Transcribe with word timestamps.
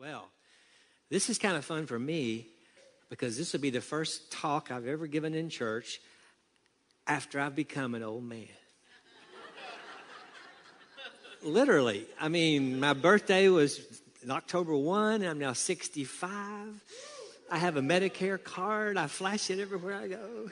Well, 0.00 0.30
this 1.10 1.28
is 1.28 1.38
kind 1.38 1.58
of 1.58 1.64
fun 1.66 1.84
for 1.84 1.98
me 1.98 2.46
because 3.10 3.36
this 3.36 3.52
will 3.52 3.60
be 3.60 3.68
the 3.68 3.82
first 3.82 4.32
talk 4.32 4.70
I've 4.70 4.86
ever 4.86 5.06
given 5.06 5.34
in 5.34 5.50
church 5.50 6.00
after 7.06 7.38
I've 7.38 7.54
become 7.54 7.94
an 7.94 8.02
old 8.02 8.24
man. 8.24 8.48
Literally. 11.42 12.06
I 12.18 12.30
mean, 12.30 12.80
my 12.80 12.94
birthday 12.94 13.50
was 13.50 13.78
October 14.26 14.74
1. 14.74 15.16
And 15.16 15.26
I'm 15.26 15.38
now 15.38 15.52
65. 15.52 16.82
I 17.50 17.58
have 17.58 17.76
a 17.76 17.82
Medicare 17.82 18.42
card. 18.42 18.96
I 18.96 19.06
flash 19.06 19.50
it 19.50 19.58
everywhere 19.58 19.96
I 19.96 20.08
go. 20.08 20.50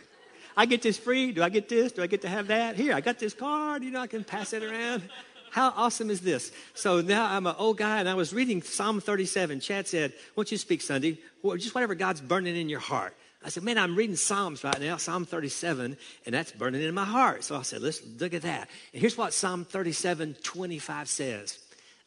I 0.58 0.66
get 0.66 0.82
this 0.82 0.98
free. 0.98 1.32
Do 1.32 1.42
I 1.42 1.48
get 1.48 1.70
this? 1.70 1.92
Do 1.92 2.02
I 2.02 2.06
get 2.06 2.20
to 2.20 2.28
have 2.28 2.48
that? 2.48 2.76
Here, 2.76 2.92
I 2.92 3.00
got 3.00 3.18
this 3.18 3.32
card. 3.32 3.82
You 3.82 3.92
know, 3.92 4.00
I 4.00 4.08
can 4.08 4.24
pass 4.24 4.52
it 4.52 4.62
around. 4.62 5.08
How 5.50 5.72
awesome 5.76 6.10
is 6.10 6.20
this? 6.20 6.52
So 6.74 7.00
now 7.00 7.26
I'm 7.26 7.46
an 7.46 7.54
old 7.58 7.78
guy 7.78 8.00
and 8.00 8.08
I 8.08 8.14
was 8.14 8.32
reading 8.32 8.62
Psalm 8.62 9.00
37. 9.00 9.60
Chad 9.60 9.86
said, 9.86 10.12
Won't 10.36 10.52
you 10.52 10.58
speak 10.58 10.82
Sunday? 10.82 11.18
Just 11.56 11.74
whatever 11.74 11.94
God's 11.94 12.20
burning 12.20 12.56
in 12.56 12.68
your 12.68 12.80
heart. 12.80 13.16
I 13.44 13.50
said, 13.50 13.62
Man, 13.62 13.78
I'm 13.78 13.94
reading 13.94 14.16
Psalms 14.16 14.64
right 14.64 14.80
now, 14.80 14.96
Psalm 14.96 15.24
37, 15.24 15.96
and 16.26 16.34
that's 16.34 16.52
burning 16.52 16.82
in 16.82 16.94
my 16.94 17.04
heart. 17.04 17.44
So 17.44 17.56
I 17.56 17.62
said, 17.62 17.82
Let's 17.82 18.02
look 18.18 18.34
at 18.34 18.42
that. 18.42 18.68
And 18.92 19.00
here's 19.00 19.16
what 19.16 19.32
Psalm 19.32 19.64
37 19.64 20.36
25 20.42 21.08
says 21.08 21.58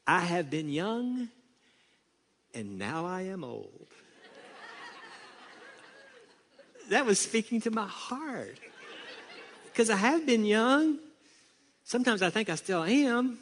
I 0.05 0.22
have 0.22 0.50
been 0.50 0.70
young, 0.70 1.30
and 2.53 2.78
now 2.78 3.05
I 3.05 3.23
am 3.23 3.44
old. 3.44 3.88
that 6.89 7.05
was 7.05 7.20
speaking 7.20 7.62
to 7.62 7.72
my 7.72 7.88
heart. 7.88 8.59
Because 9.72 9.89
I 9.89 9.95
have 9.95 10.26
been 10.26 10.44
young, 10.44 11.00
Sometimes 11.84 12.21
I 12.21 12.30
think 12.30 12.49
I 12.49 12.55
still 12.55 12.84
am, 12.84 13.40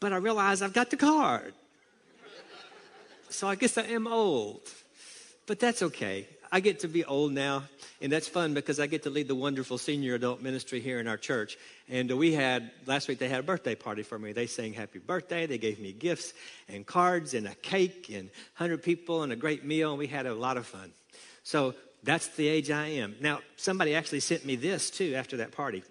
but 0.00 0.12
I 0.12 0.16
realize 0.16 0.62
I've 0.62 0.72
got 0.72 0.90
the 0.90 0.96
card. 0.96 1.54
So 3.30 3.46
I 3.46 3.54
guess 3.54 3.76
I 3.78 3.82
am 3.82 4.06
old. 4.06 4.62
But 5.46 5.60
that's 5.60 5.82
okay. 5.82 6.26
I 6.50 6.60
get 6.60 6.80
to 6.80 6.88
be 6.88 7.04
old 7.04 7.32
now, 7.32 7.64
and 8.00 8.10
that's 8.10 8.26
fun 8.26 8.54
because 8.54 8.80
I 8.80 8.86
get 8.86 9.02
to 9.02 9.10
lead 9.10 9.28
the 9.28 9.34
wonderful 9.34 9.76
senior 9.76 10.14
adult 10.14 10.40
ministry 10.40 10.80
here 10.80 10.98
in 10.98 11.06
our 11.06 11.16
church. 11.16 11.58
And 11.88 12.10
we 12.12 12.32
had, 12.32 12.70
last 12.86 13.08
week, 13.08 13.18
they 13.18 13.28
had 13.28 13.40
a 13.40 13.42
birthday 13.42 13.74
party 13.74 14.02
for 14.02 14.18
me. 14.18 14.32
They 14.32 14.46
sang 14.46 14.72
happy 14.72 14.98
birthday. 14.98 15.46
They 15.46 15.58
gave 15.58 15.78
me 15.78 15.92
gifts 15.92 16.32
and 16.68 16.86
cards 16.86 17.34
and 17.34 17.46
a 17.46 17.54
cake 17.56 18.08
and 18.08 18.30
100 18.56 18.82
people 18.82 19.22
and 19.22 19.32
a 19.32 19.36
great 19.36 19.64
meal, 19.64 19.90
and 19.90 19.98
we 19.98 20.06
had 20.06 20.26
a 20.26 20.34
lot 20.34 20.56
of 20.56 20.66
fun. 20.66 20.92
So 21.42 21.74
that's 22.02 22.28
the 22.28 22.48
age 22.48 22.70
I 22.70 22.86
am. 22.88 23.16
Now, 23.20 23.40
somebody 23.56 23.94
actually 23.94 24.20
sent 24.20 24.44
me 24.44 24.56
this 24.56 24.90
too 24.90 25.14
after 25.14 25.38
that 25.38 25.52
party. 25.52 25.82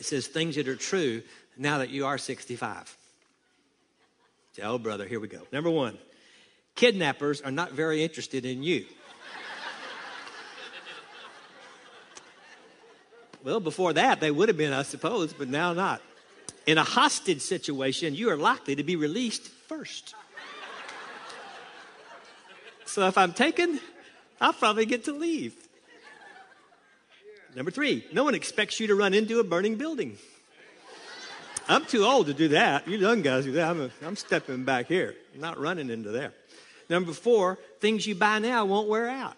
It 0.00 0.06
says 0.06 0.26
things 0.26 0.56
that 0.56 0.66
are 0.66 0.76
true 0.76 1.22
now 1.58 1.78
that 1.78 1.90
you 1.90 2.06
are 2.06 2.16
65. 2.16 2.96
Oh, 4.62 4.78
brother, 4.78 5.06
here 5.06 5.20
we 5.20 5.28
go. 5.28 5.42
Number 5.52 5.68
one, 5.68 5.98
kidnappers 6.74 7.42
are 7.42 7.50
not 7.50 7.72
very 7.72 8.02
interested 8.02 8.46
in 8.46 8.62
you. 8.62 8.86
well, 13.44 13.60
before 13.60 13.92
that, 13.92 14.20
they 14.20 14.30
would 14.30 14.48
have 14.48 14.56
been, 14.56 14.72
I 14.72 14.84
suppose, 14.84 15.34
but 15.34 15.48
now 15.48 15.74
not. 15.74 16.00
In 16.66 16.78
a 16.78 16.84
hostage 16.84 17.42
situation, 17.42 18.14
you 18.14 18.30
are 18.30 18.36
likely 18.38 18.76
to 18.76 18.82
be 18.82 18.96
released 18.96 19.48
first. 19.48 20.14
So 22.86 23.06
if 23.06 23.18
I'm 23.18 23.34
taken, 23.34 23.80
I'll 24.40 24.54
probably 24.54 24.86
get 24.86 25.04
to 25.04 25.12
leave. 25.12 25.54
Number 27.56 27.70
three, 27.70 28.06
no 28.12 28.24
one 28.24 28.34
expects 28.34 28.78
you 28.78 28.86
to 28.88 28.94
run 28.94 29.12
into 29.12 29.40
a 29.40 29.44
burning 29.44 29.76
building. 29.76 30.16
I'm 31.68 31.84
too 31.84 32.04
old 32.04 32.26
to 32.26 32.34
do 32.34 32.48
that. 32.48 32.86
You 32.88 32.98
young 32.98 33.22
guys 33.22 33.44
do 33.44 33.52
that. 33.52 33.70
I'm, 33.70 33.80
a, 33.80 33.90
I'm 34.04 34.16
stepping 34.16 34.64
back 34.64 34.86
here, 34.86 35.14
I'm 35.34 35.40
not 35.40 35.58
running 35.58 35.90
into 35.90 36.10
there. 36.10 36.32
Number 36.88 37.12
four, 37.12 37.58
things 37.80 38.06
you 38.06 38.14
buy 38.14 38.40
now 38.40 38.64
won't 38.64 38.88
wear 38.88 39.08
out. 39.08 39.36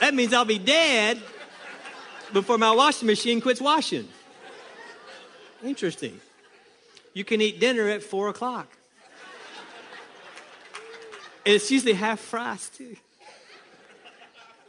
That 0.00 0.14
means 0.14 0.32
I'll 0.34 0.44
be 0.44 0.58
dead 0.58 1.22
before 2.32 2.58
my 2.58 2.74
washing 2.74 3.06
machine 3.06 3.40
quits 3.40 3.60
washing. 3.60 4.08
Interesting. 5.62 6.20
You 7.14 7.24
can 7.24 7.40
eat 7.40 7.58
dinner 7.58 7.88
at 7.88 8.02
four 8.02 8.28
o'clock. 8.28 8.68
And 11.46 11.54
it's 11.54 11.70
usually 11.70 11.94
half 11.94 12.30
price, 12.30 12.68
too. 12.68 12.96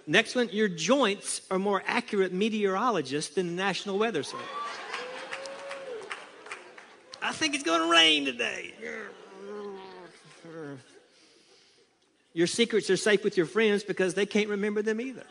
Next 0.08 0.36
one, 0.36 0.50
your 0.52 0.68
joints 0.68 1.42
are 1.50 1.58
more 1.58 1.82
accurate 1.88 2.32
meteorologists 2.32 3.34
than 3.34 3.48
the 3.48 3.54
National 3.54 3.98
Weather 3.98 4.22
Service. 4.22 4.46
I 7.22 7.32
think 7.32 7.56
it's 7.56 7.64
going 7.64 7.82
to 7.82 7.92
rain 7.92 8.26
today. 8.26 8.74
Your 12.34 12.48
secrets 12.48 12.90
are 12.90 12.98
safe 12.98 13.24
with 13.24 13.36
your 13.36 13.48
friends 13.48 13.84
because 13.84 14.14
they 14.14 14.28
can't 14.28 14.50
remember 14.50 14.84
them 14.84 15.02
either. 15.02 15.24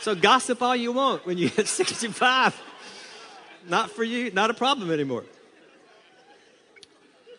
So 0.00 0.14
gossip 0.14 0.62
all 0.62 0.76
you 0.76 0.92
want 0.92 1.26
when 1.26 1.36
you 1.36 1.48
hit 1.48 1.66
65. 1.66 2.62
Not 3.68 3.90
for 3.90 4.04
you, 4.04 4.30
not 4.30 4.50
a 4.50 4.54
problem 4.54 4.90
anymore. 4.90 5.24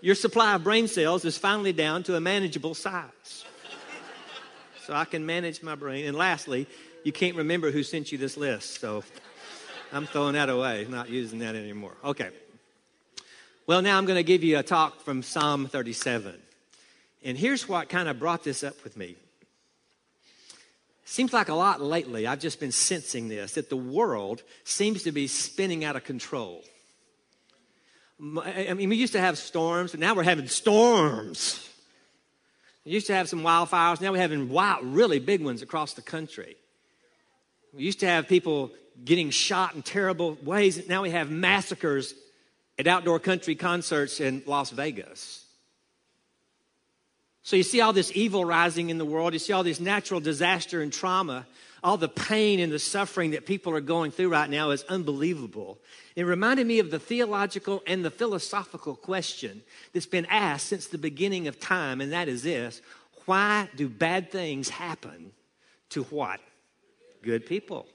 Your 0.02 0.16
supply 0.16 0.54
of 0.54 0.64
brain 0.64 0.88
cells 0.88 1.26
is 1.26 1.38
finally 1.38 1.74
down 1.74 2.04
to 2.04 2.16
a 2.16 2.20
manageable 2.20 2.76
size 2.76 3.46
so 4.88 4.94
I 4.94 5.04
can 5.04 5.26
manage 5.26 5.62
my 5.62 5.76
brain. 5.76 6.06
And 6.06 6.18
lastly, 6.18 6.66
you 7.04 7.12
can't 7.12 7.36
remember 7.36 7.72
who 7.72 7.84
sent 7.84 8.14
you 8.14 8.18
this 8.18 8.38
list. 8.38 8.80
So 8.80 9.04
I'm 9.92 10.06
throwing 10.08 10.34
that 10.36 10.50
away, 10.50 10.88
not 10.90 11.10
using 11.10 11.40
that 11.40 11.56
anymore. 11.56 11.92
Okay. 12.06 12.30
Well, 13.68 13.82
now 13.82 13.98
I'm 13.98 14.06
going 14.06 14.16
to 14.16 14.24
give 14.24 14.46
you 14.46 14.60
a 14.60 14.64
talk 14.64 15.02
from 15.02 15.24
Psalm 15.24 15.68
37. 15.68 16.34
And 17.26 17.38
here's 17.38 17.68
what 17.68 17.90
kind 17.90 18.08
of 18.08 18.18
brought 18.18 18.46
this 18.46 18.64
up 18.64 18.82
with 18.86 18.96
me. 18.96 19.18
Seems 21.04 21.34
like 21.34 21.50
a 21.50 21.54
lot 21.54 21.82
lately, 21.82 22.26
I've 22.26 22.40
just 22.40 22.62
been 22.62 22.72
sensing 22.72 23.28
this, 23.28 23.56
that 23.56 23.70
the 23.70 23.76
world 23.76 24.42
seems 24.64 25.04
to 25.04 25.12
be 25.12 25.28
spinning 25.28 25.84
out 25.84 25.98
of 25.98 26.06
control. 26.06 26.64
I 28.22 28.74
mean, 28.74 28.88
we 28.88 28.96
used 28.96 29.14
to 29.14 29.20
have 29.20 29.38
storms, 29.38 29.92
but 29.92 30.00
now 30.00 30.16
we're 30.16 30.24
having 30.24 30.48
storms. 30.48 31.67
We 32.88 32.94
used 32.94 33.08
to 33.08 33.16
have 33.16 33.28
some 33.28 33.42
wildfires. 33.42 34.00
Now 34.00 34.14
we're 34.14 34.20
having 34.20 34.48
wild, 34.48 34.86
really 34.86 35.20
big 35.20 35.44
ones 35.44 35.62
across 35.62 35.94
the 35.94 36.02
country. 36.02 36.56
We 37.74 37.84
used 37.84 38.00
to 38.00 38.06
have 38.06 38.30
people 38.30 38.72
getting 39.04 39.30
shot 39.30 39.76
in 39.76 39.82
terrible 39.82 40.38
ways. 40.42 40.88
Now 40.88 41.02
we 41.02 41.10
have 41.10 41.30
massacres 41.30 42.14
at 42.80 42.88
outdoor 42.88 43.20
country 43.20 43.56
concerts 43.56 44.22
in 44.22 44.42
Las 44.46 44.70
Vegas. 44.70 45.44
So 47.44 47.58
you 47.58 47.64
see 47.64 47.82
all 47.82 47.92
this 47.92 48.10
evil 48.16 48.46
rising 48.46 48.90
in 48.90 48.98
the 48.98 49.06
world. 49.06 49.34
You 49.34 49.40
see 49.40 49.52
all 49.52 49.64
this 49.64 49.82
natural 49.82 50.22
disaster 50.22 50.82
and 50.82 50.94
trauma. 50.94 51.46
All 51.84 51.98
the 51.98 52.10
pain 52.10 52.60
and 52.60 52.72
the 52.72 52.80
suffering 52.80 53.32
that 53.32 53.46
people 53.46 53.74
are 53.74 53.82
going 53.82 54.12
through 54.12 54.30
right 54.30 54.50
now 54.50 54.72
is 54.72 54.84
unbelievable. 54.90 55.78
It 56.16 56.24
reminded 56.24 56.66
me 56.66 56.80
of 56.80 56.90
the 56.90 57.00
theological 57.00 57.84
and 57.86 58.04
the 58.04 58.10
philosophical 58.10 58.96
question 58.96 59.62
that's 59.94 60.08
been 60.08 60.26
asked 60.26 60.68
since 60.68 60.88
the 60.88 60.98
beginning 60.98 61.48
of 61.48 61.60
time, 61.60 62.02
and 62.02 62.12
that 62.12 62.28
is 62.28 62.44
this 62.44 62.82
why 63.26 63.70
do 63.76 63.90
bad 63.90 64.32
things 64.32 64.70
happen 64.70 65.32
to 65.90 66.04
what? 66.04 66.40
Good 67.22 67.46
people. 67.46 67.86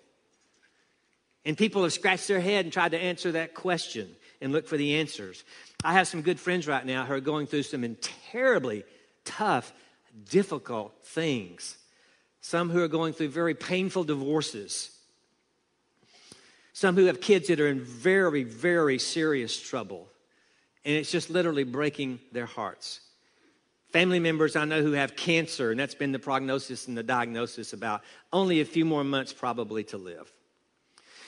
And 1.45 1.57
people 1.57 1.83
have 1.83 1.93
scratched 1.93 2.29
their 2.29 2.41
head 2.41 2.67
and 2.67 2.73
tried 2.73 2.93
to 2.93 2.99
answer 2.99 3.33
that 3.33 3.55
question 3.55 4.15
and 4.41 4.53
look 4.53 4.67
for 4.67 4.77
the 4.77 4.97
answers. 4.97 5.43
I 5.83 5.95
have 5.95 6.07
some 6.07 6.23
good 6.23 6.39
friends 6.39 6.69
right 6.69 6.85
now 6.85 7.05
who 7.05 7.15
are 7.15 7.21
going 7.21 7.47
through 7.47 7.65
some 7.65 7.97
terribly 8.31 8.85
tough, 9.25 9.73
difficult 10.29 10.95
things. 11.03 11.79
Some 12.43 12.69
who 12.69 12.83
are 12.83 12.89
going 12.89 13.15
through 13.15 13.31
very 13.31 13.55
painful 13.55 14.05
divorces 14.05 14.91
some 16.73 16.97
who 16.97 17.07
have 17.07 17.21
kids 17.21 17.49
that 17.49 17.61
are 17.61 17.69
in 17.69 17.81
very, 17.81 18.45
very 18.45 18.99
serious 18.99 19.61
trouble. 19.61 20.09
And 20.85 20.97
it's 20.97 21.11
just 21.11 21.31
literally 21.31 21.65
breaking 21.65 22.19
their 22.33 22.47
hearts. 22.47 23.01
Family 23.93 24.19
members 24.19 24.57
I 24.57 24.65
know 24.65 24.83
who 24.83 24.93
have 24.93 25.15
cancer, 25.15 25.71
and 25.71 25.79
that's 25.79 25.95
been 25.95 26.13
the 26.13 26.19
prognosis 26.19 26.89
and 26.89 26.97
the 26.97 27.03
diagnosis 27.03 27.75
about 27.75 28.03
only 28.33 28.61
a 28.61 28.65
few 28.65 28.87
more 28.87 29.05
months 29.05 29.33
probably 29.35 29.85
to 29.85 29.99
live. 29.99 30.33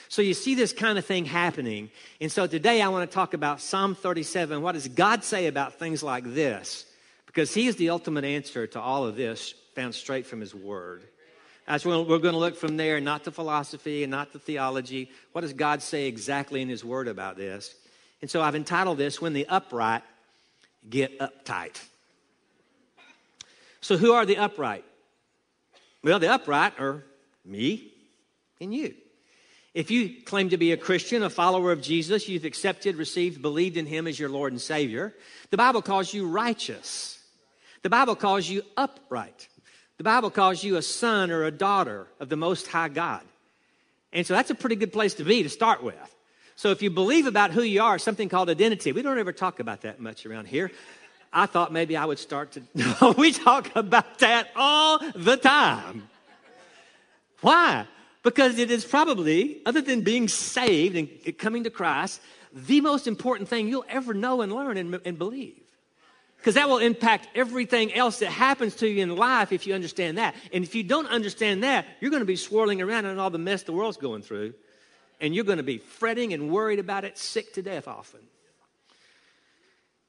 So 0.09 0.23
you 0.23 0.33
see 0.33 0.55
this 0.55 0.73
kind 0.73 0.99
of 0.99 1.05
thing 1.05 1.27
happening. 1.27 1.91
And 2.21 2.33
so 2.33 2.47
today 2.47 2.81
I 2.81 2.89
want 2.89 3.09
to 3.09 3.15
talk 3.15 3.35
about 3.35 3.61
Psalm 3.61 3.95
37. 3.95 4.63
What 4.63 4.73
does 4.73 4.89
God 4.89 5.25
say 5.25 5.47
about 5.47 5.79
things 5.79 6.03
like 6.03 6.25
this? 6.25 6.87
Because 7.27 7.53
He 7.53 7.67
is 7.67 7.77
the 7.77 7.91
ultimate 7.91 8.25
answer 8.25 8.67
to 8.69 8.81
all 8.81 9.05
of 9.05 9.17
this, 9.17 9.55
found 9.75 9.95
straight 9.95 10.27
from 10.27 10.41
His 10.41 10.55
Word. 10.55 11.05
That's 11.67 11.85
when 11.85 12.07
we're 12.07 12.19
going 12.19 12.35
to 12.35 12.39
look 12.39 12.57
from 12.57 12.77
there, 12.77 13.01
not 13.01 13.25
to 13.25 13.31
philosophy 13.31 14.03
and 14.03 14.11
not 14.11 14.33
to 14.33 14.39
theology. 14.39 15.11
What 15.33 15.41
does 15.41 15.53
God 15.53 15.83
say 15.83 16.07
exactly 16.07 16.61
in 16.61 16.69
His 16.69 16.85
Word 16.85 17.09
about 17.09 17.37
this? 17.37 17.75
And 18.21 18.31
so 18.31 18.43
I've 18.43 18.55
entitled 18.55 18.99
this, 18.99 19.21
When 19.21 19.33
the 19.33 19.47
Upright 19.47 20.03
Get 20.89 21.19
Uptight. 21.19 21.81
So, 23.81 23.97
who 23.97 24.13
are 24.13 24.25
the 24.25 24.39
upright? 24.39 24.85
Well, 26.03 26.19
the 26.19 26.33
upright 26.33 26.79
are 26.79 27.05
me 27.45 27.93
and 28.61 28.75
you. 28.75 28.95
If 29.75 29.91
you 29.91 30.23
claim 30.25 30.51
to 30.51 30.57
be 30.57 30.73
a 30.73 30.77
Christian, 30.77 31.23
a 31.23 31.29
follower 31.29 31.73
of 31.73 31.83
Jesus, 31.83 32.29
you've 32.29 32.45
accepted, 32.45 32.97
received, 32.97 33.43
believed 33.43 33.77
in 33.77 33.87
him 33.87 34.07
as 34.07 34.19
your 34.19 34.29
Lord 34.29 34.53
and 34.53 34.61
Savior, 34.61 35.13
the 35.51 35.57
Bible 35.57 35.83
calls 35.83 36.15
you 36.15 36.29
righteous. 36.29 37.19
The 37.83 37.91
Bible 37.91 38.17
calls 38.17 38.49
you 38.49 38.63
upright. 38.77 39.49
The 39.99 40.05
Bible 40.05 40.31
calls 40.31 40.65
you 40.65 40.77
a 40.77 40.83
son 40.83 41.31
or 41.31 41.45
a 41.45 41.51
daughter 41.51 42.07
of 42.19 42.29
the 42.29 42.37
Most 42.37 42.67
High 42.67 42.89
God. 42.89 43.23
And 44.13 44.27
so 44.27 44.35
that's 44.35 44.51
a 44.51 44.55
pretty 44.55 44.77
good 44.77 44.93
place 44.93 45.15
to 45.15 45.25
be 45.25 45.43
to 45.43 45.49
start 45.49 45.83
with. 45.83 46.15
So 46.57 46.71
if 46.71 46.83
you 46.83 46.91
believe 46.91 47.27
about 47.27 47.51
who 47.51 47.63
you 47.63 47.83
are, 47.83 47.99
something 47.99 48.29
called 48.29 48.49
identity, 48.49 48.93
we 48.93 49.03
don't 49.03 49.19
ever 49.19 49.33
talk 49.33 49.61
about 49.61 49.83
that 49.83 50.01
much 50.01 50.25
around 50.25 50.47
here. 50.47 50.71
I 51.33 51.47
thought 51.47 51.73
maybe 51.73 51.97
I 51.97 52.05
would 52.05 52.21
start 52.21 52.53
to. 52.53 53.15
We 53.19 53.33
talk 53.33 53.75
about 53.75 54.21
that 54.21 54.49
all 54.55 55.01
the 55.15 55.37
time. 55.37 56.09
Why? 57.41 57.87
Because 58.23 58.59
it 58.59 58.71
is 58.71 58.85
probably, 58.85 59.61
other 59.67 59.83
than 59.83 60.03
being 60.03 60.29
saved 60.29 60.97
and 60.97 61.39
coming 61.39 61.65
to 61.65 61.71
Christ, 61.71 62.21
the 62.53 62.81
most 62.81 63.07
important 63.07 63.49
thing 63.49 63.69
you'll 63.69 63.85
ever 63.89 64.15
know 64.15 64.43
and 64.43 64.53
learn 64.53 64.77
and, 64.77 65.01
and 65.05 65.19
believe. 65.19 65.64
Because 66.45 66.57
that 66.57 66.69
will 66.69 66.77
impact 66.77 67.27
everything 67.35 67.95
else 67.95 68.19
that 68.19 68.31
happens 68.31 68.75
to 68.77 68.87
you 68.87 69.03
in 69.03 69.17
life 69.17 69.51
if 69.51 69.67
you 69.67 69.73
understand 69.73 70.19
that. 70.19 70.35
And 70.53 70.63
if 70.63 70.75
you 70.75 70.83
don't 70.83 71.07
understand 71.07 71.63
that, 71.65 71.87
you're 72.03 72.11
going 72.11 72.21
to 72.21 72.27
be 72.27 72.37
swirling 72.37 72.83
around 72.83 73.07
in 73.07 73.19
all 73.19 73.31
the 73.31 73.39
mess 73.39 73.63
the 73.63 73.73
world's 73.73 73.97
going 73.97 74.21
through. 74.21 74.53
And 75.23 75.35
you're 75.35 75.47
going 75.47 75.57
to 75.57 75.65
be 75.65 75.79
fretting 75.79 76.35
and 76.35 76.51
worried 76.51 76.81
about 76.81 77.07
it, 77.07 77.17
sick 77.17 77.55
to 77.55 77.63
death 77.63 77.89
often. 77.89 78.21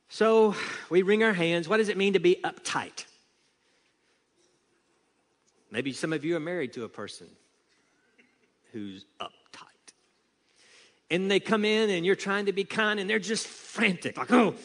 So 0.09 0.55
we 0.89 1.03
wring 1.03 1.23
our 1.23 1.31
hands. 1.31 1.69
What 1.69 1.77
does 1.77 1.87
it 1.87 1.95
mean 1.95 2.11
to 2.13 2.19
be 2.19 2.35
uptight? 2.43 3.05
Maybe 5.71 5.93
some 5.93 6.11
of 6.11 6.25
you 6.25 6.35
are 6.35 6.41
married 6.41 6.73
to 6.73 6.83
a 6.83 6.89
person 6.89 7.27
who's 8.73 9.05
uptight. 9.21 9.31
And 11.09 11.31
they 11.31 11.39
come 11.39 11.63
in 11.63 11.89
and 11.89 12.05
you're 12.05 12.17
trying 12.17 12.47
to 12.47 12.51
be 12.51 12.65
kind 12.65 12.99
and 12.99 13.09
they're 13.09 13.19
just 13.19 13.47
frantic. 13.47 14.17
Like, 14.17 14.33
oh, 14.33 14.55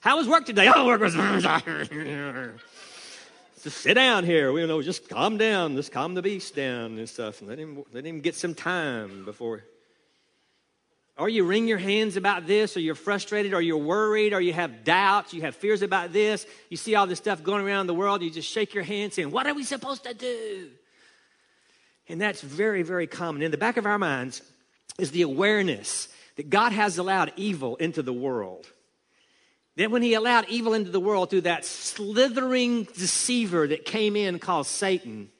how 0.00 0.16
was 0.16 0.28
work 0.28 0.46
today? 0.46 0.70
Oh, 0.74 0.86
work 0.86 1.00
was. 1.00 1.14
just 3.62 3.78
sit 3.78 3.94
down 3.94 4.24
here. 4.24 4.52
We 4.52 4.62
you 4.62 4.66
know, 4.66 4.82
just 4.82 5.08
calm 5.08 5.36
down. 5.38 5.76
Just 5.76 5.92
calm 5.92 6.14
the 6.14 6.22
beast 6.22 6.54
down 6.54 6.98
and 6.98 7.08
stuff. 7.08 7.40
And 7.40 7.48
let 7.48 7.58
him, 7.58 7.84
let 7.92 8.04
him 8.04 8.20
get 8.20 8.34
some 8.34 8.54
time 8.54 9.24
before 9.24 9.64
or 11.16 11.28
you 11.28 11.44
wring 11.44 11.68
your 11.68 11.78
hands 11.78 12.16
about 12.16 12.46
this, 12.46 12.76
or 12.76 12.80
you're 12.80 12.96
frustrated, 12.96 13.54
or 13.54 13.62
you're 13.62 13.78
worried, 13.78 14.32
or 14.32 14.40
you 14.40 14.52
have 14.52 14.82
doubts, 14.82 15.32
you 15.32 15.42
have 15.42 15.54
fears 15.54 15.82
about 15.82 16.12
this. 16.12 16.44
You 16.70 16.76
see 16.76 16.96
all 16.96 17.06
this 17.06 17.18
stuff 17.18 17.42
going 17.42 17.64
around 17.64 17.86
the 17.86 17.94
world, 17.94 18.22
you 18.22 18.30
just 18.30 18.50
shake 18.50 18.74
your 18.74 18.82
hand 18.82 19.12
saying, 19.12 19.30
What 19.30 19.46
are 19.46 19.54
we 19.54 19.62
supposed 19.62 20.04
to 20.04 20.14
do? 20.14 20.70
And 22.08 22.20
that's 22.20 22.40
very, 22.40 22.82
very 22.82 23.06
common. 23.06 23.42
In 23.42 23.50
the 23.50 23.56
back 23.56 23.76
of 23.76 23.86
our 23.86 23.98
minds 23.98 24.42
is 24.98 25.12
the 25.12 25.22
awareness 25.22 26.08
that 26.36 26.50
God 26.50 26.72
has 26.72 26.98
allowed 26.98 27.32
evil 27.36 27.76
into 27.76 28.02
the 28.02 28.12
world. 28.12 28.66
That 29.76 29.90
when 29.90 30.02
He 30.02 30.14
allowed 30.14 30.48
evil 30.48 30.74
into 30.74 30.90
the 30.90 31.00
world 31.00 31.30
through 31.30 31.42
that 31.42 31.64
slithering 31.64 32.84
deceiver 32.84 33.66
that 33.68 33.84
came 33.84 34.16
in 34.16 34.38
called 34.38 34.66
Satan, 34.66 35.30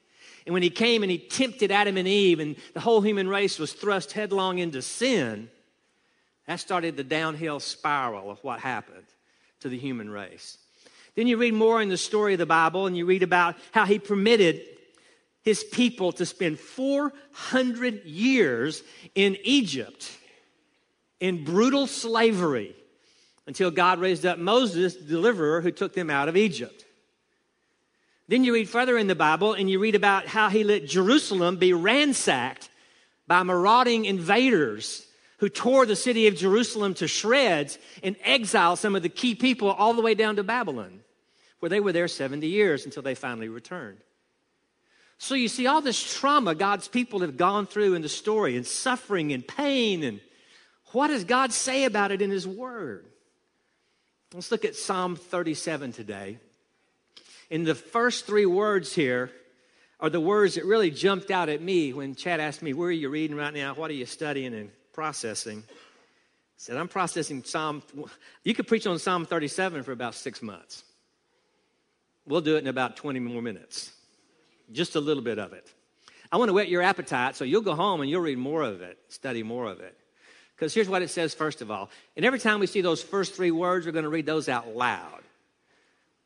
and 0.45 0.53
when 0.53 0.61
he 0.61 0.69
came 0.69 1.01
and 1.01 1.11
he 1.11 1.17
tempted 1.17 1.71
Adam 1.71 1.97
and 1.97 2.07
Eve, 2.07 2.39
and 2.39 2.55
the 2.73 2.79
whole 2.79 3.01
human 3.01 3.27
race 3.27 3.57
was 3.57 3.73
thrust 3.73 4.11
headlong 4.11 4.59
into 4.59 4.81
sin, 4.81 5.49
that 6.45 6.59
started 6.59 6.95
the 6.95 7.03
downhill 7.03 7.59
spiral 7.59 8.29
of 8.29 8.43
what 8.43 8.59
happened 8.59 9.05
to 9.61 9.69
the 9.69 9.77
human 9.77 10.09
race. 10.09 10.59
Then 11.15 11.27
you 11.27 11.37
read 11.37 11.53
more 11.53 11.81
in 11.81 11.89
the 11.89 11.97
story 11.97 12.33
of 12.33 12.39
the 12.39 12.45
Bible 12.45 12.85
and 12.85 12.95
you 12.95 13.05
read 13.05 13.23
about 13.23 13.55
how 13.71 13.85
he 13.85 13.97
permitted 13.97 14.61
his 15.41 15.63
people 15.63 16.11
to 16.13 16.25
spend 16.25 16.59
400 16.59 18.03
years 18.05 18.83
in 19.15 19.37
Egypt 19.43 20.11
in 21.19 21.43
brutal 21.43 21.87
slavery 21.87 22.75
until 23.47 23.71
God 23.71 23.99
raised 23.99 24.25
up 24.25 24.39
Moses, 24.39 24.95
the 24.95 25.03
deliverer, 25.03 25.61
who 25.61 25.71
took 25.71 25.93
them 25.93 26.09
out 26.09 26.29
of 26.29 26.37
Egypt. 26.37 26.85
Then 28.27 28.43
you 28.43 28.53
read 28.53 28.69
further 28.69 28.97
in 28.97 29.07
the 29.07 29.15
Bible 29.15 29.53
and 29.53 29.69
you 29.69 29.79
read 29.79 29.95
about 29.95 30.25
how 30.25 30.49
he 30.49 30.63
let 30.63 30.87
Jerusalem 30.87 31.57
be 31.57 31.73
ransacked 31.73 32.69
by 33.27 33.43
marauding 33.43 34.05
invaders 34.05 35.05
who 35.37 35.49
tore 35.49 35.85
the 35.85 35.95
city 35.95 36.27
of 36.27 36.35
Jerusalem 36.35 36.93
to 36.95 37.07
shreds 37.07 37.77
and 38.01 38.15
exiled 38.23 38.79
some 38.79 38.95
of 38.95 39.03
the 39.03 39.09
key 39.09 39.35
people 39.35 39.69
all 39.69 39.93
the 39.93 40.01
way 40.01 40.15
down 40.15 40.37
to 40.37 40.43
Babylon, 40.43 41.01
where 41.59 41.69
they 41.69 41.79
were 41.79 41.91
there 41.91 42.07
70 42.07 42.47
years 42.47 42.85
until 42.85 43.03
they 43.03 43.15
finally 43.15 43.49
returned. 43.49 43.97
So 45.17 45.35
you 45.35 45.47
see 45.47 45.67
all 45.67 45.81
this 45.81 46.01
trauma 46.19 46.55
God's 46.55 46.87
people 46.87 47.19
have 47.19 47.37
gone 47.37 47.67
through 47.67 47.93
in 47.93 48.01
the 48.01 48.09
story, 48.09 48.55
and 48.55 48.65
suffering 48.65 49.33
and 49.33 49.47
pain, 49.47 50.03
and 50.03 50.19
what 50.91 51.07
does 51.07 51.23
God 51.25 51.51
say 51.51 51.83
about 51.83 52.11
it 52.11 52.21
in 52.21 52.31
His 52.31 52.47
Word? 52.47 53.05
Let's 54.35 54.51
look 54.51 54.65
at 54.65 54.75
Psalm 54.75 55.15
37 55.15 55.93
today. 55.93 56.39
In 57.49 57.63
the 57.63 57.73
first 57.73 58.25
three 58.25 58.45
words 58.45 58.93
here 58.93 59.31
are 60.01 60.09
the 60.09 60.19
words 60.19 60.55
that 60.55 60.65
really 60.65 60.91
jumped 60.91 61.31
out 61.31 61.47
at 61.47 61.61
me 61.61 61.93
when 61.93 62.15
Chad 62.15 62.41
asked 62.41 62.61
me, 62.61 62.73
Where 62.73 62.89
are 62.89 62.91
you 62.91 63.07
reading 63.07 63.37
right 63.37 63.53
now? 63.53 63.75
What 63.75 63.89
are 63.91 63.93
you 63.93 64.05
studying? 64.05 64.53
And 64.53 64.71
processing. 64.91 65.63
said, 66.57 66.75
I'm 66.75 66.89
processing 66.89 67.45
Psalm. 67.45 67.81
You 68.43 68.53
could 68.53 68.67
preach 68.67 68.85
on 68.85 68.99
Psalm 68.99 69.25
37 69.25 69.83
for 69.83 69.93
about 69.93 70.15
six 70.15 70.41
months. 70.41 70.83
We'll 72.27 72.41
do 72.41 72.57
it 72.57 72.59
in 72.59 72.67
about 72.67 72.97
20 72.97 73.19
more 73.21 73.41
minutes, 73.41 73.93
just 74.73 74.97
a 74.97 74.99
little 74.99 75.23
bit 75.23 75.39
of 75.39 75.53
it. 75.53 75.65
I 76.29 76.35
want 76.35 76.49
to 76.49 76.53
whet 76.53 76.67
your 76.67 76.81
appetite 76.81 77.37
so 77.37 77.45
you'll 77.45 77.61
go 77.61 77.75
home 77.75 78.01
and 78.01 78.09
you'll 78.09 78.19
read 78.19 78.37
more 78.37 78.63
of 78.63 78.81
it, 78.81 78.97
study 79.07 79.43
more 79.43 79.65
of 79.65 79.79
it. 79.79 79.97
Because 80.55 80.73
here's 80.73 80.87
what 80.87 81.01
it 81.01 81.09
says, 81.09 81.33
first 81.33 81.61
of 81.61 81.69
all. 81.69 81.89
And 82.15 82.25
every 82.25 82.39
time 82.39 82.59
we 82.59 82.67
see 82.67 82.81
those 82.81 83.03
first 83.03 83.35
three 83.35 83.51
words, 83.51 83.85
we're 83.85 83.91
going 83.91 84.03
to 84.03 84.09
read 84.09 84.25
those 84.25 84.47
out 84.47 84.75
loud. 84.75 85.21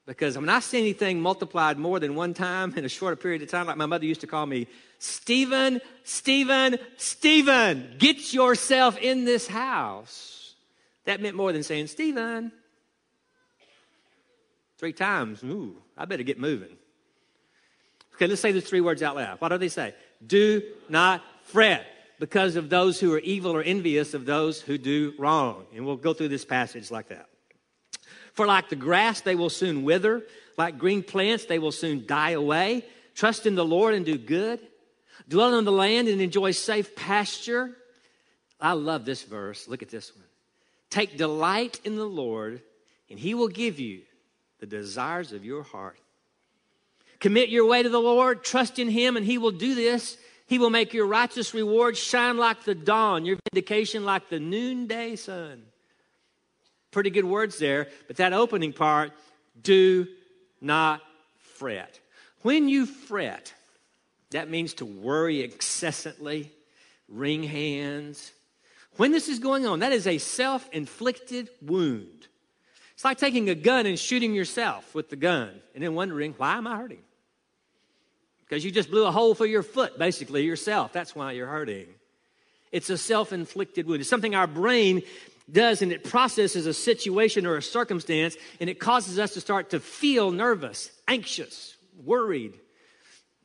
Because 0.06 0.38
when 0.38 0.50
I 0.50 0.60
see 0.60 0.80
anything 0.80 1.22
multiplied 1.22 1.78
more 1.78 2.00
than 2.00 2.16
one 2.16 2.34
time 2.34 2.74
in 2.76 2.86
a 2.86 2.90
shorter 2.90 3.16
period 3.16 3.42
of 3.42 3.50
time, 3.50 3.68
like 3.68 3.78
my 3.78 3.86
mother 3.86 4.06
used 4.06 4.22
to 4.22 4.28
call 4.28 4.46
me, 4.46 4.68
Stephen, 4.98 5.82
Stephen, 6.04 6.78
Stephen, 6.98 7.96
get 7.98 8.34
yourself 8.34 8.98
in 8.98 9.26
this 9.26 9.48
house. 9.48 10.56
That 11.06 11.22
meant 11.22 11.36
more 11.36 11.52
than 11.52 11.64
saying, 11.64 11.88
Stephen. 11.88 12.52
Three 14.78 14.94
times. 14.94 15.44
Ooh, 15.44 15.76
I 15.98 16.06
better 16.06 16.24
get 16.24 16.40
moving. 16.40 16.76
Okay, 18.16 18.28
let's 18.28 18.42
say 18.42 18.52
these 18.52 18.68
three 18.68 18.82
words 18.82 19.02
out 19.02 19.16
loud. 19.16 19.40
What 19.40 19.50
do 19.50 19.58
they 19.58 19.70
say? 19.70 19.94
Do 20.26 20.62
not 20.90 21.24
fret 21.44 21.86
because 22.20 22.56
of 22.56 22.70
those 22.70 23.00
who 23.00 23.14
are 23.14 23.20
evil 23.20 23.56
or 23.56 23.64
envious 23.64 24.14
of 24.14 24.26
those 24.26 24.62
who 24.62 24.78
do 24.78 25.14
wrong. 25.18 25.66
And 25.74 25.86
we'll 25.86 25.96
go 25.96 26.14
through 26.14 26.28
this 26.28 26.46
passage 26.46 26.92
like 26.92 27.08
that. 27.10 27.28
For 28.34 28.46
like 28.46 28.70
the 28.70 28.76
grass, 28.76 29.22
they 29.22 29.36
will 29.36 29.50
soon 29.50 29.84
wither. 29.84 30.24
Like 30.58 30.78
green 30.78 31.02
plants, 31.02 31.46
they 31.46 31.60
will 31.60 31.72
soon 31.72 32.06
die 32.06 32.32
away. 32.32 32.86
Trust 33.16 33.46
in 33.46 33.56
the 33.56 33.66
Lord 33.66 33.94
and 33.94 34.06
do 34.06 34.18
good. 34.18 34.60
Dwell 35.28 35.58
in 35.58 35.66
the 35.66 35.72
land 35.72 36.08
and 36.08 36.22
enjoy 36.22 36.52
safe 36.52 36.96
pasture. 36.96 37.72
I 38.60 38.74
love 38.74 39.06
this 39.06 39.24
verse. 39.24 39.68
Look 39.68 39.82
at 39.82 39.90
this 39.90 40.14
one. 40.14 40.26
Take 40.90 41.18
delight 41.18 41.80
in 41.84 41.96
the 41.96 42.06
Lord, 42.06 42.62
and 43.10 43.20
he 43.20 43.34
will 43.36 43.48
give 43.48 43.80
you 43.80 44.02
the 44.60 44.66
desires 44.66 45.32
of 45.32 45.46
your 45.46 45.64
heart. 45.64 46.00
Commit 47.20 47.50
your 47.50 47.68
way 47.68 47.84
to 47.84 47.90
the 47.90 48.00
Lord, 48.00 48.44
trust 48.44 48.80
in 48.80 48.90
him, 48.90 49.18
and 49.18 49.26
he 49.26 49.38
will 49.38 49.52
do 49.52 49.76
this. 49.76 50.18
He 50.50 50.58
will 50.58 50.72
make 50.72 50.96
your 50.96 51.06
righteous 51.06 51.54
reward 51.54 51.96
shine 51.96 52.38
like 52.38 52.64
the 52.64 52.74
dawn, 52.74 53.24
your 53.24 53.38
vindication 53.52 54.04
like 54.04 54.30
the 54.30 54.40
noonday 54.40 55.16
sun. 55.16 55.62
Pretty 56.90 57.12
good 57.12 57.26
words 57.26 57.60
there, 57.60 57.88
but 58.08 58.16
that 58.16 58.34
opening 58.34 58.74
part, 58.74 59.12
do 59.62 60.08
not 60.60 61.02
fret. 61.38 62.00
When 62.42 62.68
you 62.68 62.88
fret, 62.88 63.54
that 64.32 64.50
means 64.50 64.74
to 64.76 64.86
worry 64.86 65.42
excessively, 65.42 66.52
wring 67.08 67.44
hands. 67.44 68.32
When 68.98 69.12
this 69.12 69.30
is 69.30 69.38
going 69.38 69.68
on, 69.68 69.82
that 69.82 69.92
is 69.92 70.08
a 70.08 70.18
self 70.18 70.68
inflicted 70.72 71.52
wound. 71.62 72.28
It's 72.96 73.06
like 73.06 73.20
taking 73.20 73.52
a 73.52 73.56
gun 73.56 73.86
and 73.86 74.00
shooting 74.00 74.34
yourself 74.34 74.96
with 74.96 75.12
the 75.12 75.16
gun 75.16 75.62
and 75.76 75.84
then 75.84 75.94
wondering, 75.94 76.34
why 76.38 76.58
am 76.58 76.66
I 76.66 76.76
hurting? 76.76 77.04
Because 78.50 78.66
you 78.66 78.72
just 78.72 78.90
blew 78.90 79.06
a 79.06 79.12
hole 79.12 79.36
for 79.36 79.46
your 79.46 79.62
foot, 79.62 80.00
basically, 80.00 80.44
yourself. 80.44 80.92
That's 80.92 81.16
why 81.16 81.34
you're 81.34 81.48
hurting. 81.48 81.86
It's 82.72 82.90
a 82.90 82.98
self 82.98 83.32
inflicted 83.32 83.86
wound. 83.86 84.02
It's 84.02 84.10
something 84.10 84.34
our 84.34 84.48
brain 84.48 85.04
does 85.52 85.82
and 85.82 85.92
it 85.92 86.04
processes 86.04 86.66
a 86.66 86.74
situation 86.74 87.46
or 87.46 87.58
a 87.58 87.62
circumstance 87.62 88.38
and 88.60 88.70
it 88.70 88.80
causes 88.80 89.18
us 89.18 89.34
to 89.34 89.42
start 89.42 89.72
to 89.72 89.80
feel 89.80 90.32
nervous, 90.32 90.92
anxious, 91.08 91.76
worried, 92.04 92.54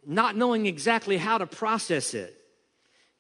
not 0.07 0.37
knowing 0.37 0.67
exactly 0.67 1.17
how 1.17 1.39
to 1.39 1.47
process 1.47 2.15
it. 2.15 2.37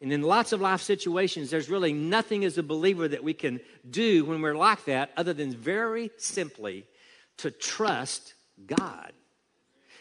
And 0.00 0.12
in 0.12 0.23
lots 0.23 0.53
of 0.53 0.61
life 0.61 0.83
situations, 0.83 1.50
there's 1.50 1.71
really 1.71 1.95
nothing 1.95 2.45
as 2.45 2.59
a 2.59 2.62
believer 2.62 3.09
that 3.09 3.25
we 3.25 3.33
can 3.33 3.61
do 3.88 4.25
when 4.25 4.43
we're 4.43 4.57
like 4.57 4.85
that 4.85 5.11
other 5.17 5.33
than 5.33 5.55
very 5.55 6.11
simply 6.19 6.85
to 7.38 7.50
trust 7.50 8.35
God. 8.67 9.12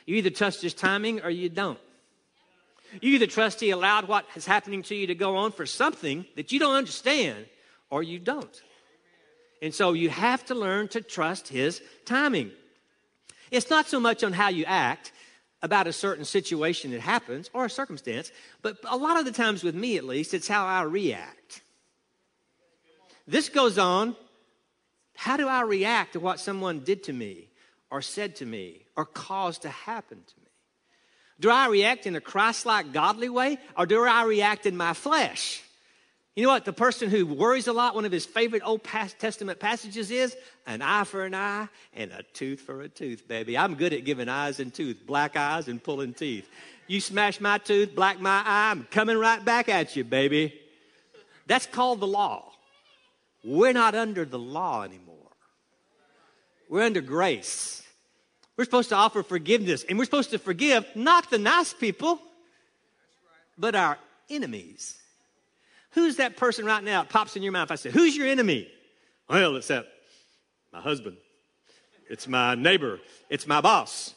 You 0.06 0.16
either 0.16 0.30
trust 0.30 0.62
His 0.62 0.74
timing 0.74 1.22
or 1.22 1.30
you 1.30 1.50
don't. 1.50 1.80
You 3.02 3.16
either 3.16 3.28
trust 3.28 3.60
He 3.60 3.72
allowed 3.72 4.08
what 4.08 4.26
is 4.36 4.46
happening 4.46 4.84
to 4.84 4.96
you 4.96 5.08
to 5.08 5.16
go 5.16 5.38
on 5.38 5.52
for 5.52 5.66
something 5.66 6.26
that 6.36 6.52
you 6.52 6.60
don't 6.60 6.76
understand, 6.76 7.46
or 7.90 8.04
you 8.04 8.20
don't. 8.20 8.62
And 9.62 9.74
so 9.74 9.94
you 9.94 10.10
have 10.10 10.46
to 10.46 10.56
learn 10.56 10.90
to 10.90 11.02
trust 11.02 11.48
His 11.48 11.82
timing. 12.06 12.52
It's 13.52 13.70
not 13.70 13.88
so 13.88 14.00
much 14.00 14.24
on 14.24 14.34
how 14.34 14.50
you 14.50 14.66
act 14.66 15.12
about 15.62 15.88
a 15.88 15.94
certain 15.94 16.26
situation 16.26 16.92
that 16.92 17.00
happens 17.00 17.50
or 17.54 17.66
a 17.66 17.70
circumstance, 17.70 18.32
but 18.62 18.78
a 18.90 18.98
lot 18.98 19.18
of 19.18 19.26
the 19.26 19.32
times 19.32 19.64
with 19.64 19.76
me 19.76 19.96
at 19.98 20.04
least, 20.04 20.34
it's 20.34 20.48
how 20.48 20.66
I 20.66 20.82
react. 20.82 21.62
This 23.26 23.48
goes 23.48 23.78
on 23.78 24.18
how 25.16 25.38
do 25.38 25.48
I 25.48 25.62
react 25.62 26.14
to 26.14 26.20
what 26.20 26.40
someone 26.40 26.80
did 26.80 27.04
to 27.04 27.14
me 27.14 27.48
or 27.94 28.02
said 28.02 28.38
to 28.38 28.46
me 28.46 28.82
or 28.98 29.06
caused 29.06 29.62
to 29.62 29.70
happen 29.70 30.18
to 30.18 30.34
me? 30.42 30.48
Do 31.40 31.52
I 31.52 31.68
react 31.68 32.08
in 32.08 32.16
a 32.16 32.22
Christ 32.22 32.66
like 32.66 32.92
godly 32.92 33.30
way 33.30 33.60
or 33.78 33.86
do 33.86 34.04
I 34.04 34.24
react 34.24 34.66
in 34.66 34.76
my 34.76 34.94
flesh? 34.94 35.62
You 36.36 36.44
know 36.44 36.50
what? 36.50 36.66
The 36.66 36.74
person 36.74 37.12
who 37.12 37.28
worries 37.28 37.68
a 37.68 37.74
lot, 37.74 37.94
one 37.94 38.06
of 38.06 38.12
his 38.12 38.26
favorite 38.26 38.64
Old 38.66 38.84
Testament 38.84 39.60
passages 39.60 40.10
is 40.10 40.36
an 40.66 40.82
eye 40.82 41.04
for 41.04 41.24
an 41.24 41.36
eye 41.36 41.70
and 41.94 42.12
a 42.12 42.24
tooth 42.34 42.62
for 42.62 42.82
a 42.82 42.90
tooth, 42.90 43.28
baby. 43.28 43.56
I'm 43.56 43.76
good 43.76 43.94
at 43.94 44.06
giving 44.06 44.28
eyes 44.28 44.60
and 44.60 44.74
tooth, 44.74 45.06
black 45.06 45.38
eyes 45.38 45.68
and 45.68 45.82
pulling 45.82 46.16
teeth. 46.16 46.50
You 46.88 47.00
smash 47.00 47.40
my 47.40 47.60
tooth, 47.60 47.94
black 47.94 48.20
my 48.20 48.42
eye, 48.44 48.72
I'm 48.72 48.86
coming 48.86 49.18
right 49.18 49.46
back 49.46 49.70
at 49.70 49.96
you, 49.96 50.04
baby. 50.04 50.60
That's 51.46 51.68
called 51.68 52.00
the 52.00 52.08
law. 52.08 52.52
We're 53.44 53.74
not 53.74 53.94
under 53.94 54.26
the 54.26 54.40
law 54.40 54.82
anymore. 54.82 55.14
We're 56.70 56.86
under 56.86 57.02
grace. 57.02 57.83
We're 58.58 58.66
supposed 58.66 58.90
to 58.90 58.96
offer 58.96 59.24
forgiveness, 59.24 59.84
and 59.88 59.98
we're 59.98 60.06
supposed 60.06 60.32
to 60.32 60.40
forgive 60.40 60.86
not 60.96 61.30
the 61.30 61.40
nice 61.40 61.74
people, 61.74 62.20
but 63.58 63.76
our 63.76 63.98
enemies. 64.30 64.98
Who's 65.92 66.18
that 66.18 66.38
person 66.38 66.66
right 66.66 66.84
now? 66.84 67.02
It 67.02 67.10
pops 67.10 67.36
in 67.36 67.44
your 67.44 67.52
mouth. 67.52 67.72
I 67.72 67.76
say, 67.76 67.92
Who's 67.92 68.16
your 68.16 68.28
enemy? 68.28 68.68
Well, 69.30 69.56
it's 69.56 69.68
that 69.68 69.88
my 70.72 70.82
husband. 70.82 71.18
It's 72.10 72.28
my 72.28 72.56
neighbor. 72.56 73.00
It's 73.30 73.48
my 73.48 73.62
boss. 73.62 74.14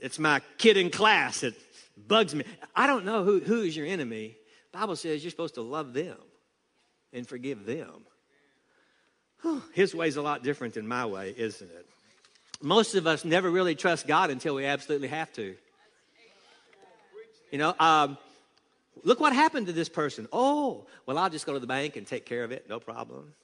It's 0.00 0.18
my 0.18 0.40
kid 0.58 0.76
in 0.76 0.90
class. 0.90 1.42
It 1.42 1.54
bugs 1.96 2.34
me. 2.34 2.44
I 2.74 2.86
don't 2.86 3.04
know 3.04 3.24
who, 3.24 3.40
who 3.40 3.62
is 3.62 3.76
your 3.76 3.86
enemy. 3.86 4.36
Bible 4.72 4.96
says 4.96 5.22
you're 5.22 5.30
supposed 5.30 5.54
to 5.54 5.62
love 5.62 5.92
them 5.92 6.16
and 7.12 7.26
forgive 7.26 7.64
them. 7.66 8.04
His 9.72 9.94
way's 9.94 10.16
a 10.16 10.22
lot 10.22 10.42
different 10.42 10.74
than 10.74 10.86
my 10.86 11.04
way, 11.06 11.34
isn't 11.36 11.70
it? 11.70 11.86
Most 12.62 12.94
of 12.94 13.06
us 13.06 13.24
never 13.24 13.50
really 13.50 13.74
trust 13.74 14.06
God 14.06 14.30
until 14.30 14.54
we 14.54 14.64
absolutely 14.64 15.08
have 15.08 15.32
to. 15.34 15.56
You 17.50 17.58
know, 17.58 17.74
um, 17.78 18.16
look 19.02 19.20
what 19.20 19.34
happened 19.34 19.66
to 19.66 19.72
this 19.72 19.88
person. 19.88 20.28
Oh, 20.32 20.86
well, 21.04 21.18
I'll 21.18 21.28
just 21.28 21.44
go 21.44 21.52
to 21.52 21.58
the 21.58 21.66
bank 21.66 21.96
and 21.96 22.06
take 22.06 22.24
care 22.24 22.44
of 22.44 22.52
it. 22.52 22.68
No 22.68 22.80
problem. 22.80 23.34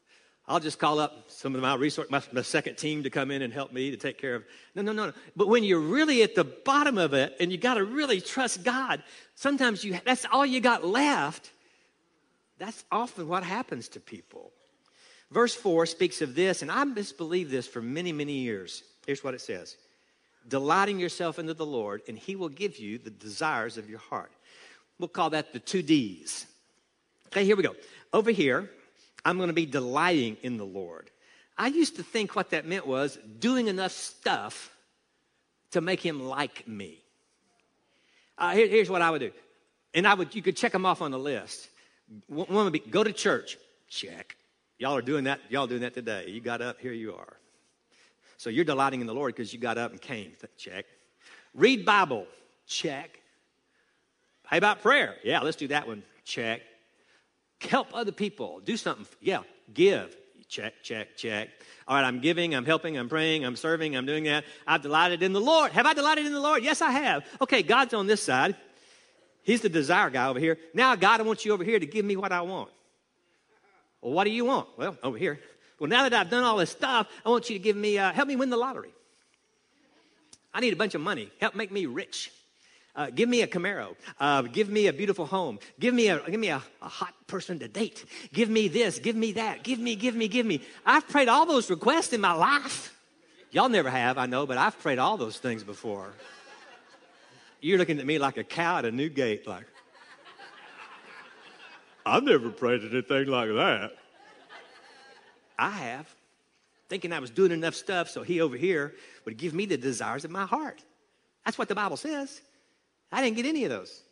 I'll 0.47 0.61
just 0.61 0.79
call 0.79 0.99
up 0.99 1.31
some 1.31 1.55
of 1.55 1.61
my 1.61 1.75
resource, 1.75 2.09
my, 2.09 2.23
my, 2.33 2.41
second 2.41 2.79
team 2.79 3.03
to 3.03 3.11
come 3.11 3.31
in 3.31 3.43
and 3.43 3.53
help 3.53 3.71
me 3.71 3.91
to 3.91 3.99
take 3.99 4.17
care 4.17 4.35
of. 4.35 4.45
No, 4.75 4.81
no, 4.81 4.93
no, 4.93 5.07
no. 5.09 5.13
But 5.37 5.49
when 5.49 5.63
you're 5.63 5.79
really 5.79 6.23
at 6.23 6.35
the 6.35 6.45
bottom 6.45 6.97
of 6.97 7.13
it 7.13 7.37
and 7.39 7.53
you 7.53 7.59
got 7.59 7.75
to 7.75 7.85
really 7.85 8.23
trust 8.23 8.65
God, 8.65 9.03
sometimes 9.35 9.85
you 9.85 10.01
that's 10.07 10.25
all 10.33 10.47
you 10.47 10.61
got 10.61 10.87
left. 10.87 11.51
That's 12.57 12.83
often 12.91 13.29
what 13.29 13.43
happens 13.43 13.89
to 13.89 14.01
people. 14.01 14.53
Verse 15.31 15.55
4 15.55 15.85
speaks 15.85 16.23
of 16.23 16.35
this, 16.35 16.63
and 16.63 16.71
I 16.71 16.85
misbelieved 16.85 17.51
this 17.51 17.69
for 17.69 17.83
many, 17.83 18.13
many 18.13 18.33
years. 18.39 18.83
Here's 19.09 19.25
what 19.25 19.33
it 19.33 19.41
says 19.41 19.75
Delighting 20.49 21.01
yourself 21.01 21.39
into 21.39 21.55
the 21.55 21.65
Lord, 21.65 22.03
and 22.09 22.19
He 22.19 22.37
will 22.37 22.51
give 22.51 22.77
you 22.77 22.99
the 22.99 23.09
desires 23.11 23.79
of 23.79 23.89
your 23.89 24.01
heart. 24.01 24.31
We'll 24.99 25.09
call 25.09 25.31
that 25.31 25.55
the 25.55 25.59
two 25.59 25.81
D's. 25.81 26.45
Okay, 27.29 27.43
here 27.43 27.57
we 27.57 27.63
go. 27.63 27.75
Over 28.13 28.31
here, 28.31 28.71
I'm 29.25 29.39
going 29.39 29.49
to 29.49 29.55
be 29.55 29.65
delighting 29.65 30.37
in 30.43 30.59
the 30.59 30.67
Lord. 30.67 31.11
I 31.57 31.69
used 31.69 31.97
to 31.97 32.03
think 32.03 32.37
what 32.37 32.51
that 32.51 32.67
meant 32.67 32.87
was 32.87 33.19
doing 33.39 33.69
enough 33.69 33.93
stuff 33.93 34.71
to 35.71 35.81
make 35.81 36.01
Him 36.03 36.23
like 36.23 36.69
me. 36.69 36.99
Uh, 38.37 38.53
here, 38.53 38.69
here's 38.69 38.91
what 38.91 39.01
I 39.01 39.11
would 39.11 39.21
do, 39.21 39.33
and 39.95 40.07
I 40.07 40.13
would 40.13 40.35
you 40.35 40.43
could 40.43 40.57
check 40.57 40.73
them 40.73 40.85
off 40.85 41.01
on 41.01 41.13
the 41.13 41.19
list. 41.19 41.71
One 42.27 42.47
would 42.65 42.75
be 42.75 42.81
go 42.81 43.03
to 43.03 43.13
church, 43.15 43.57
check. 43.89 44.37
Y'all 44.79 44.97
are 44.97 45.03
doing 45.03 45.25
that. 45.25 45.41
Y'all 45.49 45.67
doing 45.67 45.81
that 45.81 45.95
today. 45.95 46.27
You 46.29 46.43
got 46.43 46.61
up, 46.61 46.79
here 46.79 46.93
you 46.93 47.15
are. 47.15 47.39
So 48.39 48.51
you're 48.51 48.65
delighting 48.65 49.01
in 49.01 49.07
the 49.07 49.15
Lord 49.15 49.35
because 49.35 49.53
you 49.53 49.59
got 49.59 49.77
up 49.77 49.91
and 49.91 50.01
came. 50.01 50.33
Check. 50.57 50.87
Read 51.55 51.85
Bible. 51.85 52.27
Check. 52.67 53.21
How 54.45 54.57
about 54.57 54.81
prayer? 54.81 55.17
Yeah, 55.25 55.41
let's 55.41 55.57
do 55.57 55.69
that 55.69 55.87
one. 55.87 56.03
Check. 56.25 56.63
Help 57.61 57.89
other 57.93 58.13
people. 58.13 58.61
Do 58.65 58.77
something. 58.77 59.07
Yeah, 59.21 59.43
give. 59.75 60.17
Check, 60.49 60.75
check, 60.83 61.17
check. 61.17 61.51
All 61.87 61.97
right, 61.97 62.05
I'm 62.05 62.21
giving, 62.21 62.55
I'm 62.55 62.65
helping, 62.65 62.97
I'm 62.97 63.09
praying, 63.09 63.45
I'm 63.45 63.57
serving, 63.57 63.95
I'm 63.95 64.07
doing 64.07 64.25
that. 64.25 64.45
I've 64.67 64.81
delighted 64.81 65.23
in 65.23 65.35
the 65.35 65.41
Lord. 65.41 65.73
Have 65.73 65.85
I 65.85 65.93
delighted 65.93 66.25
in 66.25 66.33
the 66.33 66.41
Lord? 66.41 66.63
Yes, 66.63 66.81
I 66.81 66.91
have. 66.91 67.27
Okay, 67.43 67.63
God's 67.63 67.93
on 67.93 68.07
this 68.07 68.23
side. 68.23 68.57
He's 69.43 69.61
the 69.61 69.69
desire 69.69 70.09
guy 70.09 70.29
over 70.29 70.39
here. 70.39 70.59
Now, 70.73 70.95
God, 70.95 71.21
I 71.21 71.25
want 71.25 71.45
you 71.45 71.53
over 71.53 71.65
here 71.65 71.79
to 71.79 71.87
give 71.87 72.05
me 72.05 72.17
what 72.17 72.33
I 72.33 72.41
want. 72.43 72.71
Well, 74.01 74.13
what 74.13 74.25
do 74.25 74.31
you 74.31 74.45
want? 74.47 74.69
Well, 74.79 74.97
over 75.03 75.19
here. 75.19 75.39
Well, 75.79 75.89
now 75.89 76.03
that 76.03 76.15
I've 76.15 76.31
done 76.31 76.45
all 76.45 76.57
this 76.57 76.71
stuff, 76.71 77.09
I 77.25 77.29
want 77.29 77.49
you 77.51 77.57
to 77.57 77.63
give 77.63 77.77
me, 77.77 77.99
uh, 77.99 78.13
help 78.13 78.29
me 78.29 78.37
win 78.37 78.51
the 78.51 78.57
lottery. 78.57 78.93
I 80.53 80.61
need 80.61 80.73
a 80.73 80.77
bunch 80.77 80.95
of 80.95 81.01
money. 81.01 81.31
Help 81.41 81.55
make 81.55 81.71
me 81.71 81.87
rich. 81.87 82.33
Uh, 82.97 83.11
give 83.11 83.29
me 83.29 83.43
a 83.43 83.47
Camaro. 83.47 83.95
Uh, 84.19 84.43
give 84.43 84.69
me 84.69 84.89
a 84.89 84.93
beautiful 84.93 85.25
home. 85.25 85.61
Give 85.79 85.95
me 85.95 86.09
a 86.09 86.19
give 86.29 86.41
me 86.41 86.49
a, 86.49 86.61
a, 86.83 86.89
hot 86.89 87.15
person 87.29 87.61
to 87.61 87.69
date. 87.69 88.05
Give 88.33 88.49
me 88.49 88.67
this. 88.67 88.99
Give 88.99 89.15
me 89.15 89.33
that. 89.33 89.63
Give 89.63 89.79
me, 89.79 89.95
give 89.95 90.17
me, 90.17 90.27
give 90.27 90.45
me. 90.45 90.63
I've 90.85 91.07
prayed 91.07 91.29
all 91.29 91.47
those 91.47 91.71
requests 91.71 92.13
in 92.13 92.21
my 92.21 92.33
life. 92.33 92.93
Y'all 93.53 93.69
never 93.69 93.89
have, 93.89 94.19
I 94.19 94.27
know, 94.27 94.47
but 94.47 94.59
I've 94.59 94.79
prayed 94.81 94.99
all 94.99 95.17
those 95.17 95.39
things 95.39 95.63
before. 95.63 96.13
You're 97.61 97.79
looking 97.79 98.01
at 98.01 98.07
me 98.07 98.19
like 98.19 98.37
a 98.37 98.45
cow 98.45 98.79
at 98.79 98.85
a 98.85 98.91
new 98.91 99.09
gate, 99.09 99.47
like. 99.47 99.67
I've 102.05 102.25
never 102.25 102.51
prayed 102.51 102.83
anything 102.83 103.29
like 103.29 103.49
that. 103.51 103.93
I 105.59 105.71
have, 105.71 106.09
thinking 106.89 107.13
I 107.13 107.19
was 107.19 107.31
doing 107.31 107.53
enough 107.53 107.75
stuff 107.75 108.09
so 108.09 108.23
he 108.23 108.41
over 108.41 108.57
here 108.57 108.95
would 109.25 109.37
give 109.37 109.53
me 109.55 109.67
the 109.67 109.77
desires 109.77 110.25
of 110.25 110.31
my 110.31 110.47
heart. 110.47 110.83
That's 111.45 111.59
what 111.59 111.69
the 111.69 111.75
Bible 111.75 111.97
says. 111.97 112.41
I 113.11 113.23
didn't 113.23 113.37
get 113.37 113.47
any 113.47 113.65
of 113.65 113.71
those. 113.71 114.03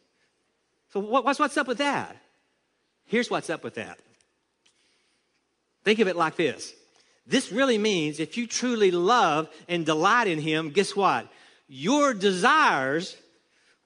So 0.93 1.01
what's, 1.01 1.39
what's 1.39 1.57
up 1.57 1.69
with 1.69 1.79
that? 1.79 2.17
Here's 3.07 3.31
what's 3.31 3.51
up 3.51 3.63
with 3.63 3.75
that. 3.75 3.99
Think 5.85 6.01
of 6.01 6.09
it 6.09 6.17
like 6.17 6.37
this. 6.37 6.75
This 7.27 7.53
really 7.53 7.79
means 7.79 8.21
if 8.21 8.37
you 8.37 8.47
truly 8.47 8.91
love 8.91 9.49
and 9.69 9.85
delight 9.85 10.29
in 10.29 10.41
him, 10.41 10.71
guess 10.71 10.97
what? 10.97 11.29
Your 11.69 12.15
desires 12.15 13.17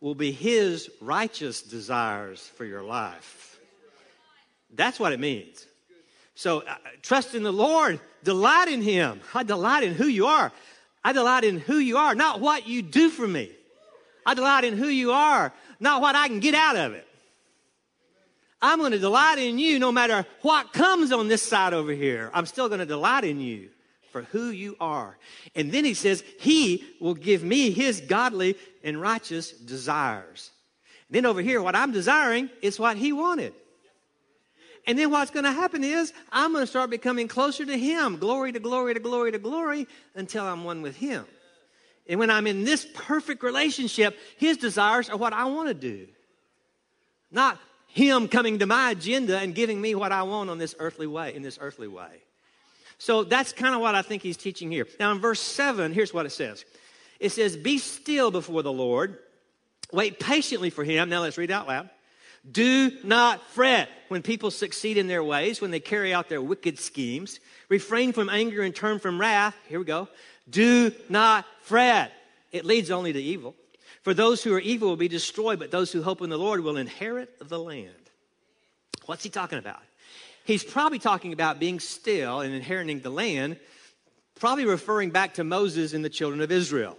will 0.00 0.14
be 0.14 0.32
his 0.32 0.90
righteous 1.00 1.62
desires 1.62 2.40
for 2.56 2.64
your 2.64 2.82
life. 2.82 3.58
That's 4.72 5.00
what 5.00 5.12
it 5.12 5.20
means. 5.20 5.66
So 6.40 6.60
uh, 6.60 6.74
trust 7.02 7.34
in 7.34 7.42
the 7.42 7.52
Lord, 7.52 8.00
delight 8.24 8.68
in 8.68 8.80
Him. 8.80 9.20
I 9.34 9.42
delight 9.42 9.82
in 9.82 9.92
who 9.92 10.06
you 10.06 10.24
are. 10.24 10.50
I 11.04 11.12
delight 11.12 11.44
in 11.44 11.58
who 11.58 11.76
you 11.76 11.98
are, 11.98 12.14
not 12.14 12.40
what 12.40 12.66
you 12.66 12.80
do 12.80 13.10
for 13.10 13.28
me. 13.28 13.50
I 14.24 14.32
delight 14.32 14.64
in 14.64 14.74
who 14.74 14.86
you 14.86 15.12
are, 15.12 15.52
not 15.80 16.00
what 16.00 16.16
I 16.16 16.28
can 16.28 16.40
get 16.40 16.54
out 16.54 16.76
of 16.76 16.94
it. 16.94 17.06
I'm 18.62 18.78
going 18.78 18.92
to 18.92 18.98
delight 18.98 19.36
in 19.36 19.58
you 19.58 19.78
no 19.78 19.92
matter 19.92 20.24
what 20.40 20.72
comes 20.72 21.12
on 21.12 21.28
this 21.28 21.42
side 21.42 21.74
over 21.74 21.92
here. 21.92 22.30
I'm 22.32 22.46
still 22.46 22.68
going 22.68 22.80
to 22.80 22.86
delight 22.86 23.24
in 23.24 23.38
you 23.38 23.68
for 24.10 24.22
who 24.22 24.48
you 24.48 24.78
are. 24.80 25.18
And 25.54 25.70
then 25.70 25.84
he 25.84 25.92
says, 25.92 26.24
He 26.38 26.86
will 27.02 27.12
give 27.12 27.44
me 27.44 27.70
His 27.70 28.00
godly 28.00 28.56
and 28.82 28.98
righteous 28.98 29.52
desires. 29.52 30.52
And 31.08 31.16
then 31.16 31.26
over 31.26 31.42
here, 31.42 31.60
what 31.60 31.76
I'm 31.76 31.92
desiring 31.92 32.48
is 32.62 32.78
what 32.78 32.96
He 32.96 33.12
wanted. 33.12 33.52
And 34.86 34.98
then 34.98 35.10
what's 35.10 35.30
going 35.30 35.44
to 35.44 35.52
happen 35.52 35.84
is 35.84 36.12
I'm 36.32 36.52
going 36.52 36.62
to 36.62 36.66
start 36.66 36.90
becoming 36.90 37.28
closer 37.28 37.64
to 37.64 37.78
Him, 37.78 38.16
glory 38.16 38.52
to 38.52 38.60
glory 38.60 38.94
to 38.94 39.00
glory 39.00 39.32
to 39.32 39.38
glory, 39.38 39.86
until 40.14 40.44
I'm 40.44 40.64
one 40.64 40.82
with 40.82 40.96
Him. 40.96 41.24
And 42.08 42.18
when 42.18 42.30
I'm 42.30 42.46
in 42.46 42.64
this 42.64 42.86
perfect 42.94 43.42
relationship, 43.42 44.18
His 44.36 44.56
desires 44.56 45.08
are 45.10 45.16
what 45.16 45.32
I 45.32 45.44
want 45.44 45.68
to 45.68 45.74
do. 45.74 46.08
Not 47.30 47.58
Him 47.88 48.26
coming 48.26 48.58
to 48.58 48.66
my 48.66 48.90
agenda 48.90 49.38
and 49.38 49.54
giving 49.54 49.80
me 49.80 49.94
what 49.94 50.12
I 50.12 50.22
want 50.22 50.50
on 50.50 50.58
this 50.58 50.74
earthly 50.78 51.06
way, 51.06 51.34
in 51.34 51.42
this 51.42 51.58
earthly 51.60 51.88
way. 51.88 52.22
So 52.98 53.24
that's 53.24 53.52
kind 53.52 53.74
of 53.74 53.80
what 53.80 53.94
I 53.94 54.02
think 54.02 54.22
He's 54.22 54.36
teaching 54.36 54.70
here. 54.70 54.86
Now, 54.98 55.12
in 55.12 55.20
verse 55.20 55.40
7, 55.40 55.92
here's 55.92 56.12
what 56.12 56.26
it 56.26 56.30
says 56.30 56.64
it 57.20 57.30
says, 57.30 57.56
Be 57.56 57.78
still 57.78 58.30
before 58.30 58.62
the 58.62 58.72
Lord, 58.72 59.18
wait 59.92 60.18
patiently 60.18 60.70
for 60.70 60.84
Him. 60.84 61.10
Now 61.10 61.20
let's 61.20 61.38
read 61.38 61.50
out 61.50 61.68
loud. 61.68 61.90
Do 62.48 62.92
not 63.04 63.42
fret 63.50 63.88
when 64.08 64.22
people 64.22 64.50
succeed 64.50 64.96
in 64.96 65.08
their 65.08 65.22
ways, 65.22 65.60
when 65.60 65.70
they 65.70 65.80
carry 65.80 66.14
out 66.14 66.28
their 66.28 66.40
wicked 66.40 66.78
schemes. 66.78 67.38
Refrain 67.68 68.12
from 68.12 68.28
anger 68.28 68.62
and 68.62 68.74
turn 68.74 68.98
from 68.98 69.20
wrath. 69.20 69.54
Here 69.68 69.78
we 69.78 69.84
go. 69.84 70.08
Do 70.48 70.92
not 71.08 71.44
fret. 71.62 72.12
It 72.50 72.64
leads 72.64 72.90
only 72.90 73.12
to 73.12 73.20
evil. 73.20 73.54
For 74.02 74.14
those 74.14 74.42
who 74.42 74.54
are 74.54 74.60
evil 74.60 74.88
will 74.88 74.96
be 74.96 75.08
destroyed, 75.08 75.58
but 75.58 75.70
those 75.70 75.92
who 75.92 76.02
hope 76.02 76.22
in 76.22 76.30
the 76.30 76.38
Lord 76.38 76.60
will 76.60 76.78
inherit 76.78 77.48
the 77.48 77.58
land. 77.58 77.94
What's 79.06 79.22
he 79.22 79.30
talking 79.30 79.58
about? 79.58 79.80
He's 80.44 80.64
probably 80.64 80.98
talking 80.98 81.32
about 81.32 81.60
being 81.60 81.78
still 81.78 82.40
and 82.40 82.54
inheriting 82.54 83.00
the 83.00 83.10
land, 83.10 83.58
probably 84.36 84.64
referring 84.64 85.10
back 85.10 85.34
to 85.34 85.44
Moses 85.44 85.92
and 85.92 86.04
the 86.04 86.10
children 86.10 86.40
of 86.40 86.50
Israel. 86.50 86.96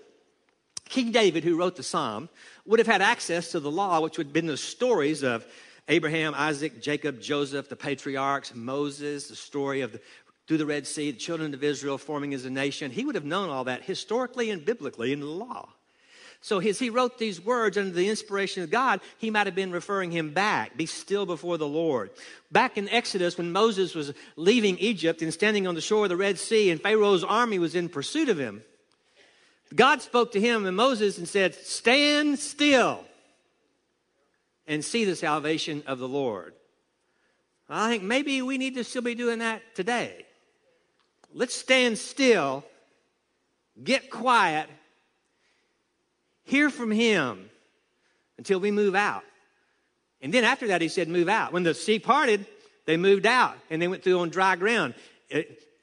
King 0.88 1.12
David, 1.12 1.44
who 1.44 1.58
wrote 1.58 1.76
the 1.76 1.84
psalm, 1.84 2.30
would 2.72 2.80
have 2.80 2.88
had 2.88 3.02
access 3.02 3.52
to 3.52 3.60
the 3.60 3.70
law, 3.70 4.00
which 4.00 4.18
would 4.18 4.28
have 4.28 4.34
been 4.34 4.48
the 4.48 4.56
stories 4.56 5.24
of 5.24 5.46
Abraham, 5.90 6.34
Isaac, 6.34 6.82
Jacob, 6.82 7.20
Joseph, 7.20 7.68
the 7.68 7.76
patriarchs, 7.76 8.56
Moses, 8.56 9.28
the 9.28 9.36
story 9.36 9.82
of 9.82 9.92
the, 9.92 10.00
through 10.48 10.60
the 10.60 10.66
Red 10.66 10.88
Sea, 10.88 11.12
the 11.12 11.18
children 11.18 11.54
of 11.54 11.66
Israel 11.66 11.98
forming 11.98 12.34
as 12.34 12.46
a 12.46 12.50
nation. 12.50 12.90
He 12.90 13.04
would 13.04 13.16
have 13.16 13.26
known 13.26 13.50
all 13.50 13.66
that 13.66 13.84
historically 13.84 14.50
and 14.52 14.64
biblically 14.64 15.12
in 15.12 15.20
the 15.20 15.26
law. 15.26 15.68
So 16.40 16.60
as 16.60 16.80
he 16.80 16.90
wrote 16.90 17.18
these 17.20 17.44
words 17.44 17.78
under 17.78 17.92
the 17.92 18.08
inspiration 18.08 18.64
of 18.64 18.72
God, 18.72 19.02
he 19.18 19.30
might 19.30 19.48
have 19.48 19.56
been 19.56 19.74
referring 19.74 20.12
him 20.12 20.32
back. 20.32 20.78
Be 20.78 20.86
still 20.86 21.26
before 21.26 21.58
the 21.58 21.68
Lord. 21.68 22.10
Back 22.54 22.78
in 22.78 22.88
Exodus, 22.88 23.38
when 23.38 23.52
Moses 23.52 23.94
was 23.94 24.14
leaving 24.38 24.78
Egypt 24.78 25.22
and 25.22 25.34
standing 25.34 25.68
on 25.68 25.76
the 25.76 25.82
shore 25.82 26.04
of 26.04 26.10
the 26.10 26.16
Red 26.16 26.40
Sea, 26.40 26.72
and 26.72 26.82
Pharaoh's 26.82 27.26
army 27.26 27.60
was 27.60 27.76
in 27.76 27.90
pursuit 27.90 28.30
of 28.30 28.40
him, 28.40 28.64
God 29.74 30.02
spoke 30.02 30.34
to 30.34 30.40
him 30.40 30.66
and 30.66 30.76
Moses 30.76 31.18
and 31.18 31.28
said, 31.28 31.56
Stand 31.56 32.40
still 32.40 33.04
and 34.68 34.84
see 34.84 35.06
the 35.06 35.16
salvation 35.16 35.84
of 35.88 36.00
the 36.00 36.08
Lord. 36.08 36.54
I 37.70 37.90
think 37.90 38.04
maybe 38.04 38.42
we 38.42 38.58
need 38.58 38.76
to 38.76 38.84
still 38.84 39.02
be 39.02 39.16
doing 39.16 39.40
that 39.40 39.62
today. 39.76 40.26
Let's 41.34 41.56
stand 41.56 41.98
still, 41.98 42.66
get 43.82 44.10
quiet, 44.10 44.70
hear 46.44 46.70
from 46.70 46.92
Him 46.92 47.50
until 48.38 48.60
we 48.60 48.72
move 48.72 48.94
out. 48.94 49.24
And 50.22 50.34
then 50.34 50.44
after 50.44 50.68
that, 50.68 50.82
He 50.82 50.90
said, 50.90 51.08
Move 51.08 51.30
out. 51.30 51.54
When 51.54 51.64
the 51.64 51.74
sea 51.74 51.98
parted, 51.98 52.46
they 52.86 52.98
moved 52.98 53.26
out 53.26 53.56
and 53.70 53.82
they 53.82 53.88
went 53.88 54.04
through 54.04 54.20
on 54.20 54.30
dry 54.30 54.58
ground. 54.58 54.94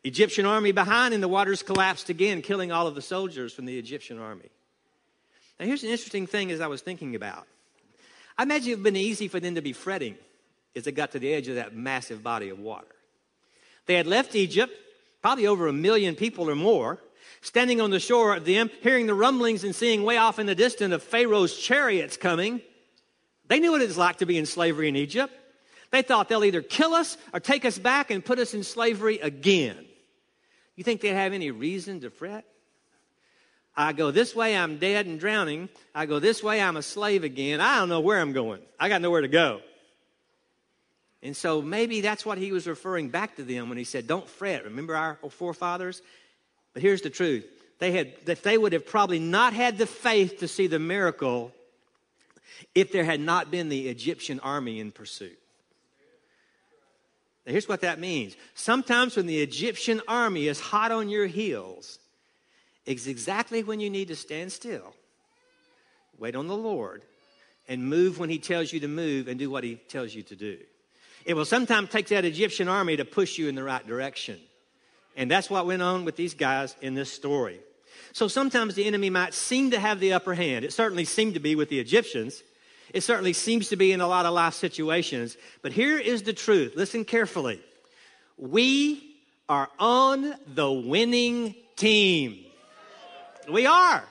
Egyptian 0.05 0.47
army 0.47 0.73
behind, 0.73 1.13
and 1.13 1.23
the 1.23 1.29
waters 1.29 1.63
collapsed 1.63 2.09
again, 2.09 2.43
killing 2.43 2.71
all 2.71 2.87
of 2.87 2.95
the 2.95 3.03
soldiers 3.03 3.53
from 3.53 3.65
the 3.65 3.79
Egyptian 3.79 4.19
army. 4.19 4.51
Now, 5.59 5.67
here's 5.67 5.83
an 5.83 5.91
interesting 5.91 6.27
thing 6.27 6.51
as 6.51 6.61
I 6.61 6.69
was 6.69 6.83
thinking 6.83 7.15
about. 7.17 7.47
I 8.37 8.45
imagine 8.45 8.69
it 8.69 8.71
would 8.77 8.79
have 8.79 8.95
been 8.95 8.97
easy 8.97 9.27
for 9.27 9.41
them 9.41 9.57
to 9.57 9.63
be 9.63 9.73
fretting 9.73 10.17
as 10.77 10.85
they 10.85 10.93
got 10.93 11.13
to 11.13 11.19
the 11.19 11.33
edge 11.33 11.49
of 11.49 11.57
that 11.57 11.75
massive 11.75 12.23
body 12.23 12.49
of 12.51 12.61
water. 12.61 12.87
They 13.87 13.95
had 13.95 14.07
left 14.07 14.37
Egypt, 14.37 14.73
probably 15.21 15.47
over 15.47 15.67
a 15.67 15.73
million 15.73 16.15
people 16.15 16.49
or 16.49 16.55
more, 16.55 17.01
standing 17.41 17.81
on 17.81 17.91
the 17.91 17.99
shore 17.99 18.37
of 18.37 18.45
them, 18.45 18.71
hearing 18.83 19.07
the 19.07 19.15
rumblings 19.15 19.65
and 19.65 19.75
seeing 19.75 20.05
way 20.05 20.17
off 20.17 20.39
in 20.39 20.47
the 20.47 20.55
distance 20.55 20.95
of 20.95 21.03
Pharaoh's 21.03 21.57
chariots 21.57 22.17
coming. 22.17 22.61
They 23.49 23.59
knew 23.59 23.73
what 23.73 23.83
it 23.83 23.89
was 23.89 23.99
like 23.99 24.19
to 24.19 24.27
be 24.27 24.39
in 24.39 24.47
slavery 24.47 24.89
in 24.89 24.95
Egypt. 24.95 25.33
They 25.91 26.03
thought 26.03 26.29
they'll 26.29 26.45
either 26.45 26.63
kill 26.63 26.95
us 26.95 27.17
or 27.33 27.41
take 27.41 27.65
us 27.65 27.79
back 27.79 28.11
and 28.11 28.25
put 28.25 28.39
us 28.39 28.55
in 28.55 28.63
slavery 28.63 29.19
again. 29.19 29.88
You 30.79 30.85
think 30.85 31.01
they 31.01 31.09
have 31.09 31.33
any 31.33 31.51
reason 31.51 32.03
to 32.03 32.11
fret? 32.11 32.45
I 33.77 33.93
go 33.93 34.13
this 34.13 34.33
way, 34.33 34.57
I'm 34.57 34.79
dead 34.79 35.07
and 35.07 35.19
drowning. 35.19 35.71
I 35.93 36.07
go 36.07 36.21
this 36.21 36.41
way, 36.41 36.63
I'm 36.63 36.77
a 36.77 36.83
slave 36.83 37.25
again. 37.25 37.61
I 37.61 37.81
don't 37.81 37.89
know 37.89 37.99
where 37.99 38.21
I'm 38.21 38.33
going. 38.33 38.61
I 38.79 38.89
got 38.89 39.03
nowhere 39.03 39.23
to 39.23 39.29
go. 39.29 39.61
And 41.21 41.37
so 41.37 41.61
maybe 41.61 42.01
that's 42.01 42.25
what 42.25 42.39
he 42.39 42.53
was 42.53 42.69
referring 42.69 43.09
back 43.09 43.35
to 43.37 43.43
them 43.43 43.69
when 43.69 43.77
he 43.77 43.83
said, 43.83 44.07
Don't 44.07 44.29
fret. 44.29 44.63
Remember 44.67 44.95
our 44.95 45.19
forefathers? 45.31 46.01
But 46.75 46.83
here's 46.83 47.03
the 47.03 47.11
truth 47.11 47.45
they 47.81 47.91
had, 47.91 48.13
if 48.29 48.45
they 48.45 48.57
would 48.57 48.73
have 48.73 48.87
probably 48.87 49.19
not 49.19 49.55
had 49.55 49.79
the 49.79 49.87
faith 49.87 50.39
to 50.39 50.47
see 50.47 50.69
the 50.69 50.79
miracle 50.79 51.51
if 52.77 52.93
there 52.93 53.03
had 53.03 53.19
not 53.19 53.51
been 53.51 53.69
the 53.69 53.89
Egyptian 53.89 54.39
army 54.39 54.79
in 54.79 54.93
pursuit. 54.93 55.41
Now, 57.49 57.53
here's 57.53 57.67
what 57.67 57.81
that 57.81 57.99
means. 57.99 58.37
Sometimes 58.53 59.17
when 59.17 59.25
the 59.25 59.41
Egyptian 59.41 60.03
army 60.07 60.49
is 60.49 60.61
hot 60.61 60.93
on 60.93 61.09
your 61.09 61.27
heels, 61.27 61.99
it's 62.85 63.07
exactly 63.07 63.63
when 63.63 63.81
you 63.81 63.89
need 63.89 64.09
to 64.09 64.17
stand 64.17 64.53
still, 64.53 64.93
wait 66.19 66.37
on 66.37 66.47
the 66.47 66.55
Lord, 66.55 67.05
and 67.67 67.89
move 67.89 68.19
when 68.19 68.29
He 68.29 68.39
tells 68.39 68.71
you 68.71 68.81
to 68.81 68.89
move 68.89 69.29
and 69.29 69.39
do 69.39 69.49
what 69.49 69.65
He 69.65 69.77
tells 69.77 70.15
you 70.15 70.23
to 70.25 70.37
do. 70.37 70.59
It 71.25 71.33
will 71.33 71.47
sometimes 71.47 71.89
take 71.89 72.09
that 72.09 72.27
Egyptian 72.27 72.69
army 72.69 72.99
to 72.99 73.07
push 73.07 73.39
you 73.39 73.49
in 73.49 73.55
the 73.55 73.65
right 73.65 73.87
direction. 73.87 74.39
And 75.17 75.31
that's 75.31 75.49
what 75.49 75.65
went 75.65 75.81
on 75.81 76.05
with 76.05 76.17
these 76.17 76.35
guys 76.35 76.77
in 76.83 76.93
this 76.93 77.11
story. 77.11 77.61
So 78.13 78.29
sometimes 78.29 78.75
the 78.75 78.85
enemy 78.85 79.09
might 79.09 79.33
seem 79.33 79.71
to 79.71 79.81
have 79.81 80.01
the 80.01 80.13
upper 80.13 80.35
hand. 80.35 80.67
It 80.67 80.75
certainly 80.75 81.07
seemed 81.07 81.33
to 81.33 81.41
be 81.41 81.55
with 81.55 81.71
the 81.71 81.81
Egyptians. 81.81 82.43
It 82.95 83.03
certainly 83.03 83.33
seems 83.33 83.69
to 83.69 83.77
be 83.77 83.93
in 83.93 84.01
a 84.01 84.07
lot 84.07 84.27
of 84.27 84.35
life 84.35 84.55
situations. 84.55 85.37
But 85.63 85.73
here 85.73 85.99
is 85.99 86.23
the 86.23 86.33
truth. 86.33 86.75
Listen 86.77 87.05
carefully. 87.05 87.61
We 88.37 89.17
are 89.49 89.69
on 89.79 90.35
the 90.47 90.71
winning 90.71 91.55
team. 91.77 92.45
We 93.51 93.67
are. 93.67 94.05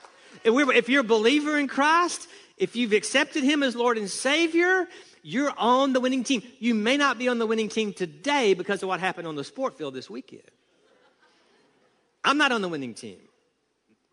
If 0.44 0.88
you're 0.88 1.00
a 1.00 1.04
believer 1.04 1.58
in 1.58 1.68
Christ, 1.68 2.28
if 2.56 2.76
you've 2.76 2.92
accepted 2.92 3.44
Him 3.44 3.62
as 3.62 3.76
Lord 3.76 3.98
and 3.98 4.10
Savior, 4.10 4.88
you're 5.22 5.52
on 5.56 5.92
the 5.92 6.00
winning 6.00 6.24
team. 6.24 6.42
You 6.58 6.74
may 6.74 6.96
not 6.96 7.18
be 7.18 7.28
on 7.28 7.38
the 7.38 7.46
winning 7.46 7.68
team 7.68 7.92
today 7.92 8.54
because 8.54 8.82
of 8.82 8.88
what 8.88 9.00
happened 9.00 9.26
on 9.26 9.36
the 9.36 9.44
sport 9.44 9.76
field 9.76 9.94
this 9.94 10.08
weekend. 10.08 10.42
I'm 12.24 12.38
not 12.38 12.52
on 12.52 12.62
the 12.62 12.68
winning 12.68 12.94
team 12.94 13.18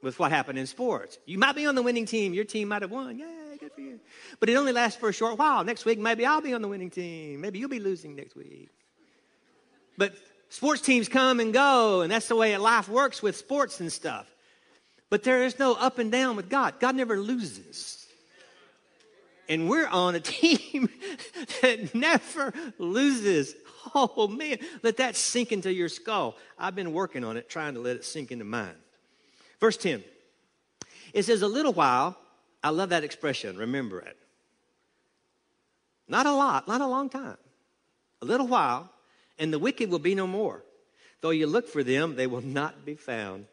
with 0.01 0.19
what 0.19 0.31
happened 0.31 0.59
in 0.59 0.67
sports. 0.67 1.17
You 1.25 1.37
might 1.37 1.55
be 1.55 1.65
on 1.65 1.75
the 1.75 1.81
winning 1.81 2.05
team. 2.05 2.33
Your 2.33 2.45
team 2.45 2.67
might 2.67 2.81
have 2.81 2.91
won. 2.91 3.17
Yay, 3.17 3.25
good 3.65 3.73
for 3.73 3.81
you. 3.81 3.99
But 4.39 4.49
it 4.49 4.55
only 4.55 4.71
lasts 4.71 4.99
for 4.99 5.09
a 5.09 5.13
short 5.13 5.39
while. 5.39 5.63
Next 5.63 5.85
week, 5.85 5.97
maybe 5.97 6.23
I'll 6.23 6.41
be 6.41 6.53
on 6.53 6.61
the 6.61 6.67
winning 6.67 6.91
team. 6.91 7.41
Maybe 7.41 7.57
you'll 7.57 7.69
be 7.69 7.79
losing 7.79 8.15
next 8.15 8.35
week. 8.35 8.69
But 9.97 10.13
sports 10.49 10.81
teams 10.81 11.09
come 11.09 11.39
and 11.39 11.51
go, 11.51 12.01
and 12.01 12.11
that's 12.11 12.27
the 12.27 12.35
way 12.35 12.55
life 12.57 12.87
works 12.87 13.23
with 13.23 13.35
sports 13.35 13.79
and 13.79 13.91
stuff. 13.91 14.27
But 15.09 15.23
there 15.23 15.43
is 15.43 15.57
no 15.57 15.73
up 15.73 15.97
and 15.97 16.11
down 16.11 16.35
with 16.35 16.47
God. 16.47 16.79
God 16.79 16.95
never 16.95 17.17
loses. 17.17 18.05
And 19.49 19.67
we're 19.67 19.87
on 19.87 20.13
a 20.13 20.19
team 20.19 20.89
that 21.61 21.95
never 21.95 22.53
loses. 22.77 23.55
Oh 23.95 24.27
man, 24.27 24.57
let 24.83 24.97
that 24.97 25.15
sink 25.15 25.51
into 25.51 25.73
your 25.73 25.89
skull. 25.89 26.35
I've 26.57 26.75
been 26.75 26.93
working 26.93 27.23
on 27.23 27.37
it, 27.37 27.49
trying 27.49 27.73
to 27.75 27.79
let 27.79 27.95
it 27.95 28.05
sink 28.05 28.31
into 28.31 28.45
mine. 28.45 28.75
Verse 29.59 29.77
10. 29.77 30.03
It 31.13 31.23
says, 31.23 31.41
A 31.41 31.47
little 31.47 31.73
while, 31.73 32.17
I 32.65 32.69
love 32.69 32.89
that 32.89 33.03
expression, 33.03 33.57
remember 33.57 33.99
it. 33.99 34.17
Not 36.07 36.25
a 36.25 36.31
lot, 36.31 36.67
not 36.67 36.81
a 36.81 36.87
long 36.87 37.09
time. 37.09 37.37
A 38.23 38.25
little 38.25 38.47
while, 38.47 38.89
and 39.37 39.53
the 39.53 39.59
wicked 39.59 39.91
will 39.91 39.99
be 39.99 40.15
no 40.15 40.25
more. 40.25 40.63
Though 41.21 41.29
you 41.29 41.45
look 41.45 41.69
for 41.69 41.83
them, 41.83 42.15
they 42.15 42.25
will 42.25 42.41
not 42.41 42.83
be 42.83 42.95
found. 42.95 43.45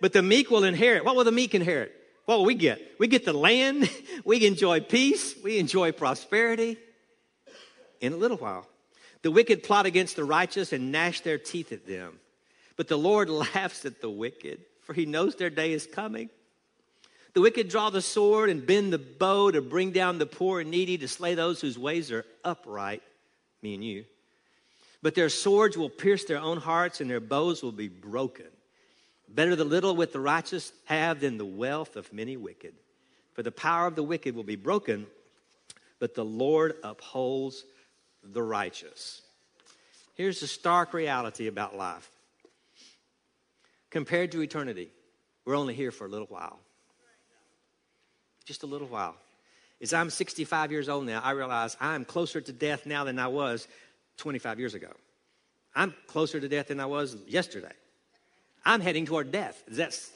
But 0.00 0.14
the 0.14 0.22
meek 0.22 0.50
will 0.50 0.64
inherit. 0.64 1.04
What 1.04 1.16
will 1.16 1.24
the 1.24 1.32
meek 1.32 1.54
inherit? 1.54 1.92
What 2.24 2.38
will 2.38 2.46
we 2.46 2.54
get? 2.54 2.80
We 2.98 3.08
get 3.08 3.26
the 3.26 3.34
land. 3.34 3.90
We 4.24 4.46
enjoy 4.46 4.80
peace. 4.80 5.34
We 5.44 5.58
enjoy 5.58 5.92
prosperity 5.92 6.78
in 8.00 8.14
a 8.14 8.16
little 8.16 8.38
while. 8.38 8.66
The 9.20 9.30
wicked 9.30 9.64
plot 9.64 9.84
against 9.84 10.16
the 10.16 10.24
righteous 10.24 10.72
and 10.72 10.90
gnash 10.90 11.20
their 11.20 11.36
teeth 11.36 11.72
at 11.72 11.86
them. 11.86 12.20
But 12.78 12.88
the 12.88 12.96
Lord 12.96 13.28
laughs 13.28 13.84
at 13.84 14.00
the 14.00 14.08
wicked, 14.08 14.60
for 14.80 14.94
he 14.94 15.04
knows 15.04 15.36
their 15.36 15.50
day 15.50 15.74
is 15.74 15.86
coming. 15.86 16.30
The 17.34 17.40
wicked 17.40 17.68
draw 17.68 17.90
the 17.90 18.00
sword 18.00 18.48
and 18.48 18.64
bend 18.64 18.92
the 18.92 18.98
bow 18.98 19.50
to 19.50 19.60
bring 19.60 19.90
down 19.90 20.18
the 20.18 20.26
poor 20.26 20.60
and 20.60 20.70
needy, 20.70 20.96
to 20.98 21.08
slay 21.08 21.34
those 21.34 21.60
whose 21.60 21.76
ways 21.76 22.12
are 22.12 22.24
upright, 22.44 23.02
me 23.60 23.74
and 23.74 23.84
you. 23.84 24.04
But 25.02 25.16
their 25.16 25.28
swords 25.28 25.76
will 25.76 25.90
pierce 25.90 26.24
their 26.24 26.38
own 26.38 26.58
hearts, 26.58 27.00
and 27.00 27.10
their 27.10 27.20
bows 27.20 27.62
will 27.62 27.72
be 27.72 27.88
broken. 27.88 28.46
Better 29.28 29.56
the 29.56 29.64
little 29.64 29.96
with 29.96 30.12
the 30.12 30.20
righteous 30.20 30.72
have 30.84 31.20
than 31.20 31.36
the 31.36 31.44
wealth 31.44 31.96
of 31.96 32.12
many 32.12 32.36
wicked. 32.36 32.74
For 33.32 33.42
the 33.42 33.50
power 33.50 33.88
of 33.88 33.96
the 33.96 34.02
wicked 34.04 34.36
will 34.36 34.44
be 34.44 34.56
broken, 34.56 35.06
but 35.98 36.14
the 36.14 36.24
Lord 36.24 36.76
upholds 36.84 37.64
the 38.22 38.42
righteous. 38.42 39.22
Here's 40.14 40.38
the 40.38 40.46
stark 40.46 40.94
reality 40.94 41.48
about 41.48 41.76
life. 41.76 42.08
Compared 43.90 44.30
to 44.32 44.40
eternity, 44.40 44.90
we're 45.44 45.56
only 45.56 45.74
here 45.74 45.90
for 45.90 46.06
a 46.06 46.08
little 46.08 46.28
while. 46.28 46.60
Just 48.44 48.62
a 48.62 48.66
little 48.66 48.88
while. 48.88 49.16
As 49.80 49.92
I'm 49.92 50.10
65 50.10 50.70
years 50.70 50.88
old 50.88 51.06
now, 51.06 51.20
I 51.22 51.32
realize 51.32 51.76
I'm 51.80 52.04
closer 52.04 52.40
to 52.40 52.52
death 52.52 52.86
now 52.86 53.04
than 53.04 53.18
I 53.18 53.26
was 53.26 53.66
25 54.18 54.58
years 54.58 54.74
ago. 54.74 54.88
I'm 55.74 55.94
closer 56.06 56.40
to 56.40 56.48
death 56.48 56.68
than 56.68 56.80
I 56.80 56.86
was 56.86 57.16
yesterday. 57.26 57.72
I'm 58.64 58.80
heading 58.80 59.06
toward 59.06 59.32
death. 59.32 59.62
That's 59.68 60.10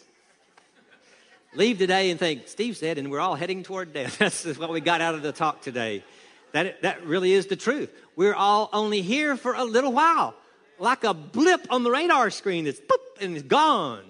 leave 1.55 1.79
today 1.79 2.11
and 2.11 2.19
think, 2.19 2.49
Steve 2.49 2.77
said, 2.77 2.99
and 2.99 3.11
we're 3.11 3.21
all 3.21 3.35
heading 3.35 3.62
toward 3.62 3.93
death. 3.93 4.19
That's 4.19 4.45
what 4.59 4.71
we 4.71 4.81
got 4.81 5.01
out 5.01 5.14
of 5.14 5.23
the 5.23 5.33
talk 5.33 5.62
today. 5.62 6.05
That, 6.53 6.83
that 6.83 7.05
really 7.05 7.33
is 7.33 7.47
the 7.47 7.57
truth. 7.57 7.91
We're 8.17 8.35
all 8.35 8.71
only 8.73 9.03
here 9.03 9.37
for 9.37 9.55
a 9.55 9.64
little 9.64 9.93
while, 9.93 10.35
like 10.79 11.05
a 11.05 11.12
blip 11.12 11.67
on 11.71 11.83
the 11.83 11.91
radar 11.91 12.31
screen 12.31 12.64
that's 12.64 12.81
boop 12.81 13.21
and 13.21 13.37
it's 13.37 13.47
gone. 13.47 14.05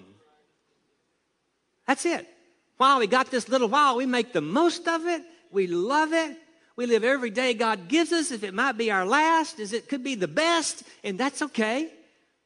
That's 1.85 2.05
it. 2.05 2.28
While 2.79 2.99
we 2.99 3.07
got 3.07 3.29
this 3.29 3.49
little 3.49 3.67
while, 3.67 3.97
we 3.97 4.05
make 4.05 4.31
the 4.31 4.39
most 4.39 4.87
of 4.87 5.05
it. 5.05 5.21
We 5.51 5.67
love 5.67 6.13
it. 6.13 6.37
We 6.77 6.85
live 6.85 7.03
every 7.03 7.29
day 7.29 7.53
God 7.53 7.89
gives 7.89 8.13
us. 8.13 8.31
If 8.31 8.41
it 8.45 8.53
might 8.53 8.77
be 8.77 8.89
our 8.89 9.05
last, 9.05 9.59
as 9.59 9.73
it 9.73 9.89
could 9.89 10.01
be 10.01 10.15
the 10.15 10.29
best, 10.29 10.83
and 11.03 11.17
that's 11.17 11.41
okay 11.41 11.91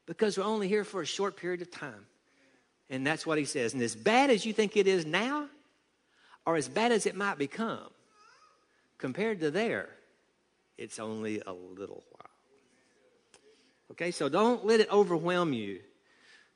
because 0.08 0.36
we're 0.36 0.44
only 0.44 0.68
here 0.68 0.84
for 0.84 1.04
a 1.04 1.06
short 1.06 1.38
period 1.38 1.62
of 1.62 1.70
time. 1.70 2.08
And 2.90 3.06
that's 3.06 3.28
what 3.28 3.38
he 3.38 3.46
says. 3.46 3.76
And 3.76 3.84
as 3.84 3.94
bad 3.94 4.32
as 4.32 4.44
you 4.44 4.54
think 4.54 4.76
it 4.76 4.88
is 4.88 5.06
now, 5.06 5.50
or 6.48 6.56
as 6.56 6.68
bad 6.68 6.92
as 6.92 7.06
it 7.06 7.16
might 7.16 7.38
become, 7.38 7.92
compared 8.98 9.40
to 9.42 9.52
there, 9.52 9.88
it's 10.80 10.98
only 10.98 11.44
a 11.46 11.54
little 11.54 12.04
while. 12.10 12.30
Okay, 13.92 14.10
so 14.10 14.30
don't 14.30 14.66
let 14.66 14.80
it 14.80 14.92
overwhelm 14.92 15.54
you 15.54 15.82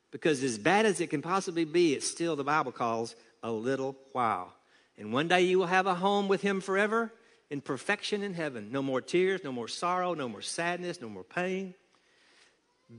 because 0.09 0.41
as 0.41 0.57
bad 0.57 0.87
as 0.87 0.99
it 0.99 1.11
can 1.11 1.21
possibly 1.21 1.63
be, 1.63 1.93
it's 1.93 2.09
still, 2.09 2.35
the 2.35 2.43
Bible 2.43 2.71
calls, 2.71 3.15
a 3.43 3.51
little 3.51 3.95
while. 4.11 4.53
And 4.97 5.13
one 5.13 5.27
day 5.27 5.41
you 5.43 5.59
will 5.59 5.67
have 5.67 5.87
a 5.87 5.95
home 5.95 6.27
with 6.27 6.41
Him 6.41 6.61
forever 6.61 7.13
in 7.49 7.61
perfection 7.61 8.23
in 8.23 8.33
heaven. 8.33 8.71
No 8.71 8.81
more 8.81 9.01
tears, 9.01 9.43
no 9.43 9.51
more 9.51 9.67
sorrow, 9.67 10.13
no 10.13 10.27
more 10.27 10.41
sadness, 10.41 11.01
no 11.01 11.09
more 11.09 11.23
pain 11.23 11.73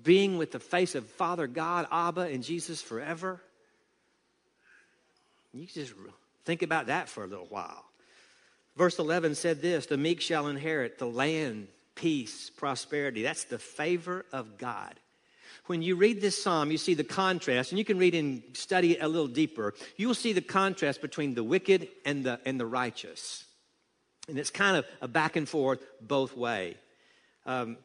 being 0.02 0.38
with 0.38 0.52
the 0.52 0.60
face 0.60 0.94
of 0.94 1.06
Father 1.06 1.46
God, 1.46 1.86
Abba, 1.90 2.22
and 2.22 2.42
Jesus 2.42 2.82
forever. 2.82 3.40
You 5.54 5.66
just 5.66 5.94
think 6.44 6.62
about 6.62 6.86
that 6.86 7.08
for 7.08 7.24
a 7.24 7.26
little 7.26 7.46
while. 7.46 7.84
Verse 8.76 8.98
11 8.98 9.34
said 9.34 9.62
this 9.62 9.86
The 9.86 9.96
meek 9.96 10.20
shall 10.20 10.48
inherit 10.48 10.98
the 10.98 11.06
land, 11.06 11.68
peace, 11.94 12.50
prosperity. 12.50 13.22
That's 13.22 13.44
the 13.44 13.58
favor 13.58 14.24
of 14.32 14.58
God. 14.58 14.94
When 15.68 15.82
you 15.82 15.96
read 15.96 16.22
this 16.22 16.42
psalm, 16.42 16.70
you 16.70 16.78
see 16.78 16.94
the 16.94 17.04
contrast, 17.04 17.72
and 17.72 17.78
you 17.78 17.84
can 17.84 17.98
read 17.98 18.14
and 18.14 18.42
study 18.54 18.92
it 18.92 19.02
a 19.02 19.06
little 19.06 19.28
deeper. 19.28 19.74
You 19.96 20.08
will 20.08 20.14
see 20.14 20.32
the 20.32 20.40
contrast 20.40 21.02
between 21.02 21.34
the 21.34 21.44
wicked 21.44 21.88
and 22.06 22.24
the, 22.24 22.40
and 22.46 22.58
the 22.58 22.64
righteous. 22.64 23.44
And 24.28 24.38
it's 24.38 24.48
kind 24.48 24.78
of 24.78 24.86
a 25.02 25.08
back 25.08 25.36
and 25.36 25.46
forth 25.46 25.84
both 26.00 26.34
way. 26.34 26.76
Um, 27.44 27.76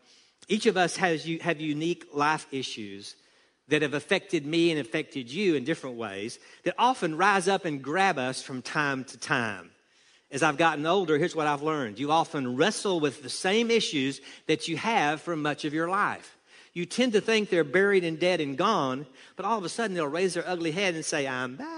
each 0.48 0.66
of 0.66 0.78
us 0.78 0.96
has 0.96 1.28
you 1.28 1.40
have 1.40 1.60
unique 1.60 2.06
life 2.14 2.48
issues 2.52 3.18
that 3.68 3.82
have 3.82 3.94
affected 3.94 4.46
me 4.46 4.72
and 4.72 4.80
affected 4.80 5.30
you 5.30 5.56
in 5.56 5.66
different 5.66 5.98
ways 5.98 6.40
that 6.64 6.76
often 6.78 7.18
rise 7.18 7.50
up 7.50 7.66
and 7.66 7.84
grab 7.84 8.18
us 8.18 8.42
from 8.42 8.62
time 8.62 9.04
to 9.06 9.18
time. 9.18 9.72
As 10.32 10.42
I've 10.42 10.58
gotten 10.58 10.86
older, 10.86 11.18
here's 11.18 11.36
what 11.36 11.48
I've 11.48 11.62
learned. 11.62 12.00
You 12.00 12.12
often 12.12 12.56
wrestle 12.56 13.02
with 13.02 13.22
the 13.22 13.30
same 13.30 13.70
issues 13.70 14.22
that 14.48 14.70
you 14.70 14.78
have 14.78 15.22
for 15.22 15.36
much 15.36 15.66
of 15.66 15.74
your 15.74 15.90
life. 15.90 16.38
You 16.74 16.86
tend 16.86 17.14
to 17.14 17.22
think 17.22 17.50
they're 17.50 17.64
buried 17.64 18.04
and 18.04 18.20
dead 18.20 18.42
and 18.42 18.58
gone, 18.58 19.06
but 19.36 19.46
all 19.46 19.58
of 19.58 19.64
a 19.64 19.70
sudden 19.70 19.96
they'll 19.96 20.08
raise 20.08 20.34
their 20.34 20.48
ugly 20.48 20.72
head 20.72 20.96
and 20.96 21.06
say, 21.06 21.28
I'm 21.28 21.56
back. 21.56 21.74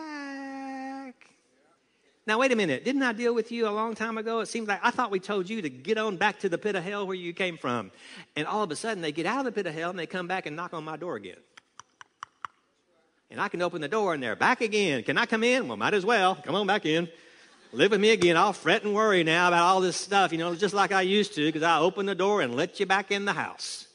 Now, 2.28 2.40
wait 2.40 2.52
a 2.52 2.56
minute. 2.56 2.84
Didn't 2.84 3.04
I 3.04 3.14
deal 3.14 3.36
with 3.36 3.52
you 3.52 3.68
a 3.68 3.70
long 3.70 3.94
time 3.94 4.18
ago? 4.18 4.40
It 4.40 4.48
seems 4.48 4.68
like 4.68 4.80
I 4.82 4.90
thought 4.90 5.12
we 5.12 5.20
told 5.20 5.48
you 5.48 5.62
to 5.62 5.70
get 5.70 5.98
on 5.98 6.18
back 6.18 6.40
to 6.40 6.50
the 6.50 6.58
pit 6.58 6.76
of 6.76 6.84
hell 6.84 7.06
where 7.06 7.16
you 7.16 7.34
came 7.34 7.58
from. 7.58 7.92
And 8.36 8.48
all 8.48 8.64
of 8.64 8.72
a 8.72 8.76
sudden, 8.76 9.02
they 9.02 9.12
get 9.12 9.28
out 9.28 9.40
of 9.40 9.46
the 9.46 9.52
pit 9.52 9.68
of 9.68 9.76
hell 9.76 9.92
and 9.92 10.00
they 10.00 10.08
come 10.08 10.28
back 10.28 10.48
and 10.48 10.56
knock 10.56 10.74
on 10.74 10.84
my 10.84 10.98
door 10.98 11.18
again. 11.18 11.38
And 13.30 13.40
I 13.40 13.48
can 13.48 13.62
open 13.62 13.82
the 13.82 13.88
door 13.88 14.14
and 14.14 14.24
they're 14.24 14.36
back 14.36 14.62
again. 14.62 15.04
Can 15.04 15.18
I 15.18 15.26
come 15.26 15.44
in? 15.44 15.68
Well, 15.68 15.78
might 15.78 15.94
as 15.94 16.06
well. 16.06 16.36
Come 16.36 16.56
on 16.56 16.66
back 16.66 16.86
in. 16.86 17.10
Live 17.74 17.92
with 17.92 18.00
me 18.00 18.12
again. 18.12 18.38
I'll 18.38 18.54
fret 18.54 18.84
and 18.84 18.96
worry 18.96 19.24
now 19.24 19.50
about 19.50 19.64
all 19.64 19.82
this 19.82 19.98
stuff, 19.98 20.32
you 20.32 20.38
know, 20.38 20.56
just 20.56 20.74
like 20.74 20.92
I 20.92 21.02
used 21.02 21.36
to, 21.36 21.46
because 21.46 21.64
I 21.64 21.80
open 21.80 22.06
the 22.06 22.16
door 22.16 22.42
and 22.42 22.56
let 22.56 22.80
you 22.80 22.86
back 22.86 23.12
in 23.12 23.26
the 23.26 23.34
house. 23.34 23.88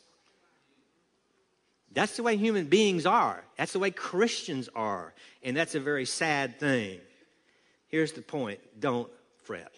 That's 1.92 2.16
the 2.16 2.22
way 2.22 2.36
human 2.36 2.66
beings 2.66 3.04
are. 3.04 3.42
That's 3.56 3.72
the 3.72 3.78
way 3.78 3.90
Christians 3.90 4.68
are. 4.74 5.12
And 5.42 5.56
that's 5.56 5.74
a 5.74 5.80
very 5.80 6.06
sad 6.06 6.60
thing. 6.60 7.00
Here's 7.88 8.12
the 8.12 8.22
point 8.22 8.60
don't 8.78 9.10
fret. 9.42 9.72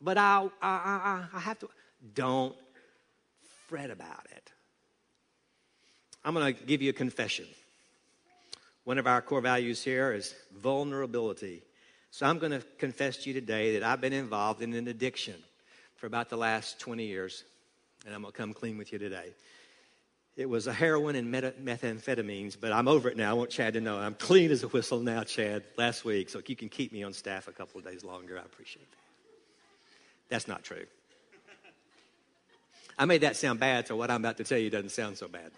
But 0.00 0.18
I, 0.18 0.48
I, 0.60 0.68
I, 0.68 1.24
I 1.32 1.40
have 1.40 1.58
to, 1.60 1.70
don't 2.14 2.54
fret 3.68 3.90
about 3.90 4.26
it. 4.36 4.52
I'm 6.24 6.34
going 6.34 6.54
to 6.54 6.64
give 6.64 6.82
you 6.82 6.90
a 6.90 6.94
confession. 6.94 7.46
One 8.84 8.98
of 8.98 9.06
our 9.06 9.22
core 9.22 9.40
values 9.40 9.82
here 9.82 10.12
is 10.12 10.34
vulnerability. 10.54 11.62
So 12.10 12.26
I'm 12.26 12.38
going 12.38 12.52
to 12.52 12.62
confess 12.78 13.16
to 13.18 13.30
you 13.30 13.34
today 13.34 13.78
that 13.78 13.82
I've 13.82 14.00
been 14.00 14.12
involved 14.12 14.60
in 14.60 14.74
an 14.74 14.88
addiction 14.88 15.36
for 15.96 16.06
about 16.06 16.28
the 16.28 16.36
last 16.36 16.78
20 16.80 17.04
years, 17.04 17.44
and 18.04 18.14
I'm 18.14 18.20
going 18.20 18.32
to 18.32 18.36
come 18.36 18.52
clean 18.52 18.76
with 18.76 18.92
you 18.92 18.98
today. 18.98 19.32
It 20.36 20.48
was 20.48 20.66
a 20.66 20.72
heroin 20.72 21.14
and 21.14 21.30
meta- 21.30 21.54
methamphetamines, 21.62 22.56
but 22.60 22.72
I'm 22.72 22.88
over 22.88 23.08
it 23.08 23.16
now. 23.16 23.30
I 23.30 23.34
want 23.34 23.50
Chad 23.50 23.74
to 23.74 23.80
know 23.80 23.98
I'm 23.98 24.14
clean 24.14 24.50
as 24.50 24.64
a 24.64 24.68
whistle 24.68 24.98
now, 24.98 25.22
Chad, 25.22 25.62
last 25.76 26.04
week. 26.04 26.28
So 26.28 26.40
you 26.44 26.56
can 26.56 26.68
keep 26.68 26.92
me 26.92 27.04
on 27.04 27.12
staff 27.12 27.46
a 27.46 27.52
couple 27.52 27.78
of 27.78 27.84
days 27.84 28.02
longer, 28.02 28.36
I 28.36 28.42
appreciate 28.42 28.90
that. 28.90 28.98
That's 30.28 30.48
not 30.48 30.64
true. 30.64 30.86
I 32.98 33.04
made 33.04 33.20
that 33.20 33.36
sound 33.36 33.60
bad, 33.60 33.86
so 33.86 33.96
what 33.96 34.10
I'm 34.10 34.20
about 34.20 34.36
to 34.38 34.44
tell 34.44 34.58
you 34.58 34.70
doesn't 34.70 34.90
sound 34.90 35.16
so 35.16 35.28
bad. 35.28 35.52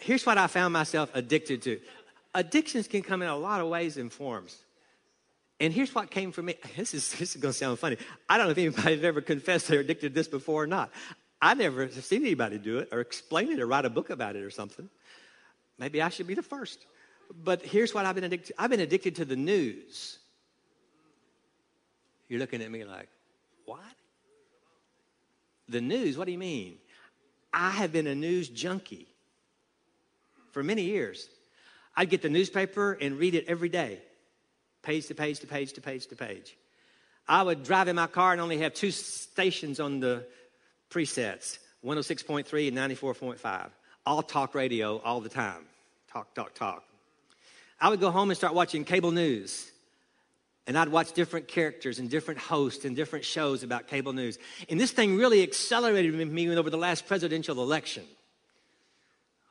Here's 0.00 0.24
what 0.24 0.38
I 0.38 0.46
found 0.46 0.72
myself 0.72 1.10
addicted 1.14 1.62
to. 1.62 1.80
Addictions 2.34 2.86
can 2.86 3.02
come 3.02 3.22
in 3.22 3.28
a 3.28 3.36
lot 3.36 3.60
of 3.60 3.68
ways 3.68 3.96
and 3.96 4.12
forms. 4.12 4.56
And 5.58 5.72
here's 5.72 5.94
what 5.94 6.10
came 6.10 6.32
from 6.32 6.46
me. 6.46 6.56
This 6.76 6.94
is, 6.94 7.10
this 7.12 7.34
is 7.34 7.40
going 7.40 7.52
to 7.52 7.58
sound 7.58 7.78
funny. 7.78 7.96
I 8.28 8.36
don't 8.36 8.46
know 8.46 8.50
if 8.52 8.58
anybody's 8.58 9.02
ever 9.02 9.20
confessed 9.20 9.68
they're 9.68 9.80
addicted 9.80 10.10
to 10.10 10.14
this 10.14 10.28
before 10.28 10.64
or 10.64 10.66
not. 10.66 10.90
I 11.40 11.54
never 11.54 11.88
seen 11.90 12.22
anybody 12.22 12.58
do 12.58 12.78
it 12.78 12.88
or 12.92 13.00
explain 13.00 13.50
it 13.50 13.60
or 13.60 13.66
write 13.66 13.84
a 13.84 13.90
book 13.90 14.10
about 14.10 14.36
it 14.36 14.42
or 14.42 14.50
something. 14.50 14.88
Maybe 15.78 16.02
I 16.02 16.08
should 16.08 16.26
be 16.26 16.34
the 16.34 16.42
first. 16.42 16.86
But 17.44 17.62
here's 17.62 17.94
what 17.94 18.06
I've 18.06 18.14
been 18.14 18.24
addicted 18.24 18.54
to. 18.54 18.62
I've 18.62 18.70
been 18.70 18.80
addicted 18.80 19.16
to 19.16 19.24
the 19.24 19.36
news. 19.36 20.18
You're 22.28 22.40
looking 22.40 22.62
at 22.62 22.70
me 22.70 22.84
like, 22.84 23.08
what? 23.64 23.80
The 25.68 25.80
news? 25.80 26.16
What 26.16 26.26
do 26.26 26.32
you 26.32 26.38
mean? 26.38 26.78
I 27.52 27.70
have 27.70 27.92
been 27.92 28.06
a 28.06 28.14
news 28.14 28.48
junkie 28.48 29.08
for 30.52 30.62
many 30.62 30.82
years. 30.82 31.28
I'd 31.96 32.10
get 32.10 32.22
the 32.22 32.28
newspaper 32.28 32.92
and 32.92 33.18
read 33.18 33.34
it 33.34 33.46
every 33.48 33.68
day 33.68 34.00
page 34.86 35.08
to 35.08 35.14
page 35.16 35.40
to 35.40 35.48
page 35.48 35.72
to 35.72 35.80
page 35.80 36.06
to 36.06 36.14
page. 36.14 36.56
I 37.26 37.42
would 37.42 37.64
drive 37.64 37.88
in 37.88 37.96
my 37.96 38.06
car 38.06 38.30
and 38.30 38.40
only 38.40 38.58
have 38.58 38.72
two 38.72 38.92
stations 38.92 39.80
on 39.80 39.98
the 39.98 40.24
presets 40.90 41.58
106.3 41.84 42.68
and 42.68 42.76
94.5. 42.76 43.70
All 44.06 44.22
talk 44.22 44.54
radio 44.54 44.98
all 44.98 45.20
the 45.20 45.28
time. 45.28 45.64
Talk, 46.12 46.32
talk, 46.34 46.54
talk. 46.54 46.84
I 47.80 47.90
would 47.90 47.98
go 47.98 48.12
home 48.12 48.30
and 48.30 48.36
start 48.36 48.54
watching 48.54 48.84
cable 48.84 49.10
news. 49.10 49.70
And 50.68 50.78
I'd 50.78 50.88
watch 50.88 51.12
different 51.12 51.48
characters 51.48 51.98
and 51.98 52.08
different 52.08 52.38
hosts 52.40 52.84
and 52.84 52.94
different 52.94 53.24
shows 53.24 53.64
about 53.64 53.88
cable 53.88 54.12
news. 54.12 54.38
And 54.68 54.80
this 54.80 54.92
thing 54.92 55.16
really 55.16 55.42
accelerated 55.42 56.14
me 56.14 56.56
over 56.56 56.70
the 56.70 56.78
last 56.78 57.06
presidential 57.06 57.60
election 57.60 58.04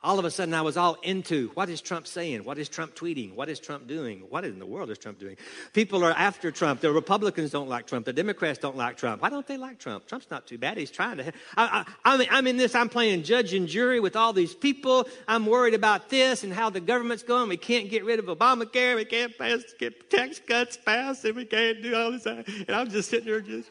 all 0.02 0.18
of 0.18 0.24
a 0.24 0.30
sudden 0.30 0.54
I 0.54 0.62
was 0.62 0.76
all 0.76 0.94
into 1.02 1.50
what 1.54 1.68
is 1.68 1.80
Trump 1.80 2.06
saying? 2.06 2.44
What 2.44 2.58
is 2.58 2.68
Trump 2.68 2.94
tweeting? 2.94 3.34
What 3.34 3.48
is 3.48 3.58
Trump 3.58 3.88
doing? 3.88 4.20
What 4.28 4.44
in 4.44 4.58
the 4.58 4.66
world 4.66 4.90
is 4.90 4.98
Trump 4.98 5.18
doing? 5.18 5.36
People 5.72 6.04
are 6.04 6.12
after 6.12 6.50
Trump. 6.50 6.80
The 6.80 6.92
Republicans 6.92 7.50
don't 7.50 7.68
like 7.68 7.86
Trump. 7.86 8.04
The 8.04 8.12
Democrats 8.12 8.58
don't 8.58 8.76
like 8.76 8.96
Trump. 8.96 9.22
Why 9.22 9.30
don't 9.30 9.46
they 9.46 9.56
like 9.56 9.78
Trump? 9.78 10.06
Trump's 10.06 10.30
not 10.30 10.46
too 10.46 10.58
bad. 10.58 10.76
He's 10.76 10.90
trying 10.90 11.16
to. 11.16 11.32
I, 11.56 11.84
I, 12.04 12.26
I'm 12.30 12.46
in 12.46 12.56
this. 12.56 12.74
I'm 12.74 12.88
playing 12.88 13.24
judge 13.24 13.52
and 13.54 13.66
jury 13.66 13.98
with 13.98 14.16
all 14.16 14.32
these 14.32 14.54
people. 14.54 15.08
I'm 15.26 15.46
worried 15.46 15.74
about 15.74 16.08
this 16.08 16.44
and 16.44 16.52
how 16.52 16.70
the 16.70 16.80
government's 16.80 17.22
going. 17.22 17.48
We 17.48 17.56
can't 17.56 17.90
get 17.90 18.04
rid 18.04 18.18
of 18.18 18.26
Obamacare. 18.26 18.96
We 18.96 19.06
can't 19.06 19.36
pass, 19.36 19.64
get 19.78 20.10
tax 20.10 20.40
cuts 20.46 20.76
passed, 20.76 21.24
and 21.24 21.36
we 21.36 21.46
can't 21.46 21.82
do 21.82 21.96
all 21.96 22.12
this. 22.12 22.26
And 22.26 22.70
I'm 22.70 22.90
just 22.90 23.10
sitting 23.10 23.26
there 23.26 23.40
just. 23.40 23.70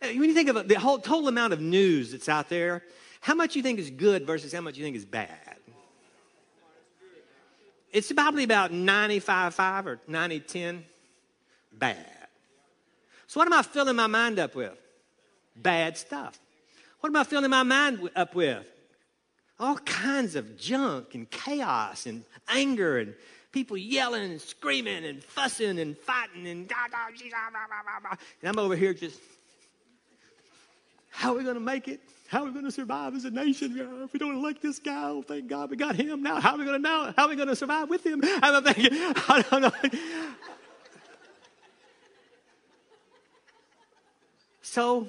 When 0.00 0.24
you 0.24 0.34
think 0.34 0.48
of 0.48 0.68
the 0.68 0.78
whole 0.78 0.98
total 0.98 1.28
amount 1.28 1.52
of 1.52 1.60
news 1.60 2.12
that's 2.12 2.28
out 2.28 2.48
there, 2.48 2.82
how 3.26 3.34
much 3.34 3.56
you 3.56 3.62
think 3.62 3.80
is 3.80 3.90
good 3.90 4.24
versus 4.24 4.52
how 4.52 4.60
much 4.60 4.78
you 4.78 4.84
think 4.84 4.94
is 4.94 5.04
bad? 5.04 5.56
It's 7.90 8.12
probably 8.12 8.44
about 8.44 8.70
95 8.72 9.52
5 9.52 9.86
or 9.88 10.00
90 10.06 10.40
10 10.40 10.84
bad. 11.72 12.06
So, 13.26 13.40
what 13.40 13.46
am 13.46 13.52
I 13.52 13.62
filling 13.62 13.96
my 13.96 14.06
mind 14.06 14.38
up 14.38 14.54
with? 14.54 14.78
Bad 15.56 15.98
stuff. 15.98 16.38
What 17.00 17.08
am 17.08 17.16
I 17.16 17.24
filling 17.24 17.50
my 17.50 17.64
mind 17.64 18.08
up 18.14 18.36
with? 18.36 18.64
All 19.58 19.78
kinds 19.78 20.36
of 20.36 20.56
junk 20.56 21.16
and 21.16 21.28
chaos 21.28 22.06
and 22.06 22.22
anger 22.48 22.98
and 22.98 23.12
people 23.50 23.76
yelling 23.76 24.22
and 24.22 24.40
screaming 24.40 25.04
and 25.04 25.20
fussing 25.20 25.80
and 25.80 25.98
fighting 25.98 26.46
and 26.46 26.68
da 26.68 26.76
da 26.92 27.08
da 27.10 28.16
And 28.40 28.50
I'm 28.50 28.58
over 28.60 28.76
here 28.76 28.94
just, 28.94 29.18
how 31.10 31.32
are 31.32 31.38
we 31.38 31.42
going 31.42 31.54
to 31.54 31.60
make 31.60 31.88
it? 31.88 32.00
How 32.28 32.42
are 32.42 32.46
we 32.46 32.52
going 32.52 32.64
to 32.64 32.72
survive 32.72 33.14
as 33.14 33.24
a 33.24 33.30
nation 33.30 34.02
if 34.04 34.12
we 34.12 34.18
don't 34.18 34.34
elect 34.34 34.60
this 34.60 34.78
guy? 34.78 35.10
Oh, 35.10 35.22
thank 35.22 35.46
God 35.46 35.70
we 35.70 35.76
got 35.76 35.94
him 35.94 36.22
now. 36.22 36.40
How 36.40 36.54
are 36.54 36.58
we 36.58 36.64
going 36.64 36.82
to 36.82 36.82
now? 36.82 37.12
How 37.16 37.26
are 37.26 37.28
we 37.28 37.36
going 37.36 37.48
to 37.48 37.56
survive 37.56 37.88
with 37.88 38.04
him? 38.04 38.20
I'm 38.42 38.64
thinking, 38.64 38.88
I 38.92 39.44
don't 39.48 39.62
know. 39.62 39.72
So, 44.62 45.06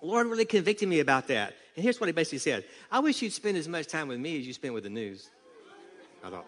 Lord 0.00 0.28
really 0.28 0.44
convicted 0.44 0.88
me 0.88 1.00
about 1.00 1.26
that. 1.28 1.54
And 1.76 1.82
here's 1.82 2.00
what 2.00 2.06
he 2.06 2.12
basically 2.12 2.38
said 2.38 2.64
I 2.90 3.00
wish 3.00 3.20
you'd 3.20 3.32
spend 3.32 3.56
as 3.56 3.68
much 3.68 3.88
time 3.88 4.08
with 4.08 4.20
me 4.20 4.38
as 4.38 4.46
you 4.46 4.52
spend 4.52 4.74
with 4.74 4.84
the 4.84 4.90
news. 4.90 5.28
I 6.22 6.30
thought, 6.30 6.46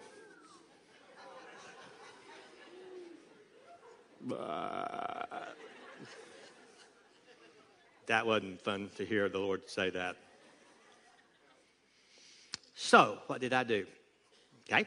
that 8.06 8.26
wasn't 8.26 8.60
fun 8.62 8.90
to 8.96 9.04
hear 9.04 9.28
the 9.28 9.38
Lord 9.38 9.68
say 9.68 9.90
that. 9.90 10.16
So, 12.74 13.18
what 13.26 13.40
did 13.40 13.52
I 13.52 13.64
do? 13.64 13.86
Okay. 14.70 14.86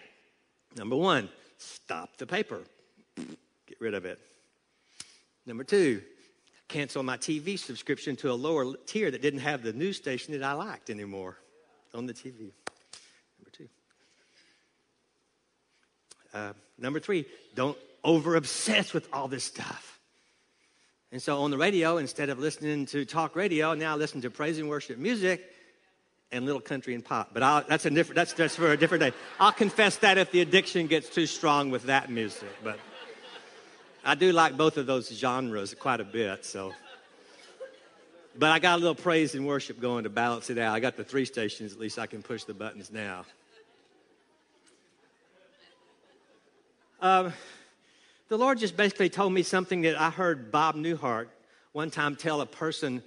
Number 0.77 0.95
one, 0.95 1.29
stop 1.57 2.17
the 2.17 2.27
paper, 2.27 2.59
get 3.15 3.81
rid 3.81 3.95
of 3.95 4.05
it. 4.05 4.19
Number 5.45 5.63
two, 5.63 6.01
cancel 6.67 7.01
my 7.01 7.17
TV 7.17 7.57
subscription 7.57 8.15
to 8.17 8.31
a 8.31 8.33
lower 8.33 8.75
tier 8.85 9.09
that 9.09 9.21
didn't 9.21 9.39
have 9.39 9.63
the 9.63 9.73
news 9.73 9.97
station 9.97 10.39
that 10.39 10.43
I 10.43 10.53
liked 10.53 10.91
anymore 10.91 11.37
on 11.93 12.05
the 12.05 12.13
TV. 12.13 12.51
Number 13.39 13.51
two. 13.51 13.69
Uh, 16.33 16.53
number 16.77 16.99
three, 16.99 17.25
don't 17.55 17.77
over 18.03 18.35
obsess 18.35 18.93
with 18.93 19.09
all 19.11 19.27
this 19.27 19.43
stuff. 19.43 19.98
And 21.11 21.21
so 21.21 21.41
on 21.41 21.49
the 21.49 21.57
radio, 21.57 21.97
instead 21.97 22.29
of 22.29 22.37
listening 22.37 22.85
to 22.87 23.03
talk 23.03 23.35
radio, 23.35 23.73
now 23.73 23.93
I 23.93 23.97
listen 23.97 24.21
to 24.21 24.29
praise 24.29 24.59
and 24.59 24.69
worship 24.69 24.99
music 24.99 25.43
and 26.31 26.45
little 26.45 26.61
country 26.61 26.93
and 26.93 27.03
pop. 27.03 27.31
But 27.33 27.41
I'll, 27.41 27.63
that's 27.67 27.85
a 27.85 27.89
different. 27.89 28.15
That's 28.15 28.33
just 28.33 28.57
for 28.57 28.71
a 28.71 28.77
different 28.77 29.01
day. 29.01 29.13
I'll 29.39 29.51
confess 29.51 29.97
that 29.97 30.19
if 30.19 30.31
the 30.31 30.41
addiction 30.41 30.85
gets 30.85 31.09
too 31.09 31.25
strong 31.25 31.71
with 31.71 31.83
that 31.83 32.11
music. 32.11 32.49
But 32.63 32.79
I 34.05 34.15
do 34.15 34.31
like 34.31 34.55
both 34.55 34.77
of 34.77 34.85
those 34.85 35.09
genres 35.09 35.73
quite 35.73 35.99
a 35.99 36.03
bit. 36.03 36.45
So, 36.45 36.73
but 38.37 38.51
I 38.51 38.59
got 38.59 38.77
a 38.77 38.81
little 38.81 38.95
praise 38.95 39.33
and 39.33 39.47
worship 39.47 39.81
going 39.81 40.03
to 40.03 40.11
balance 40.11 40.51
it 40.51 40.59
out. 40.59 40.75
I 40.75 40.79
got 40.79 40.95
the 40.95 41.03
three 41.03 41.25
stations. 41.25 41.73
At 41.73 41.79
least 41.79 41.97
I 41.97 42.05
can 42.05 42.21
push 42.21 42.43
the 42.43 42.53
buttons 42.53 42.91
now. 42.91 43.25
Um, 47.01 47.33
the 48.29 48.37
Lord 48.37 48.59
just 48.59 48.77
basically 48.77 49.09
told 49.09 49.33
me 49.33 49.43
something 49.43 49.81
that 49.81 49.99
I 49.99 50.11
heard 50.11 50.51
Bob 50.51 50.75
Newhart 50.75 51.27
one 51.73 51.89
time 51.89 52.15
tell 52.15 52.41
a 52.41 52.45
person 52.45 53.03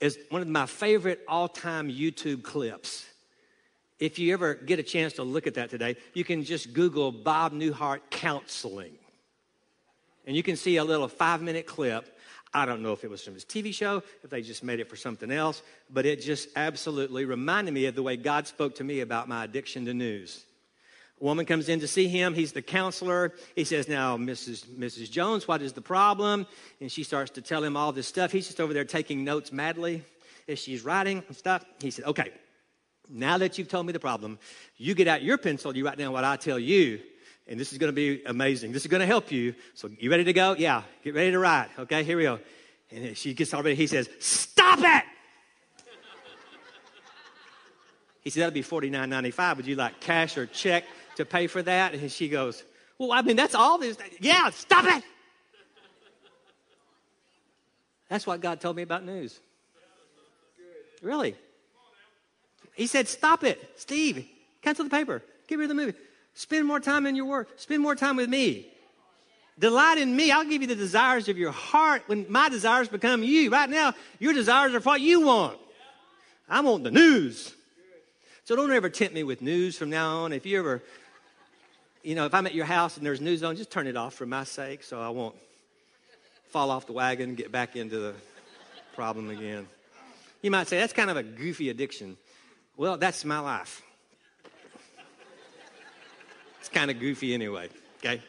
is 0.00 0.18
one 0.28 0.42
of 0.42 0.48
my 0.48 0.66
favorite 0.66 1.20
all 1.26 1.48
time 1.48 1.90
YouTube 1.90 2.42
clips. 2.42 3.06
If 3.98 4.18
you 4.18 4.34
ever 4.34 4.54
get 4.54 4.78
a 4.78 4.82
chance 4.82 5.14
to 5.14 5.22
look 5.22 5.46
at 5.46 5.54
that 5.54 5.70
today, 5.70 5.96
you 6.12 6.22
can 6.22 6.44
just 6.44 6.74
Google 6.74 7.10
Bob 7.10 7.52
Newhart 7.52 8.00
counseling. 8.10 8.92
And 10.26 10.36
you 10.36 10.42
can 10.42 10.56
see 10.56 10.76
a 10.76 10.84
little 10.84 11.08
five 11.08 11.40
minute 11.40 11.66
clip. 11.66 12.12
I 12.52 12.66
don't 12.66 12.82
know 12.82 12.92
if 12.92 13.04
it 13.04 13.10
was 13.10 13.22
from 13.22 13.34
his 13.34 13.44
TV 13.44 13.72
show, 13.72 14.02
if 14.22 14.30
they 14.30 14.42
just 14.42 14.62
made 14.62 14.80
it 14.80 14.88
for 14.88 14.96
something 14.96 15.30
else, 15.30 15.62
but 15.90 16.06
it 16.06 16.22
just 16.22 16.48
absolutely 16.56 17.24
reminded 17.24 17.72
me 17.72 17.86
of 17.86 17.94
the 17.94 18.02
way 18.02 18.16
God 18.16 18.46
spoke 18.46 18.76
to 18.76 18.84
me 18.84 19.00
about 19.00 19.28
my 19.28 19.44
addiction 19.44 19.84
to 19.86 19.94
news. 19.94 20.45
A 21.20 21.24
woman 21.24 21.46
comes 21.46 21.68
in 21.68 21.80
to 21.80 21.88
see 21.88 22.08
him. 22.08 22.34
He's 22.34 22.52
the 22.52 22.60
counselor. 22.60 23.32
He 23.54 23.64
says, 23.64 23.88
Now, 23.88 24.18
Mrs. 24.18 24.66
Mrs. 24.66 25.10
Jones, 25.10 25.48
what 25.48 25.62
is 25.62 25.72
the 25.72 25.80
problem? 25.80 26.46
And 26.80 26.92
she 26.92 27.04
starts 27.04 27.30
to 27.32 27.42
tell 27.42 27.64
him 27.64 27.76
all 27.76 27.92
this 27.92 28.06
stuff. 28.06 28.32
He's 28.32 28.46
just 28.46 28.60
over 28.60 28.74
there 28.74 28.84
taking 28.84 29.24
notes 29.24 29.50
madly 29.50 30.04
as 30.46 30.58
she's 30.58 30.84
writing 30.84 31.22
and 31.26 31.36
stuff. 31.36 31.64
He 31.80 31.90
said, 31.90 32.04
Okay, 32.04 32.32
now 33.08 33.38
that 33.38 33.56
you've 33.56 33.68
told 33.68 33.86
me 33.86 33.92
the 33.92 34.00
problem, 34.00 34.38
you 34.76 34.94
get 34.94 35.08
out 35.08 35.22
your 35.22 35.38
pencil, 35.38 35.74
you 35.74 35.86
write 35.86 35.96
down 35.96 36.12
what 36.12 36.24
I 36.24 36.36
tell 36.36 36.58
you, 36.58 37.00
and 37.46 37.58
this 37.58 37.72
is 37.72 37.78
going 37.78 37.88
to 37.88 37.94
be 37.94 38.22
amazing. 38.24 38.72
This 38.72 38.82
is 38.82 38.88
going 38.88 39.00
to 39.00 39.06
help 39.06 39.32
you. 39.32 39.54
So, 39.74 39.88
you 39.98 40.10
ready 40.10 40.24
to 40.24 40.32
go? 40.32 40.54
Yeah, 40.58 40.82
get 41.02 41.14
ready 41.14 41.30
to 41.30 41.38
write. 41.38 41.68
Okay, 41.78 42.02
here 42.04 42.16
we 42.16 42.24
go. 42.24 42.40
And 42.90 43.16
she 43.16 43.34
gets 43.34 43.54
all 43.54 43.62
ready. 43.62 43.76
He 43.76 43.86
says, 43.86 44.08
Stop 44.18 44.80
it! 44.80 45.04
He 48.20 48.30
said, 48.30 48.42
That'll 48.42 48.54
be 48.54 48.62
$49.95. 48.62 49.56
Would 49.56 49.66
you 49.66 49.76
like 49.76 50.00
cash 50.00 50.36
or 50.36 50.46
check? 50.46 50.84
To 51.16 51.24
pay 51.24 51.46
for 51.46 51.62
that? 51.62 51.94
And 51.94 52.10
she 52.10 52.28
goes, 52.28 52.62
Well, 52.98 53.12
I 53.12 53.22
mean, 53.22 53.36
that's 53.36 53.54
all 53.54 53.78
this. 53.78 53.96
Yeah, 54.20 54.50
stop 54.50 54.84
it. 54.84 55.04
That's 58.08 58.26
what 58.26 58.40
God 58.40 58.60
told 58.60 58.76
me 58.76 58.82
about 58.82 59.04
news. 59.04 59.38
Really. 61.02 61.34
He 62.74 62.86
said, 62.86 63.08
Stop 63.08 63.44
it. 63.44 63.72
Steve, 63.76 64.26
cancel 64.62 64.84
the 64.84 64.90
paper. 64.90 65.22
Get 65.48 65.58
rid 65.58 65.64
of 65.64 65.68
the 65.70 65.74
movie. 65.74 65.98
Spend 66.34 66.66
more 66.66 66.80
time 66.80 67.06
in 67.06 67.16
your 67.16 67.24
work. 67.24 67.48
Spend 67.56 67.82
more 67.82 67.94
time 67.94 68.16
with 68.16 68.28
me. 68.28 68.68
Delight 69.58 69.96
in 69.96 70.14
me. 70.14 70.30
I'll 70.30 70.44
give 70.44 70.60
you 70.60 70.68
the 70.68 70.74
desires 70.74 71.28
of 71.28 71.38
your 71.38 71.50
heart 71.50 72.02
when 72.06 72.26
my 72.28 72.50
desires 72.50 72.88
become 72.88 73.22
you. 73.22 73.50
Right 73.50 73.70
now, 73.70 73.94
your 74.18 74.34
desires 74.34 74.74
are 74.74 74.80
what 74.80 75.00
you 75.00 75.22
want. 75.22 75.58
I 76.48 76.60
want 76.60 76.84
the 76.84 76.90
news. 76.90 77.54
So 78.44 78.54
don't 78.54 78.70
ever 78.70 78.90
tempt 78.90 79.14
me 79.14 79.24
with 79.24 79.40
news 79.40 79.78
from 79.78 79.90
now 79.90 80.18
on. 80.18 80.32
If 80.32 80.44
you 80.44 80.58
ever 80.58 80.82
you 82.06 82.14
know, 82.14 82.24
if 82.24 82.34
I'm 82.34 82.46
at 82.46 82.54
your 82.54 82.66
house 82.66 82.96
and 82.96 83.04
there's 83.04 83.20
news 83.20 83.42
on, 83.42 83.56
just 83.56 83.72
turn 83.72 83.88
it 83.88 83.96
off 83.96 84.14
for 84.14 84.26
my 84.26 84.44
sake 84.44 84.84
so 84.84 85.00
I 85.00 85.08
won't 85.08 85.34
fall 86.50 86.70
off 86.70 86.86
the 86.86 86.92
wagon 86.92 87.30
and 87.30 87.36
get 87.36 87.50
back 87.50 87.74
into 87.74 87.98
the 87.98 88.14
problem 88.94 89.28
again. 89.28 89.66
You 90.40 90.52
might 90.52 90.68
say, 90.68 90.78
that's 90.78 90.92
kind 90.92 91.10
of 91.10 91.16
a 91.16 91.24
goofy 91.24 91.68
addiction. 91.68 92.16
Well, 92.76 92.96
that's 92.96 93.24
my 93.24 93.40
life. 93.40 93.82
It's 96.60 96.68
kind 96.68 96.92
of 96.92 97.00
goofy 97.00 97.34
anyway, 97.34 97.70
okay? 97.98 98.22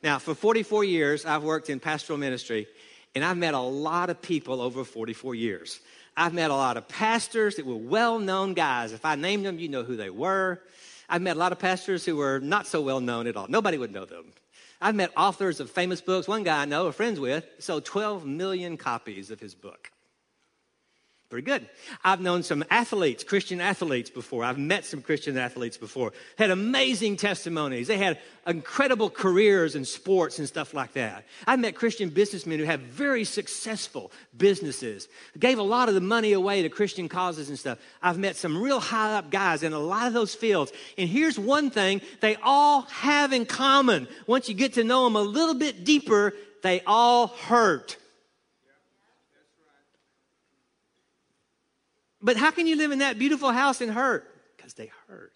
Now, 0.00 0.20
for 0.20 0.36
44 0.36 0.84
years, 0.84 1.26
I've 1.26 1.42
worked 1.42 1.70
in 1.70 1.80
pastoral 1.80 2.16
ministry, 2.16 2.68
and 3.16 3.24
I've 3.24 3.36
met 3.36 3.54
a 3.54 3.58
lot 3.58 4.08
of 4.08 4.22
people 4.22 4.60
over 4.60 4.84
44 4.84 5.34
years. 5.34 5.80
I've 6.16 6.32
met 6.32 6.52
a 6.52 6.54
lot 6.54 6.76
of 6.76 6.86
pastors 6.86 7.56
that 7.56 7.66
were 7.66 7.74
well 7.74 8.20
known 8.20 8.54
guys. 8.54 8.92
If 8.92 9.04
I 9.04 9.16
named 9.16 9.44
them, 9.46 9.58
you 9.58 9.68
know 9.68 9.82
who 9.82 9.96
they 9.96 10.10
were. 10.10 10.60
I've 11.08 11.22
met 11.22 11.36
a 11.36 11.38
lot 11.38 11.52
of 11.52 11.58
pastors 11.58 12.04
who 12.04 12.16
were 12.16 12.40
not 12.40 12.66
so 12.66 12.80
well 12.80 13.00
known 13.00 13.26
at 13.26 13.36
all. 13.36 13.46
Nobody 13.48 13.78
would 13.78 13.92
know 13.92 14.04
them. 14.04 14.32
I've 14.80 14.94
met 14.94 15.12
authors 15.16 15.60
of 15.60 15.70
famous 15.70 16.00
books. 16.00 16.28
One 16.28 16.42
guy 16.42 16.62
I 16.62 16.64
know, 16.64 16.86
a 16.86 16.92
friends 16.92 17.18
with, 17.20 17.46
sold 17.58 17.84
12 17.84 18.26
million 18.26 18.76
copies 18.76 19.30
of 19.30 19.40
his 19.40 19.54
book. 19.54 19.90
Pretty 21.30 21.46
good. 21.46 21.68
I've 22.04 22.20
known 22.20 22.42
some 22.42 22.64
athletes, 22.70 23.24
Christian 23.24 23.60
athletes 23.60 24.10
before. 24.10 24.44
I've 24.44 24.58
met 24.58 24.84
some 24.84 25.02
Christian 25.02 25.36
athletes 25.36 25.76
before. 25.76 26.12
Had 26.36 26.50
amazing 26.50 27.16
testimonies. 27.16 27.88
They 27.88 27.96
had 27.96 28.20
incredible 28.46 29.10
careers 29.10 29.74
in 29.74 29.84
sports 29.84 30.38
and 30.38 30.46
stuff 30.46 30.74
like 30.74 30.92
that. 30.92 31.24
I've 31.46 31.58
met 31.58 31.74
Christian 31.74 32.10
businessmen 32.10 32.58
who 32.58 32.66
have 32.66 32.80
very 32.80 33.24
successful 33.24 34.12
businesses, 34.36 35.08
gave 35.38 35.58
a 35.58 35.62
lot 35.62 35.88
of 35.88 35.94
the 35.94 36.00
money 36.00 36.34
away 36.34 36.62
to 36.62 36.68
Christian 36.68 37.08
causes 37.08 37.48
and 37.48 37.58
stuff. 37.58 37.78
I've 38.02 38.18
met 38.18 38.36
some 38.36 38.62
real 38.62 38.78
high 38.78 39.14
up 39.14 39.30
guys 39.30 39.62
in 39.62 39.72
a 39.72 39.78
lot 39.78 40.06
of 40.06 40.12
those 40.12 40.34
fields. 40.34 40.72
And 40.98 41.08
here's 41.08 41.38
one 41.38 41.70
thing 41.70 42.02
they 42.20 42.36
all 42.42 42.82
have 42.82 43.32
in 43.32 43.46
common. 43.46 44.08
Once 44.26 44.48
you 44.48 44.54
get 44.54 44.74
to 44.74 44.84
know 44.84 45.04
them 45.04 45.16
a 45.16 45.22
little 45.22 45.54
bit 45.54 45.84
deeper, 45.84 46.34
they 46.62 46.82
all 46.86 47.28
hurt. 47.28 47.96
But 52.24 52.38
how 52.38 52.50
can 52.50 52.66
you 52.66 52.74
live 52.76 52.90
in 52.90 53.00
that 53.00 53.18
beautiful 53.18 53.52
house 53.52 53.82
and 53.82 53.92
hurt? 53.92 54.26
Because 54.56 54.72
they 54.72 54.90
hurt. 55.08 55.34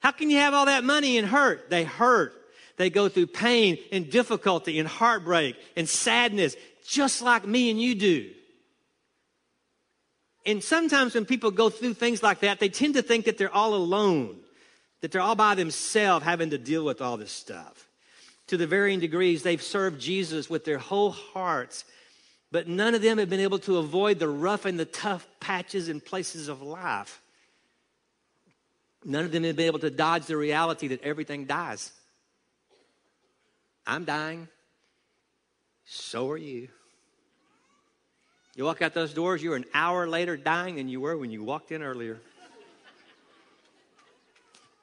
How 0.00 0.12
can 0.12 0.30
you 0.30 0.38
have 0.38 0.54
all 0.54 0.64
that 0.64 0.82
money 0.82 1.18
and 1.18 1.28
hurt? 1.28 1.68
They 1.68 1.84
hurt. 1.84 2.32
They 2.78 2.88
go 2.88 3.10
through 3.10 3.28
pain 3.28 3.78
and 3.92 4.10
difficulty 4.10 4.78
and 4.78 4.88
heartbreak 4.88 5.56
and 5.76 5.86
sadness, 5.86 6.56
just 6.86 7.20
like 7.20 7.46
me 7.46 7.70
and 7.70 7.80
you 7.80 7.94
do. 7.94 8.30
And 10.46 10.64
sometimes 10.64 11.14
when 11.14 11.26
people 11.26 11.50
go 11.50 11.68
through 11.68 11.94
things 11.94 12.22
like 12.22 12.40
that, 12.40 12.60
they 12.60 12.70
tend 12.70 12.94
to 12.94 13.02
think 13.02 13.26
that 13.26 13.36
they're 13.36 13.54
all 13.54 13.74
alone, 13.74 14.38
that 15.02 15.12
they're 15.12 15.20
all 15.20 15.34
by 15.34 15.54
themselves 15.54 16.24
having 16.24 16.50
to 16.50 16.58
deal 16.58 16.84
with 16.84 17.02
all 17.02 17.18
this 17.18 17.32
stuff. 17.32 17.88
To 18.46 18.56
the 18.56 18.66
varying 18.66 19.00
degrees, 19.00 19.42
they've 19.42 19.62
served 19.62 20.00
Jesus 20.00 20.48
with 20.48 20.64
their 20.64 20.78
whole 20.78 21.10
hearts 21.10 21.84
but 22.56 22.66
none 22.66 22.94
of 22.94 23.02
them 23.02 23.18
have 23.18 23.28
been 23.28 23.40
able 23.40 23.58
to 23.58 23.76
avoid 23.76 24.18
the 24.18 24.26
rough 24.26 24.64
and 24.64 24.80
the 24.80 24.86
tough 24.86 25.28
patches 25.40 25.90
and 25.90 26.02
places 26.02 26.48
of 26.48 26.62
life. 26.62 27.20
None 29.04 29.26
of 29.26 29.30
them 29.30 29.44
have 29.44 29.56
been 29.56 29.66
able 29.66 29.80
to 29.80 29.90
dodge 29.90 30.24
the 30.24 30.38
reality 30.38 30.88
that 30.88 31.02
everything 31.02 31.44
dies. 31.44 31.92
I'm 33.86 34.06
dying. 34.06 34.48
So 35.84 36.30
are 36.30 36.38
you. 36.38 36.68
You 38.54 38.64
walk 38.64 38.80
out 38.80 38.94
those 38.94 39.12
doors, 39.12 39.42
you're 39.42 39.56
an 39.56 39.66
hour 39.74 40.08
later 40.08 40.38
dying 40.38 40.76
than 40.76 40.88
you 40.88 41.02
were 41.02 41.14
when 41.14 41.30
you 41.30 41.44
walked 41.44 41.72
in 41.72 41.82
earlier. 41.82 42.18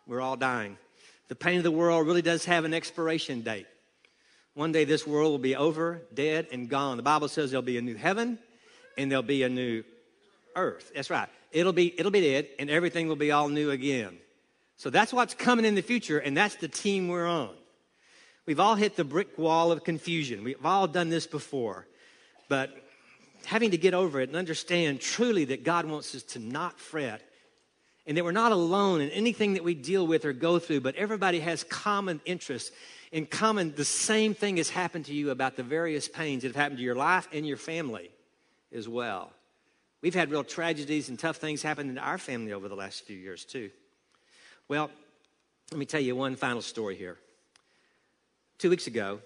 We're 0.05 0.21
all 0.21 0.37
dying. 0.37 0.77
The 1.27 1.35
pain 1.35 1.57
of 1.57 1.63
the 1.63 1.71
world 1.71 2.05
really 2.05 2.21
does 2.21 2.45
have 2.45 2.65
an 2.65 2.73
expiration 2.75 3.41
date. 3.41 3.65
One 4.55 4.71
day 4.71 4.83
this 4.83 5.07
world 5.07 5.31
will 5.31 5.39
be 5.39 5.55
over, 5.55 6.01
dead, 6.13 6.47
and 6.51 6.69
gone. 6.69 6.97
The 6.97 7.03
Bible 7.03 7.27
says 7.27 7.51
there'll 7.51 7.63
be 7.63 7.77
a 7.77 7.81
new 7.81 7.95
heaven 7.95 8.37
and 8.97 9.09
there'll 9.09 9.23
be 9.23 9.43
a 9.43 9.49
new 9.49 9.83
earth. 10.55 10.91
That's 10.93 11.09
right. 11.09 11.29
It'll 11.51 11.73
be, 11.73 11.99
it'll 11.99 12.11
be 12.11 12.21
dead 12.21 12.47
and 12.59 12.69
everything 12.69 13.07
will 13.07 13.15
be 13.15 13.31
all 13.31 13.49
new 13.49 13.71
again. 13.71 14.17
So 14.77 14.89
that's 14.89 15.13
what's 15.13 15.33
coming 15.33 15.65
in 15.65 15.75
the 15.75 15.81
future, 15.81 16.19
and 16.19 16.35
that's 16.35 16.55
the 16.55 16.67
team 16.67 17.07
we're 17.07 17.27
on. 17.27 17.51
We've 18.45 18.59
all 18.59 18.75
hit 18.75 18.95
the 18.95 19.03
brick 19.03 19.37
wall 19.37 19.71
of 19.71 19.83
confusion. 19.83 20.43
We've 20.43 20.65
all 20.65 20.87
done 20.87 21.09
this 21.09 21.25
before. 21.25 21.87
But 22.49 22.75
having 23.45 23.71
to 23.71 23.77
get 23.77 23.93
over 23.93 24.19
it 24.19 24.29
and 24.29 24.37
understand 24.37 24.99
truly 24.99 25.45
that 25.45 25.63
God 25.63 25.85
wants 25.85 26.13
us 26.15 26.23
to 26.23 26.39
not 26.39 26.79
fret 26.79 27.21
and 28.05 28.17
that 28.17 28.23
we're 28.23 28.31
not 28.31 28.51
alone 28.51 28.99
in 28.99 29.09
anything 29.11 29.53
that 29.53 29.63
we 29.63 29.73
deal 29.73 30.05
with 30.05 30.25
or 30.25 30.33
go 30.33 30.59
through, 30.59 30.81
but 30.81 30.95
everybody 30.95 31.39
has 31.39 31.63
common 31.63 32.19
interests. 32.25 32.71
In 33.13 33.27
common, 33.27 33.75
the 33.75 33.85
same 33.85 34.33
thing 34.33 34.57
has 34.57 34.71
happened 34.71 35.05
to 35.05 35.13
you 35.13 35.29
about 35.29 35.55
the 35.55 35.61
various 35.61 36.07
pains 36.07 36.41
that 36.41 36.47
have 36.47 36.55
happened 36.55 36.79
to 36.79 36.83
your 36.83 36.95
life 36.95 37.27
and 37.31 37.45
your 37.45 37.57
family 37.57 38.09
as 38.73 38.89
well. 38.89 39.31
We've 40.01 40.15
had 40.15 40.31
real 40.31 40.43
tragedies 40.43 41.09
and 41.09 41.19
tough 41.19 41.37
things 41.37 41.61
happen 41.61 41.91
in 41.91 41.99
our 41.99 42.17
family 42.17 42.53
over 42.53 42.67
the 42.67 42.75
last 42.75 43.05
few 43.05 43.15
years, 43.15 43.45
too. 43.45 43.69
Well, 44.67 44.89
let 45.69 45.77
me 45.77 45.85
tell 45.85 46.01
you 46.01 46.15
one 46.15 46.35
final 46.35 46.63
story 46.63 46.95
here. 46.95 47.19
Two 48.57 48.71
weeks 48.71 48.87
ago, 48.87 49.19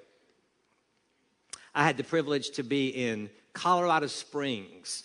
I 1.74 1.86
had 1.86 1.96
the 1.96 2.04
privilege 2.04 2.50
to 2.52 2.64
be 2.64 2.90
in 2.90 3.30
Colorado 3.54 4.08
Springs. 4.08 5.04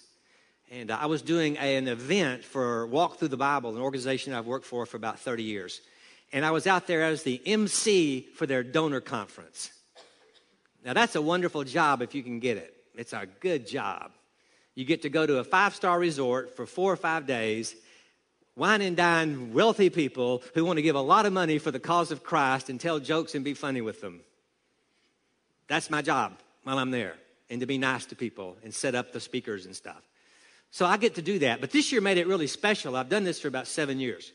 And 0.72 0.90
uh, 0.90 0.98
I 1.00 1.06
was 1.06 1.22
doing 1.22 1.56
an 1.58 1.86
event 1.86 2.42
for 2.42 2.88
Walk 2.88 3.20
Through 3.20 3.28
the 3.28 3.36
Bible, 3.36 3.76
an 3.76 3.80
organization 3.80 4.32
I've 4.32 4.46
worked 4.46 4.66
for 4.66 4.86
for 4.86 4.96
about 4.96 5.20
30 5.20 5.44
years. 5.44 5.82
And 6.32 6.44
I 6.44 6.50
was 6.50 6.66
out 6.66 6.86
there 6.86 7.02
as 7.02 7.22
the 7.22 7.40
MC 7.44 8.28
for 8.34 8.46
their 8.46 8.62
donor 8.62 9.00
conference. 9.00 9.70
Now, 10.84 10.94
that's 10.94 11.14
a 11.14 11.22
wonderful 11.22 11.64
job 11.64 12.02
if 12.02 12.14
you 12.14 12.22
can 12.22 12.40
get 12.40 12.56
it. 12.56 12.74
It's 12.94 13.12
a 13.12 13.26
good 13.40 13.66
job. 13.66 14.12
You 14.74 14.84
get 14.84 15.02
to 15.02 15.10
go 15.10 15.26
to 15.26 15.38
a 15.38 15.44
five 15.44 15.74
star 15.74 15.98
resort 15.98 16.56
for 16.56 16.66
four 16.66 16.92
or 16.92 16.96
five 16.96 17.26
days, 17.26 17.74
wine 18.56 18.80
and 18.80 18.96
dine 18.96 19.52
wealthy 19.52 19.90
people 19.90 20.42
who 20.54 20.64
want 20.64 20.78
to 20.78 20.82
give 20.82 20.96
a 20.96 21.00
lot 21.00 21.26
of 21.26 21.32
money 21.32 21.58
for 21.58 21.70
the 21.70 21.78
cause 21.78 22.10
of 22.10 22.24
Christ 22.24 22.70
and 22.70 22.80
tell 22.80 22.98
jokes 22.98 23.34
and 23.34 23.44
be 23.44 23.54
funny 23.54 23.80
with 23.80 24.00
them. 24.00 24.20
That's 25.68 25.90
my 25.90 26.02
job 26.02 26.38
while 26.64 26.78
I'm 26.78 26.90
there, 26.90 27.14
and 27.50 27.60
to 27.60 27.66
be 27.66 27.78
nice 27.78 28.06
to 28.06 28.16
people 28.16 28.56
and 28.64 28.74
set 28.74 28.94
up 28.94 29.12
the 29.12 29.20
speakers 29.20 29.66
and 29.66 29.76
stuff. 29.76 30.02
So 30.70 30.86
I 30.86 30.96
get 30.96 31.16
to 31.16 31.22
do 31.22 31.38
that. 31.40 31.60
But 31.60 31.70
this 31.70 31.92
year 31.92 32.00
made 32.00 32.16
it 32.16 32.26
really 32.26 32.46
special. 32.46 32.96
I've 32.96 33.10
done 33.10 33.24
this 33.24 33.40
for 33.40 33.48
about 33.48 33.66
seven 33.66 34.00
years. 34.00 34.32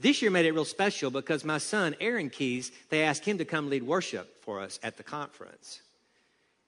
This 0.00 0.22
year 0.22 0.30
made 0.30 0.46
it 0.46 0.52
real 0.52 0.64
special 0.64 1.10
because 1.10 1.44
my 1.44 1.58
son, 1.58 1.94
Aaron 2.00 2.30
Keyes, 2.30 2.72
they 2.88 3.02
asked 3.02 3.24
him 3.24 3.38
to 3.38 3.44
come 3.44 3.68
lead 3.68 3.82
worship 3.82 4.42
for 4.42 4.60
us 4.60 4.80
at 4.82 4.96
the 4.96 5.02
conference. 5.02 5.82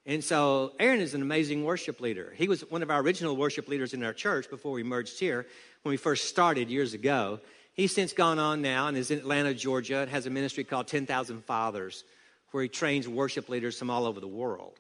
And 0.04 0.22
so 0.22 0.72
Aaron 0.78 1.00
is 1.00 1.14
an 1.14 1.22
amazing 1.22 1.64
worship 1.64 2.00
leader. 2.00 2.34
He 2.36 2.48
was 2.48 2.60
one 2.70 2.82
of 2.82 2.90
our 2.90 3.00
original 3.00 3.36
worship 3.36 3.68
leaders 3.68 3.94
in 3.94 4.04
our 4.04 4.12
church 4.12 4.50
before 4.50 4.72
we 4.72 4.82
merged 4.82 5.18
here 5.18 5.46
when 5.82 5.90
we 5.90 5.96
first 5.96 6.28
started 6.28 6.68
years 6.68 6.92
ago. 6.92 7.40
He's 7.72 7.94
since 7.94 8.12
gone 8.12 8.38
on 8.38 8.60
now 8.60 8.88
and 8.88 8.96
is 8.96 9.10
in 9.10 9.18
Atlanta, 9.18 9.54
Georgia, 9.54 10.00
and 10.00 10.10
has 10.10 10.26
a 10.26 10.30
ministry 10.30 10.64
called 10.64 10.88
10,000 10.88 11.44
Fathers 11.44 12.04
where 12.50 12.62
he 12.62 12.68
trains 12.68 13.08
worship 13.08 13.48
leaders 13.48 13.78
from 13.78 13.88
all 13.88 14.04
over 14.04 14.20
the 14.20 14.28
world. 14.28 14.78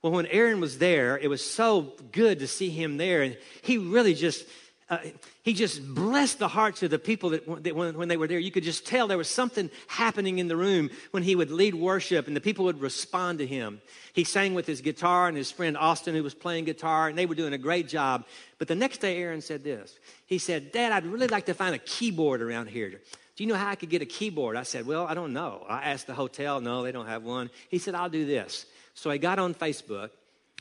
Well, 0.00 0.12
when 0.12 0.26
Aaron 0.26 0.60
was 0.60 0.78
there, 0.78 1.18
it 1.18 1.28
was 1.28 1.44
so 1.44 1.92
good 2.12 2.38
to 2.38 2.46
see 2.46 2.70
him 2.70 2.96
there. 2.96 3.22
And 3.22 3.36
he 3.62 3.76
really 3.76 4.14
just, 4.14 4.46
uh, 4.88 4.98
he 5.42 5.52
just 5.52 5.84
blessed 5.94 6.38
the 6.38 6.46
hearts 6.46 6.80
of 6.84 6.90
the 6.90 6.98
people 6.98 7.30
that, 7.30 7.64
that 7.64 7.74
when, 7.74 7.96
when, 7.98 8.06
they 8.06 8.16
were 8.16 8.28
there. 8.28 8.38
You 8.38 8.52
could 8.52 8.62
just 8.62 8.86
tell 8.86 9.08
there 9.08 9.18
was 9.18 9.28
something 9.28 9.68
happening 9.88 10.38
in 10.38 10.46
the 10.46 10.56
room 10.56 10.90
when 11.10 11.24
he 11.24 11.34
would 11.34 11.50
lead 11.50 11.74
worship 11.74 12.28
and 12.28 12.36
the 12.36 12.40
people 12.40 12.66
would 12.66 12.80
respond 12.80 13.40
to 13.40 13.46
him. 13.46 13.80
He 14.12 14.22
sang 14.22 14.54
with 14.54 14.64
his 14.64 14.80
guitar 14.80 15.26
and 15.26 15.36
his 15.36 15.50
friend 15.50 15.76
Austin, 15.76 16.14
who 16.14 16.22
was 16.22 16.34
playing 16.34 16.66
guitar, 16.66 17.08
and 17.08 17.18
they 17.18 17.26
were 17.26 17.34
doing 17.34 17.52
a 17.52 17.58
great 17.58 17.88
job. 17.88 18.26
But 18.58 18.68
the 18.68 18.76
next 18.76 18.98
day, 18.98 19.18
Aaron 19.18 19.40
said 19.40 19.64
this 19.64 19.98
He 20.26 20.38
said, 20.38 20.70
Dad, 20.70 20.92
I'd 20.92 21.06
really 21.06 21.28
like 21.28 21.46
to 21.46 21.54
find 21.54 21.74
a 21.74 21.78
keyboard 21.78 22.40
around 22.40 22.68
here. 22.68 22.90
Do 22.90 23.44
you 23.44 23.48
know 23.48 23.56
how 23.56 23.68
I 23.68 23.74
could 23.74 23.90
get 23.90 24.02
a 24.02 24.06
keyboard? 24.06 24.56
I 24.56 24.62
said, 24.62 24.86
Well, 24.86 25.04
I 25.06 25.14
don't 25.14 25.32
know. 25.32 25.66
I 25.68 25.90
asked 25.90 26.06
the 26.06 26.14
hotel. 26.14 26.60
No, 26.60 26.84
they 26.84 26.92
don't 26.92 27.06
have 27.06 27.24
one. 27.24 27.50
He 27.70 27.78
said, 27.78 27.96
I'll 27.96 28.08
do 28.08 28.24
this. 28.24 28.66
So 28.94 29.10
I 29.10 29.18
got 29.18 29.40
on 29.40 29.52
Facebook 29.52 30.10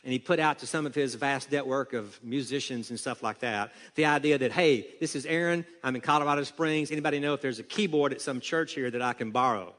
and 0.05 0.13
he 0.13 0.19
put 0.19 0.39
out 0.39 0.59
to 0.59 0.67
some 0.67 0.85
of 0.85 0.93
his 0.93 1.15
vast 1.15 1.51
network 1.51 1.93
of 1.93 2.17
musicians 2.23 2.91
and 2.91 2.99
stuff 2.99 3.23
like 3.23 3.39
that 3.39 3.73
the 3.95 4.05
idea 4.05 4.37
that, 4.37 4.51
hey, 4.51 4.87
this 4.99 5.15
is 5.15 5.25
Aaron. 5.25 5.65
I'm 5.83 5.95
in 5.95 6.01
Colorado 6.01 6.43
Springs. 6.43 6.91
Anybody 6.91 7.19
know 7.19 7.33
if 7.33 7.41
there's 7.41 7.57
a 7.57 7.63
keyboard 7.63 8.13
at 8.13 8.21
some 8.21 8.39
church 8.39 8.73
here 8.73 8.91
that 8.91 9.01
I 9.01 9.13
can 9.13 9.31
borrow? 9.31 9.73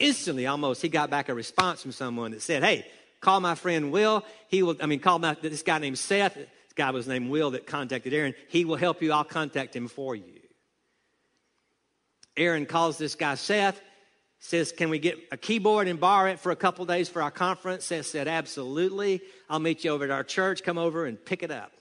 Instantly, 0.00 0.46
almost, 0.46 0.82
he 0.82 0.88
got 0.88 1.08
back 1.08 1.28
a 1.28 1.34
response 1.34 1.82
from 1.82 1.92
someone 1.92 2.32
that 2.32 2.42
said, 2.42 2.64
hey, 2.64 2.84
call 3.20 3.38
my 3.40 3.54
friend 3.54 3.92
Will. 3.92 4.24
He 4.48 4.62
will, 4.62 4.76
I 4.82 4.86
mean, 4.86 4.98
call 4.98 5.20
my, 5.20 5.36
this 5.40 5.62
guy 5.62 5.78
named 5.78 5.98
Seth. 5.98 6.34
This 6.34 6.48
guy 6.74 6.90
was 6.90 7.06
named 7.06 7.30
Will 7.30 7.52
that 7.52 7.66
contacted 7.66 8.12
Aaron. 8.12 8.34
He 8.48 8.64
will 8.64 8.76
help 8.76 9.00
you. 9.02 9.12
I'll 9.12 9.24
contact 9.24 9.76
him 9.76 9.86
for 9.86 10.16
you. 10.16 10.40
Aaron 12.36 12.66
calls 12.66 12.98
this 12.98 13.14
guy 13.14 13.36
Seth 13.36 13.80
says, 14.40 14.72
Can 14.72 14.90
we 14.90 14.98
get 14.98 15.18
a 15.30 15.36
keyboard 15.36 15.86
and 15.86 16.00
borrow 16.00 16.30
it 16.30 16.40
for 16.40 16.50
a 16.50 16.56
couple 16.56 16.84
days 16.84 17.08
for 17.08 17.22
our 17.22 17.30
conference? 17.30 17.84
Seth 17.84 18.06
said, 18.06 18.26
Absolutely. 18.26 19.20
I'll 19.48 19.60
meet 19.60 19.84
you 19.84 19.92
over 19.92 20.04
at 20.04 20.10
our 20.10 20.24
church. 20.24 20.64
Come 20.64 20.78
over 20.78 21.06
and 21.06 21.22
pick 21.24 21.42
it 21.42 21.50
up. 21.50 21.72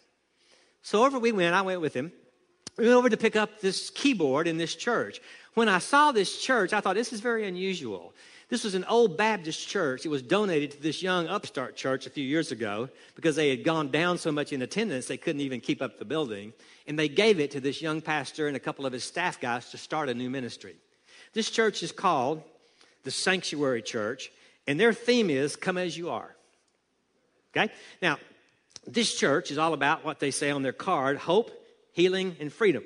So 0.84 1.04
over 1.04 1.17
we 1.17 1.32
went. 1.32 1.56
I 1.56 1.62
went 1.63 1.82
with 1.82 1.93
him. 1.93 2.12
We 2.78 2.86
went 2.86 2.95
over 2.95 3.10
to 3.10 3.17
pick 3.17 3.36
up 3.36 3.60
this 3.60 3.89
keyboard 3.89 4.48
in 4.48 4.58
this 4.58 4.76
church. 4.76 5.19
When 5.56 5.67
I 5.67 5.80
saw 5.80 6.12
this 6.12 6.38
church, 6.38 6.72
I 6.72 6.80
thought 6.80 6.95
this 6.95 7.12
is 7.12 7.19
very 7.19 7.48
unusual. 7.48 8.13
This 8.50 8.63
was 8.63 8.74
an 8.74 8.86
old 8.86 9.17
Baptist 9.17 9.67
church. 9.67 10.06
It 10.06 10.10
was 10.10 10.22
donated 10.22 10.72
to 10.72 10.82
this 10.82 11.04
young 11.04 11.28
upstart 11.28 11.76
church 11.76 12.08
a 12.08 12.10
few 12.10 12.24
years 12.24 12.52
ago 12.52 12.89
because 13.15 13.36
they 13.36 13.50
had 13.50 13.63
gone 13.63 13.91
down 13.91 14.17
so 14.17 14.32
much 14.32 14.54
in 14.54 14.62
attendance 14.62 15.06
they 15.06 15.17
couldn't 15.17 15.41
even 15.41 15.60
keep 15.60 15.82
up 15.82 16.00
the 16.00 16.06
building. 16.06 16.54
And 16.88 16.98
they 16.98 17.10
gave 17.10 17.39
it 17.39 17.52
to 17.52 17.60
this 17.60 17.82
young 17.82 18.02
pastor 18.02 18.48
and 18.48 18.58
a 18.58 18.60
couple 18.60 18.86
of 18.86 18.93
his 18.93 19.04
staff 19.04 19.39
guys 19.39 19.69
to 19.72 19.78
start 19.78 20.10
a 20.10 20.13
new 20.13 20.30
ministry. 20.30 20.78
This 21.34 21.50
church 21.50 21.84
is 21.84 21.92
called 21.92 22.44
the 23.04 23.12
Sanctuary 23.12 23.82
Church, 23.82 24.32
and 24.68 24.80
their 24.80 24.94
theme 24.94 25.30
is 25.30 25.56
Come 25.56 25.78
As 25.78 25.98
You 25.98 26.10
Are. 26.10 26.36
Okay? 27.56 27.72
Now, 28.02 28.18
this 28.88 29.15
church 29.15 29.52
is 29.52 29.58
all 29.58 29.74
about 29.74 30.04
what 30.04 30.20
they 30.20 30.32
say 30.32 30.52
on 30.52 30.63
their 30.63 30.74
card 30.74 31.18
hope, 31.18 31.52
healing, 31.94 32.36
and 32.39 32.52
freedom. 32.52 32.84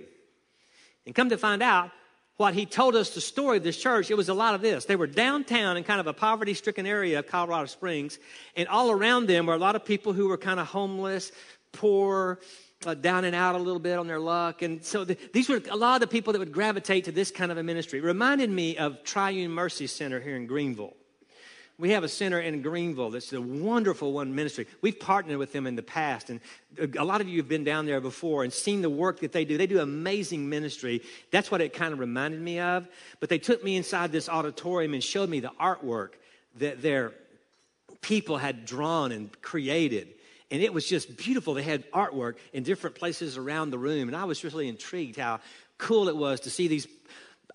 And 1.05 1.13
come 1.13 1.29
to 1.29 1.37
find 1.37 1.61
out, 1.61 1.91
what 2.37 2.55
he 2.55 2.65
told 2.65 2.95
us 2.95 3.11
the 3.11 3.21
story 3.21 3.57
of 3.57 3.63
this 3.63 3.77
church, 3.77 4.09
it 4.09 4.17
was 4.17 4.27
a 4.27 4.33
lot 4.33 4.55
of 4.55 4.61
this. 4.61 4.85
They 4.85 4.95
were 4.95 5.07
downtown 5.07 5.77
in 5.77 5.83
kind 5.83 5.99
of 5.99 6.07
a 6.07 6.13
poverty 6.13 6.55
stricken 6.55 6.87
area 6.87 7.19
of 7.19 7.27
Colorado 7.27 7.67
Springs, 7.67 8.17
and 8.55 8.67
all 8.67 8.89
around 8.89 9.27
them 9.27 9.45
were 9.45 9.53
a 9.53 9.59
lot 9.59 9.75
of 9.75 9.85
people 9.85 10.13
who 10.13 10.27
were 10.27 10.37
kind 10.37 10.59
of 10.59 10.67
homeless, 10.67 11.31
poor, 11.71 12.39
uh, 12.85 12.93
down 12.93 13.25
and 13.25 13.35
out 13.35 13.55
a 13.55 13.57
little 13.57 13.79
bit 13.79 13.97
on 13.97 14.07
their 14.07 14.19
luck. 14.19 14.61
And 14.61 14.83
so 14.83 15.03
the, 15.03 15.17
these 15.33 15.49
were 15.49 15.61
a 15.69 15.75
lot 15.75 15.95
of 15.95 16.01
the 16.01 16.07
people 16.07 16.33
that 16.33 16.39
would 16.39 16.51
gravitate 16.51 17.05
to 17.05 17.11
this 17.11 17.31
kind 17.31 17.51
of 17.51 17.57
a 17.57 17.63
ministry. 17.63 17.99
It 17.99 18.03
reminded 18.03 18.49
me 18.49 18.77
of 18.77 19.03
Triune 19.03 19.51
Mercy 19.51 19.87
Center 19.87 20.19
here 20.19 20.35
in 20.35 20.47
Greenville. 20.47 20.93
We 21.79 21.89
have 21.89 22.03
a 22.03 22.07
center 22.07 22.39
in 22.39 22.61
Greenville 22.61 23.09
that's 23.09 23.33
a 23.33 23.41
wonderful 23.41 24.13
one 24.13 24.35
ministry. 24.35 24.67
We've 24.81 24.99
partnered 24.99 25.37
with 25.37 25.51
them 25.51 25.65
in 25.65 25.75
the 25.75 25.81
past, 25.81 26.29
and 26.29 26.39
a 26.97 27.03
lot 27.03 27.19
of 27.19 27.27
you 27.27 27.37
have 27.37 27.49
been 27.49 27.63
down 27.63 27.87
there 27.87 27.99
before 27.99 28.43
and 28.43 28.53
seen 28.53 28.83
the 28.83 28.91
work 28.91 29.21
that 29.21 29.31
they 29.31 29.43
do. 29.43 29.57
They 29.57 29.65
do 29.65 29.79
amazing 29.79 30.47
ministry. 30.47 31.01
That's 31.31 31.49
what 31.49 31.61
it 31.61 31.73
kind 31.73 31.91
of 31.91 31.99
reminded 31.99 32.41
me 32.41 32.59
of. 32.59 32.87
But 33.19 33.29
they 33.29 33.39
took 33.39 33.63
me 33.63 33.75
inside 33.75 34.11
this 34.11 34.29
auditorium 34.29 34.93
and 34.93 35.03
showed 35.03 35.29
me 35.29 35.39
the 35.39 35.51
artwork 35.59 36.09
that 36.57 36.83
their 36.83 37.11
people 38.01 38.37
had 38.37 38.65
drawn 38.65 39.11
and 39.11 39.41
created 39.41 40.09
and 40.53 40.61
it 40.61 40.71
was 40.71 40.87
just 40.87 41.17
beautiful. 41.17 41.55
They 41.55 41.63
had 41.63 41.89
artwork 41.91 42.35
in 42.53 42.61
different 42.61 42.95
places 42.95 43.37
around 43.37 43.71
the 43.71 43.79
room, 43.79 44.07
and 44.07 44.15
I 44.15 44.25
was 44.25 44.43
really 44.43 44.67
intrigued 44.67 45.17
how 45.17 45.39
cool 45.79 46.07
it 46.09 46.15
was 46.15 46.41
to 46.41 46.51
see 46.51 46.67
these 46.67 46.87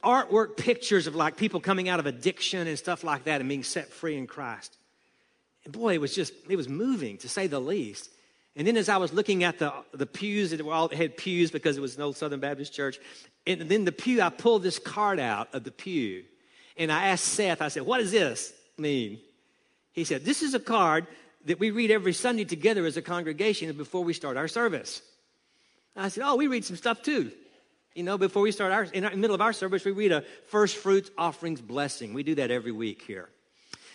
artwork 0.03 0.57
pictures 0.57 1.07
of 1.07 1.15
like 1.15 1.37
people 1.37 1.61
coming 1.61 1.89
out 1.89 2.01
of 2.01 2.07
addiction 2.07 2.67
and 2.67 2.77
stuff 2.77 3.05
like 3.05 3.25
that 3.25 3.41
and 3.41 3.49
being 3.49 3.63
set 3.63 3.89
free 3.91 4.19
in 4.19 4.27
Christ. 4.27 4.77
And 5.65 5.73
boy, 5.73 5.95
it 5.95 6.01
was 6.01 6.13
just, 6.13 6.33
it 6.49 6.57
was 6.57 6.69
moving 6.69 7.19
to 7.19 7.29
say 7.29 7.47
the 7.47 7.61
least. 7.61 8.11
And 8.57 8.67
then 8.67 8.77
as 8.77 8.89
I 8.89 8.97
was 8.97 9.13
looking 9.13 9.45
at 9.45 9.61
the, 9.61 9.73
the 9.93 10.07
pews, 10.07 10.53
it 10.53 10.61
all 10.61 10.89
had 10.89 11.17
pews 11.17 11.53
because 11.53 11.77
it 11.77 11.81
was 11.81 11.97
an 11.97 12.03
old 12.03 12.17
Southern 12.17 12.41
Baptist 12.41 12.75
church. 12.75 12.99
And 13.47 13.61
then 13.61 13.85
the 13.85 13.93
pew, 13.93 14.21
I 14.21 14.29
pulled 14.29 14.65
this 14.65 14.81
card 14.81 15.21
out 15.21 15.55
of 15.55 15.63
the 15.63 15.71
pew. 15.71 16.25
And 16.77 16.91
I 16.91 17.11
asked 17.11 17.27
Seth, 17.27 17.63
I 17.63 17.69
said, 17.69 17.85
what 17.85 17.99
does 17.99 18.11
this 18.11 18.53
mean? 18.77 19.21
He 19.93 20.03
said, 20.03 20.25
this 20.25 20.43
is 20.43 20.55
a 20.55 20.61
card 20.61 21.07
that 21.49 21.59
we 21.59 21.71
read 21.71 21.91
every 21.91 22.13
Sunday 22.13 22.45
together 22.45 22.85
as 22.85 22.99
a 22.99 23.03
congregation 23.03 23.75
before 23.75 24.05
we 24.05 24.13
start 24.13 24.37
our 24.37 24.49
service. 24.49 25.01
I 25.97 26.09
said, 26.11 26.23
Oh, 26.27 26.37
we 26.37 26.47
read 26.47 26.65
some 26.65 26.77
stuff 26.77 27.03
too. 27.03 27.33
You 27.95 28.03
know, 28.03 28.19
before 28.19 28.43
we 28.43 28.53
start 28.53 28.71
our, 28.71 28.85
in 28.85 29.03
the 29.03 29.17
middle 29.17 29.35
of 29.35 29.41
our 29.41 29.55
service, 29.55 29.85
we 29.85 29.91
read 29.91 30.13
a 30.13 30.25
first 30.49 30.77
fruits 30.77 31.11
offerings 31.17 31.63
blessing. 31.63 32.13
We 32.13 32.23
do 32.23 32.35
that 32.37 32.51
every 32.51 32.71
week 32.71 33.03
here. 33.03 33.31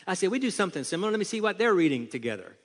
I 0.08 0.16
said, 0.16 0.32
We 0.32 0.40
do 0.40 0.50
something 0.50 0.84
similar. 0.84 1.12
Let 1.12 1.20
me 1.20 1.26
see 1.26 1.42
what 1.42 1.60
they're 1.60 1.76
reading 1.76 2.08
together. 2.08 2.56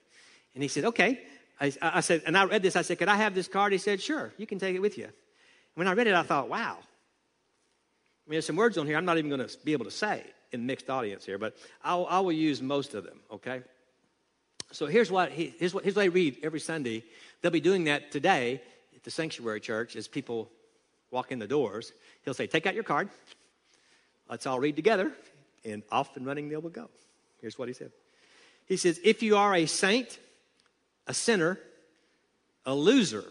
And 0.55 0.63
he 0.63 0.69
said, 0.69 0.87
Okay. 0.87 1.21
I, 1.61 1.73
I 1.83 2.01
said, 2.01 2.23
and 2.25 2.39
I 2.39 2.45
read 2.45 2.63
this. 2.63 2.75
I 2.75 2.83
said, 2.83 2.99
Could 2.99 3.09
I 3.09 3.17
have 3.17 3.35
this 3.35 3.47
card? 3.47 3.73
He 3.73 3.79
said, 3.79 4.01
Sure, 4.01 4.33
you 4.39 4.47
can 4.47 4.59
take 4.59 4.75
it 4.75 4.81
with 4.81 4.97
you. 4.97 5.05
And 5.05 5.13
When 5.75 5.87
I 5.87 5.93
read 5.93 6.07
it, 6.07 6.15
I 6.15 6.23
thought, 6.23 6.49
Wow. 6.49 6.79
I 6.79 8.31
mean, 8.31 8.37
there's 8.37 8.47
some 8.47 8.57
words 8.57 8.79
on 8.79 8.87
here 8.87 8.97
I'm 8.97 9.05
not 9.05 9.19
even 9.19 9.29
going 9.29 9.47
to 9.47 9.59
be 9.65 9.75
able 9.75 9.85
to 9.85 9.91
say 9.91 10.25
in 10.51 10.65
mixed 10.65 10.89
audience 10.89 11.27
here, 11.27 11.37
but 11.37 11.59
I'll, 11.85 12.07
I 12.09 12.21
will 12.21 12.33
use 12.33 12.63
most 12.63 12.95
of 12.95 13.05
them, 13.05 13.21
okay? 13.31 13.63
So 14.73 14.87
here's 14.87 15.11
what, 15.11 15.33
he, 15.33 15.55
here's 15.59 15.73
what, 15.73 15.85
here's 15.85 15.97
what 15.97 16.03
I 16.03 16.07
read 16.07 16.39
every 16.43 16.61
Sunday. 16.61 17.05
They'll 17.41 17.51
be 17.51 17.61
doing 17.61 17.85
that 17.85 18.11
today 18.11 18.61
at 18.95 19.03
the 19.03 19.11
sanctuary 19.11 19.61
church 19.61 19.97
as 19.97 20.09
people 20.09 20.51
walk 21.11 21.33
in 21.33 21.39
the 21.39 21.47
doors. 21.47 21.93
He'll 22.25 22.35
say, 22.35 22.47
Take 22.47 22.67
out 22.67 22.75
your 22.75 22.85
card. 22.85 23.09
Let's 24.29 24.47
all 24.47 24.61
read 24.61 24.77
together. 24.77 25.13
And 25.65 25.83
off 25.91 26.17
and 26.17 26.27
running 26.27 26.49
they 26.49 26.57
will 26.57 26.71
go. 26.71 26.89
Here's 27.41 27.59
what 27.59 27.69
he 27.69 27.75
said 27.75 27.93
He 28.67 28.77
says, 28.77 29.01
If 29.03 29.23
you 29.23 29.37
are 29.37 29.55
a 29.55 29.67
saint, 29.67 30.19
a 31.07 31.15
sinner, 31.15 31.59
a 32.67 32.75
loser, 32.75 33.25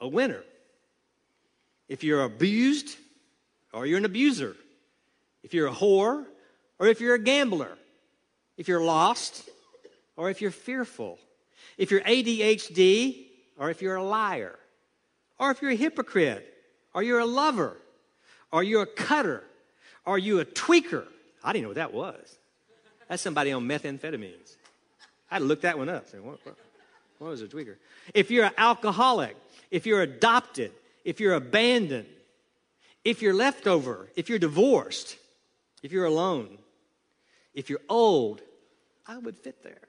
a 0.00 0.06
winner. 0.06 0.42
If 1.88 2.04
you're 2.04 2.22
abused, 2.22 2.96
or 3.72 3.86
you're 3.86 3.98
an 3.98 4.04
abuser. 4.04 4.54
If 5.42 5.54
you're 5.54 5.68
a 5.68 5.72
whore, 5.72 6.24
or 6.78 6.86
if 6.86 7.00
you're 7.00 7.14
a 7.14 7.18
gambler. 7.18 7.76
If 8.56 8.68
you're 8.68 8.82
lost, 8.82 9.48
or 10.18 10.28
if 10.28 10.42
you're 10.42 10.50
fearful. 10.50 11.18
If 11.78 11.92
you're 11.92 12.00
ADHD, 12.00 13.24
or 13.56 13.70
if 13.70 13.80
you're 13.80 13.94
a 13.94 14.02
liar. 14.02 14.58
Or 15.38 15.52
if 15.52 15.62
you're 15.62 15.70
a 15.70 15.76
hypocrite, 15.76 16.52
or 16.92 17.04
you're 17.04 17.20
a 17.20 17.26
lover, 17.26 17.76
or 18.52 18.64
you're 18.64 18.82
a 18.82 18.86
cutter, 18.86 19.44
or 20.04 20.18
you 20.18 20.40
a 20.40 20.44
tweaker. 20.44 21.06
I 21.42 21.52
didn't 21.52 21.62
know 21.62 21.68
what 21.68 21.76
that 21.76 21.94
was. 21.94 22.36
That's 23.08 23.22
somebody 23.22 23.52
on 23.52 23.66
methamphetamines. 23.66 24.56
I 25.30 25.36
had 25.36 25.38
to 25.38 25.44
look 25.44 25.60
that 25.60 25.78
one 25.78 25.88
up. 25.88 26.12
What, 26.14 26.44
what, 26.44 26.56
what 27.18 27.30
was 27.30 27.40
a 27.40 27.46
tweaker? 27.46 27.76
If 28.12 28.30
you're 28.32 28.46
an 28.46 28.52
alcoholic, 28.58 29.36
if 29.70 29.86
you're 29.86 30.02
adopted, 30.02 30.72
if 31.04 31.20
you're 31.20 31.34
abandoned, 31.34 32.06
if 33.04 33.22
you're 33.22 33.34
leftover, 33.34 34.08
if 34.16 34.28
you're 34.28 34.40
divorced, 34.40 35.16
if 35.84 35.92
you're 35.92 36.06
alone, 36.06 36.58
if 37.54 37.70
you're 37.70 37.80
old, 37.88 38.40
I 39.06 39.18
would 39.18 39.36
fit 39.36 39.62
there. 39.62 39.87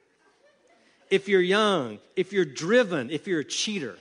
If 1.10 1.28
you're 1.28 1.41
young, 1.41 1.99
if 2.16 2.32
you're 2.32 2.45
driven, 2.45 3.10
if 3.10 3.28
you're 3.28 3.39
a 3.39 3.45
cheater, 3.45 3.97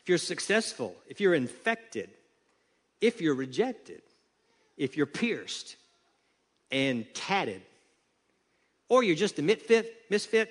if 0.00 0.08
you're 0.08 0.18
successful, 0.18 0.94
if 1.08 1.20
you're 1.20 1.34
infected, 1.34 2.10
if 3.00 3.20
you're 3.20 3.34
rejected, 3.34 4.02
if 4.76 4.96
you're 4.96 5.06
pierced 5.06 5.76
and 6.70 7.06
tatted, 7.14 7.62
or 8.88 9.02
you're 9.02 9.16
just 9.16 9.38
a 9.38 9.42
misfit, 9.42 9.92
misfit, 10.10 10.50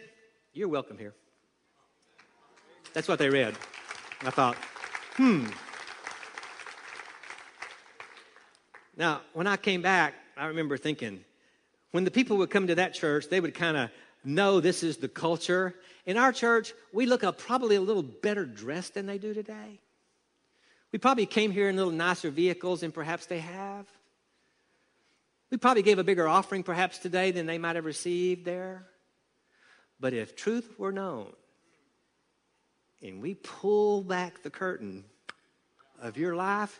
you're 0.53 0.67
welcome 0.67 0.97
here. 0.97 1.13
That's 2.93 3.07
what 3.07 3.19
they 3.19 3.29
read. 3.29 3.55
I 4.21 4.29
thought, 4.31 4.55
hmm. 5.15 5.45
Now, 8.97 9.21
when 9.33 9.47
I 9.47 9.57
came 9.57 9.81
back, 9.81 10.15
I 10.35 10.47
remember 10.47 10.77
thinking, 10.77 11.23
when 11.91 12.03
the 12.03 12.11
people 12.11 12.37
would 12.37 12.49
come 12.49 12.67
to 12.67 12.75
that 12.75 12.93
church, 12.93 13.29
they 13.29 13.39
would 13.39 13.53
kind 13.53 13.77
of 13.77 13.89
know 14.27 14.59
this 14.59 14.83
is 14.83 14.97
the 14.97 15.07
culture. 15.07 15.73
In 16.05 16.17
our 16.17 16.31
church, 16.31 16.73
we 16.93 17.05
look 17.05 17.23
up 17.23 17.37
probably 17.37 17.75
a 17.75 17.81
little 17.81 18.03
better 18.03 18.45
dressed 18.45 18.93
than 18.93 19.05
they 19.05 19.17
do 19.17 19.33
today. 19.33 19.79
We 20.91 20.99
probably 20.99 21.25
came 21.25 21.51
here 21.51 21.69
in 21.69 21.75
little 21.75 21.91
nicer 21.91 22.29
vehicles 22.29 22.81
than 22.81 22.91
perhaps 22.91 23.25
they 23.25 23.39
have. 23.39 23.87
We 25.49 25.57
probably 25.57 25.81
gave 25.81 25.99
a 25.99 26.03
bigger 26.03 26.27
offering 26.27 26.63
perhaps 26.63 26.97
today 26.97 27.31
than 27.31 27.45
they 27.45 27.57
might 27.57 27.75
have 27.75 27.85
received 27.85 28.45
there. 28.45 28.85
But 29.99 30.13
if 30.13 30.35
truth 30.35 30.77
were 30.77 30.91
known, 30.91 31.33
and 33.01 33.21
we 33.21 33.35
pull 33.35 34.01
back 34.01 34.43
the 34.43 34.49
curtain 34.49 35.05
of 36.01 36.17
your 36.17 36.35
life, 36.35 36.79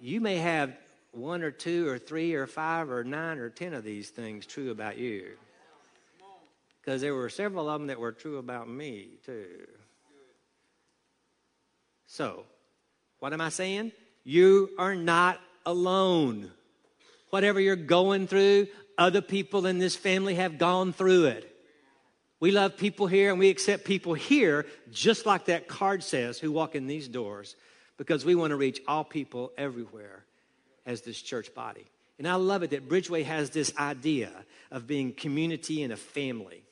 you 0.00 0.20
may 0.20 0.36
have 0.36 0.76
one 1.12 1.42
or 1.42 1.50
two 1.50 1.88
or 1.88 1.98
three 1.98 2.34
or 2.34 2.46
five 2.46 2.90
or 2.90 3.02
nine 3.04 3.38
or 3.38 3.48
ten 3.48 3.74
of 3.74 3.84
these 3.84 4.10
things 4.10 4.46
true 4.46 4.70
about 4.70 4.98
you. 4.98 5.30
Because 6.86 7.00
there 7.00 7.16
were 7.16 7.28
several 7.28 7.68
of 7.68 7.80
them 7.80 7.88
that 7.88 7.98
were 7.98 8.12
true 8.12 8.38
about 8.38 8.68
me, 8.68 9.18
too. 9.26 9.66
So, 12.06 12.44
what 13.18 13.32
am 13.32 13.40
I 13.40 13.48
saying? 13.48 13.90
You 14.22 14.70
are 14.78 14.94
not 14.94 15.40
alone. 15.66 16.52
Whatever 17.30 17.58
you're 17.58 17.74
going 17.74 18.28
through, 18.28 18.68
other 18.96 19.20
people 19.20 19.66
in 19.66 19.78
this 19.78 19.96
family 19.96 20.36
have 20.36 20.58
gone 20.58 20.92
through 20.92 21.24
it. 21.24 21.52
We 22.38 22.52
love 22.52 22.76
people 22.76 23.08
here 23.08 23.30
and 23.30 23.40
we 23.40 23.48
accept 23.48 23.84
people 23.84 24.14
here, 24.14 24.64
just 24.92 25.26
like 25.26 25.46
that 25.46 25.66
card 25.66 26.04
says, 26.04 26.38
who 26.38 26.52
walk 26.52 26.76
in 26.76 26.86
these 26.86 27.08
doors, 27.08 27.56
because 27.96 28.24
we 28.24 28.36
want 28.36 28.52
to 28.52 28.56
reach 28.56 28.80
all 28.86 29.02
people 29.02 29.50
everywhere 29.58 30.24
as 30.86 31.00
this 31.00 31.20
church 31.20 31.52
body. 31.52 31.86
And 32.20 32.28
I 32.28 32.36
love 32.36 32.62
it 32.62 32.70
that 32.70 32.88
Bridgeway 32.88 33.24
has 33.24 33.50
this 33.50 33.76
idea 33.76 34.30
of 34.70 34.86
being 34.86 35.12
community 35.12 35.82
and 35.82 35.92
a 35.92 35.96
family. 35.96 36.62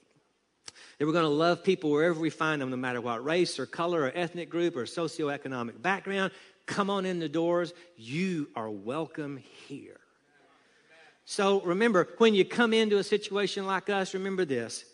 That 0.98 1.06
we're 1.06 1.12
going 1.12 1.24
to 1.24 1.28
love 1.28 1.64
people 1.64 1.90
wherever 1.90 2.18
we 2.18 2.30
find 2.30 2.62
them, 2.62 2.70
no 2.70 2.76
matter 2.76 3.00
what 3.00 3.24
race 3.24 3.58
or 3.58 3.66
color 3.66 4.02
or 4.02 4.12
ethnic 4.14 4.48
group 4.48 4.76
or 4.76 4.84
socioeconomic 4.84 5.82
background. 5.82 6.32
Come 6.66 6.88
on 6.88 7.04
in 7.04 7.18
the 7.18 7.28
doors. 7.28 7.74
You 7.96 8.48
are 8.54 8.70
welcome 8.70 9.42
here. 9.66 10.00
So 11.24 11.60
remember, 11.62 12.08
when 12.18 12.34
you 12.34 12.44
come 12.44 12.72
into 12.72 12.98
a 12.98 13.04
situation 13.04 13.66
like 13.66 13.88
us, 13.88 14.14
remember 14.14 14.44
this. 14.44 14.84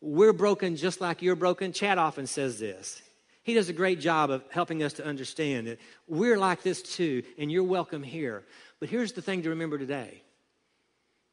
We're 0.00 0.32
broken 0.32 0.76
just 0.76 1.00
like 1.00 1.22
you're 1.22 1.36
broken. 1.36 1.72
Chad 1.72 1.98
often 1.98 2.26
says 2.26 2.58
this. 2.58 3.00
He 3.42 3.54
does 3.54 3.68
a 3.68 3.72
great 3.72 4.00
job 4.00 4.30
of 4.30 4.42
helping 4.50 4.82
us 4.82 4.94
to 4.94 5.06
understand 5.06 5.68
that 5.68 5.78
we're 6.08 6.36
like 6.36 6.62
this 6.62 6.82
too, 6.82 7.22
and 7.38 7.50
you're 7.50 7.62
welcome 7.62 8.02
here. 8.02 8.44
But 8.80 8.88
here's 8.88 9.12
the 9.12 9.22
thing 9.22 9.42
to 9.44 9.50
remember 9.50 9.78
today 9.78 10.22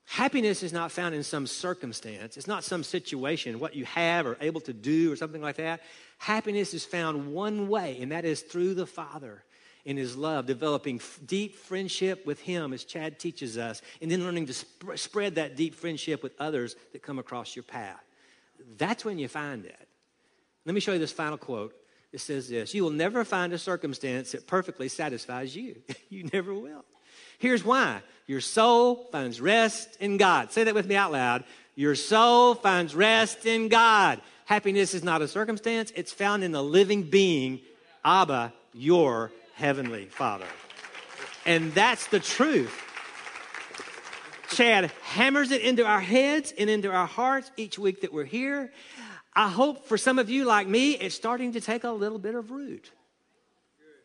happiness 0.06 0.64
is 0.64 0.74
not 0.74 0.92
found 0.92 1.16
in 1.16 1.24
some 1.24 1.48
circumstance, 1.48 2.38
it's 2.38 2.48
not 2.48 2.64
some 2.64 2.84
situation, 2.84 3.60
what 3.60 3.76
you 3.76 3.86
have 3.86 4.26
or 4.26 4.38
able 4.42 4.62
to 4.62 4.74
do 4.74 5.12
or 5.12 5.16
something 5.16 5.42
like 5.42 5.58
that. 5.58 5.82
Happiness 6.18 6.74
is 6.74 6.86
found 6.86 7.34
one 7.34 7.68
way, 7.68 7.98
and 8.02 8.12
that 8.12 8.26
is 8.26 8.42
through 8.42 8.74
the 8.74 8.86
Father 8.86 9.44
in 9.86 9.98
his 9.98 10.16
love, 10.16 10.46
developing 10.46 11.02
deep 11.26 11.56
friendship 11.56 12.26
with 12.26 12.40
him, 12.40 12.74
as 12.74 12.86
Chad 12.86 13.20
teaches 13.20 13.58
us, 13.58 13.82
and 14.02 14.10
then 14.10 14.24
learning 14.24 14.46
to 14.46 14.54
sp- 14.56 14.96
spread 14.96 15.36
that 15.36 15.56
deep 15.56 15.76
friendship 15.76 16.24
with 16.24 16.34
others 16.40 16.76
that 16.94 17.04
come 17.04 17.20
across 17.20 17.56
your 17.56 17.64
path. 17.64 18.02
That's 18.78 19.04
when 19.04 19.20
you 19.20 19.28
find 19.28 19.66
it. 19.66 19.88
Let 20.66 20.74
me 20.74 20.80
show 20.80 20.94
you 20.94 21.00
this 21.00 21.12
final 21.12 21.38
quote. 21.38 21.74
It 22.14 22.22
says 22.22 22.48
this 22.48 22.74
You 22.74 22.84
will 22.84 22.92
never 22.92 23.26
find 23.26 23.52
a 23.54 23.58
circumstance 23.58 24.32
that 24.32 24.48
perfectly 24.48 24.88
satisfies 24.88 25.56
you. 25.56 25.82
you 26.10 26.30
never 26.32 26.54
will. 26.54 26.86
Here's 27.40 27.64
why 27.64 28.02
your 28.26 28.42
soul 28.42 29.08
finds 29.12 29.42
rest 29.42 29.98
in 30.00 30.18
God. 30.18 30.52
Say 30.52 30.64
that 30.64 30.76
with 30.76 30.88
me 30.88 30.96
out 30.96 31.12
loud. 31.12 31.44
Your 31.76 31.96
soul 31.96 32.56
finds 32.56 32.96
rest 32.96 33.46
in 33.46 33.68
God. 33.68 34.22
Happiness 34.46 34.94
is 34.94 35.04
not 35.04 35.22
a 35.22 35.28
circumstance, 35.28 35.92
it's 35.96 36.12
found 36.12 36.44
in 36.44 36.52
the 36.52 36.64
living 36.64 37.04
being, 37.04 37.62
Abba, 38.04 38.54
your 38.74 39.32
heavenly 39.56 40.06
Father. 40.06 40.46
And 41.46 41.74
that's 41.74 42.08
the 42.08 42.20
truth. 42.20 42.80
Chad 44.50 44.92
hammers 45.02 45.52
it 45.52 45.62
into 45.62 45.86
our 45.86 46.02
heads 46.02 46.54
and 46.58 46.70
into 46.70 46.92
our 46.92 47.08
hearts 47.08 47.52
each 47.58 47.80
week 47.80 48.02
that 48.02 48.14
we're 48.14 48.24
here. 48.24 48.72
I 49.34 49.50
hope 49.50 49.88
for 49.88 49.98
some 49.98 50.20
of 50.20 50.30
you, 50.30 50.46
like 50.46 50.68
me, 50.68 50.92
it's 50.92 51.16
starting 51.16 51.54
to 51.54 51.62
take 51.62 51.84
a 51.84 51.90
little 51.90 52.20
bit 52.20 52.36
of 52.36 52.52
root 52.52 52.92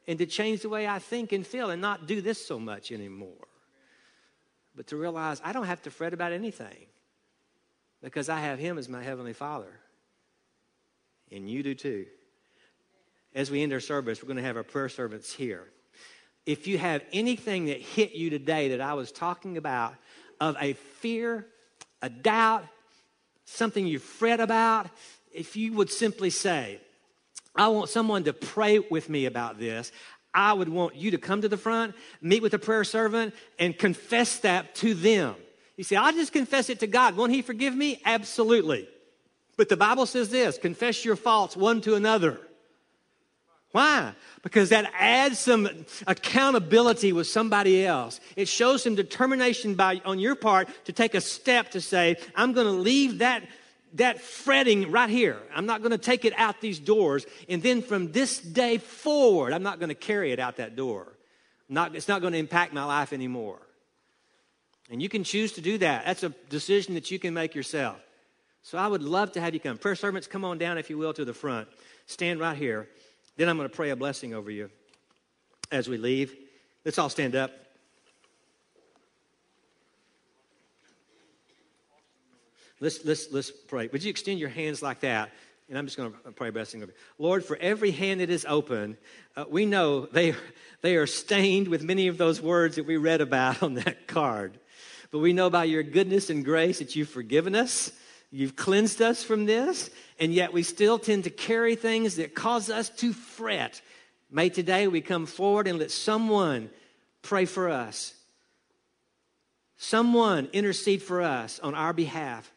and 0.09 0.19
to 0.19 0.27
change 0.27 0.63
the 0.63 0.71
way 0.71 0.89
I 0.89 0.99
think 0.99 1.33
and 1.33 1.47
feel 1.47 1.71
and 1.71 1.83
not 1.83 2.07
do 2.07 2.23
this 2.23 2.45
so 2.45 2.59
much 2.59 2.91
anymore. 2.91 3.47
But 4.75 4.87
to 4.89 4.97
realize 4.97 5.41
I 5.45 5.53
don't 5.53 5.67
have 5.67 5.83
to 5.83 5.91
fret 5.91 6.15
about 6.15 6.33
anything 6.33 6.87
because 8.03 8.31
I 8.31 8.41
have 8.41 8.59
Him 8.59 8.79
as 8.79 8.89
my 8.89 9.03
Heavenly 9.03 9.35
Father. 9.35 9.71
And 11.31 11.49
you 11.49 11.63
do 11.63 11.75
too. 11.75 12.07
As 13.35 13.51
we 13.51 13.63
end 13.63 13.73
our 13.75 13.81
service, 13.81 14.23
we're 14.23 14.29
going 14.29 14.39
to 14.39 14.43
have 14.43 14.57
our 14.57 14.63
prayer 14.63 14.89
servants 14.89 15.31
here. 15.31 15.65
If 16.47 16.67
you 16.67 16.79
have 16.79 17.05
anything 17.13 17.67
that 17.67 17.79
hit 17.79 18.13
you 18.13 18.31
today 18.31 18.71
that 18.71 18.81
I 18.81 18.95
was 18.95 19.13
talking 19.13 19.59
about, 19.59 19.95
of 20.41 20.57
a 20.59 20.73
fear, 20.73 21.47
a 22.01 22.09
doubt, 22.09 22.65
something 23.45 23.87
you 23.87 23.99
fret 23.99 24.41
about, 24.41 24.87
if 25.35 25.57
you 25.57 25.75
would 25.75 25.91
simply 25.91 26.31
say, 26.31 26.81
I 27.59 27.69
want 27.69 27.91
someone 27.91 28.25
to 28.25 28.33
pray 28.33 28.79
with 28.79 29.11
me 29.11 29.27
about 29.27 29.59
this. 29.59 29.93
I 30.33 30.53
would 30.53 30.69
want 30.69 30.95
you 30.95 31.11
to 31.11 31.19
come 31.19 31.43
to 31.43 31.49
the 31.49 31.57
front, 31.57 31.95
meet 32.23 32.43
with 32.43 32.55
a 32.55 32.59
prayer 32.59 32.85
servant, 32.85 33.35
and 33.59 33.77
confess 33.77 34.39
that 34.39 34.77
to 34.77 34.95
them. 34.95 35.35
You 35.77 35.85
say, 35.85 35.97
I'll 35.97 36.13
just 36.13 36.33
confess 36.33 36.71
it 36.71 36.81
to 36.81 36.87
God. 36.87 37.17
Won't 37.17 37.33
He 37.33 37.43
forgive 37.43 37.75
me? 37.75 38.01
Absolutely. 38.05 38.89
But 39.57 39.69
the 39.69 39.77
Bible 39.77 40.07
says 40.07 40.31
this 40.31 40.57
confess 40.57 41.05
your 41.05 41.17
faults 41.17 41.57
one 41.57 41.81
to 41.83 41.97
another. 41.97 42.41
Why? 43.73 44.15
Because 44.43 44.71
that 44.71 44.91
adds 44.99 45.39
some 45.39 45.69
accountability 46.07 47.13
with 47.13 47.27
somebody 47.27 47.85
else. 47.85 48.19
It 48.35 48.49
shows 48.49 48.83
some 48.83 48.95
determination 48.95 49.75
by, 49.75 50.01
on 50.07 50.19
your 50.19 50.37
part 50.37 50.69
to 50.87 50.93
take 50.93 51.15
a 51.15 51.21
step 51.21 51.73
to 51.73 51.81
say, 51.81 52.17
I'm 52.35 52.55
going 52.55 52.67
to 52.67 52.73
leave 52.73 53.19
that 53.19 53.43
that 53.95 54.21
fretting 54.21 54.91
right 54.91 55.11
here. 55.11 55.39
I'm 55.55 55.67
not 55.67 55.81
going 55.81 55.93
to 55.93 55.99
take 55.99 56.25
it 56.25 56.33
out 56.37 56.61
these 56.61 56.79
doors. 56.79 57.27
And 57.49 57.63
then 57.63 57.83
from 57.83 58.13
this 58.13 58.39
day 58.39 58.79
forward, 58.79 59.53
I'm 59.53 59.63
not 59.63 59.79
going 59.79 59.89
to 59.89 59.95
carry 59.95 60.33
it 60.33 60.39
out 60.39 60.57
that 60.57 60.77
door. 60.77 61.13
Not, 61.69 61.95
it's 61.95 62.09
not 62.09 62.21
going 62.21 62.33
to 62.33 62.39
impact 62.39 62.73
my 62.73 62.85
life 62.85 63.13
anymore. 63.13 63.61
And 64.91 65.03
you 65.03 65.09
can 65.09 65.25
choose 65.25 65.53
to 65.53 65.61
do 65.61 65.79
that. 65.79 66.07
That's 66.07 66.23
a 66.23 66.31
decision 66.49 66.95
that 66.95 67.11
you 67.11 67.19
can 67.19 67.35
make 67.35 67.55
yourself. 67.55 67.97
So 68.63 68.79
I 68.79 68.87
would 68.87 69.03
love 69.03 69.33
to 69.33 69.41
have 69.41 69.55
you 69.55 69.61
come. 69.61 69.79
Prayer 69.79 69.95
servants, 69.95 70.27
come 70.27 70.45
on 70.45 70.59
down, 70.59 70.79
if 70.79 70.91
you 70.91 70.99
will, 70.99 71.13
to 71.15 71.25
the 71.25 71.35
front. 71.35 71.69
Stand 72.07 72.41
right 72.41 72.57
here. 72.57 72.89
Then 73.37 73.49
I'm 73.49 73.57
going 73.57 73.69
to 73.69 73.75
pray 73.75 73.91
a 73.91 73.97
blessing 73.97 74.35
over 74.35 74.51
you 74.51 74.71
as 75.71 75.89
we 75.89 75.97
leave. 75.99 76.35
Let's 76.85 76.99
all 76.99 77.11
stand 77.11 77.37
up. 77.37 77.68
Let's, 82.81 83.05
let's, 83.05 83.33
let's 83.33 83.51
pray. 83.51 83.89
Would 83.89 84.05
you 84.05 84.11
extend 84.11 84.39
your 84.39 84.49
hands 84.49 84.83
like 84.83 85.01
that 85.01 85.31
and 85.69 85.77
I'm 85.77 85.85
just 85.85 85.99
going 85.99 86.13
to 86.13 86.33
pray 86.33 86.49
a 86.49 86.53
blessing 86.53 86.83
over 86.83 86.93
you. 86.93 86.99
Lord, 87.19 87.45
for 87.45 87.57
every 87.59 87.91
hand 87.91 88.21
that 88.21 88.31
is 88.31 88.47
open, 88.49 88.97
uh, 89.37 89.45
we 89.49 89.67
know 89.67 90.07
they, 90.07 90.35
they 90.81 90.97
are 90.97 91.07
stained 91.07 91.69
with 91.69 91.83
many 91.83 92.09
of 92.09 92.17
those 92.17 92.41
words 92.41 92.77
that 92.77 92.87
we 92.87 92.97
read 92.97 93.21
about 93.21 93.63
on 93.63 93.75
that 93.75 94.07
card. 94.07 94.59
But 95.11 95.19
we 95.19 95.33
know 95.33 95.51
by 95.51 95.65
your 95.65 95.83
goodness 95.83 96.31
and 96.31 96.45
grace 96.45 96.79
that 96.79 96.97
you've 96.97 97.11
forgiven 97.11 97.55
us, 97.55 97.93
you've 98.31 98.57
cleansed 98.57 99.03
us 99.03 99.23
from 99.23 99.45
this, 99.45 99.91
and 100.19 100.33
yet 100.33 100.53
we 100.53 100.63
still 100.63 100.99
tend 100.99 101.25
to 101.25 101.31
carry 101.31 101.77
things 101.77 102.17
that 102.17 102.35
cause 102.35 102.71
us 102.71 102.89
to 102.91 103.13
fret. 103.13 103.81
May 104.31 104.49
today 104.49 104.89
we 104.89 105.01
come 105.03 105.27
forward 105.27 105.67
and 105.67 105.79
let 105.79 105.91
someone 105.91 106.71
pray 107.23 107.45
for 107.45 107.69
us. 107.69 108.15
Someone 109.77 110.49
intercede 110.53 111.03
for 111.03 111.23
us 111.23 111.61
on 111.61 111.75
our 111.75 111.93
behalf 111.93 112.51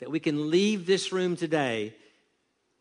that 0.00 0.10
we 0.10 0.20
can 0.20 0.50
leave 0.50 0.86
this 0.86 1.12
room 1.12 1.36
today 1.36 1.94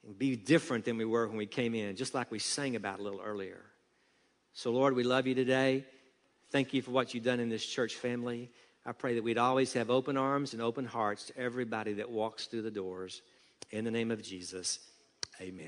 and 0.05 0.18
be 0.18 0.36
different 0.36 0.86
than 0.86 0.97
we 0.97 1.05
were 1.05 1.28
when 1.28 1.38
we 1.38 1.45
came 1.45 1.76
in, 1.76 1.95
just 1.95 2.13
like 2.13 2.32
we 2.32 2.39
sang 2.39 2.76
about 2.76 2.99
a 2.99 3.03
little 3.03 3.22
earlier. 3.22 3.61
So, 4.53 4.72
Lord, 4.72 4.95
we 4.95 5.03
love 5.03 5.28
you 5.28 5.36
today. 5.36 5.86
Thank 6.51 6.74
you 6.74 6.82
for 6.82 6.91
what 6.91 7.13
you've 7.13 7.24
done 7.24 7.39
in 7.39 7.49
this 7.49 7.65
church 7.65 7.95
family. 7.95 8.49
I 8.86 8.93
pray 8.93 9.15
that 9.15 9.24
we'd 9.24 9.38
always 9.38 9.74
have 9.74 9.89
open 9.89 10.15
arms 10.15 10.53
and 10.53 10.61
open 10.61 10.86
hearts 10.86 11.26
to 11.26 11.38
everybody 11.38 11.93
that 11.93 12.09
walks 12.09 12.47
through 12.47 12.61
the 12.61 12.72
doors. 12.72 13.22
In 13.72 13.84
the 13.84 13.91
name 13.91 14.11
of 14.11 14.24
Jesus, 14.24 14.80
amen. 15.41 15.68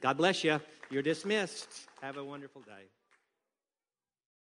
God 0.00 0.18
bless 0.18 0.44
you. 0.44 0.60
You're 0.90 1.02
dismissed. 1.02 1.68
Have 2.02 2.18
a 2.18 2.24
wonderful 2.24 2.60
day. 2.60 2.97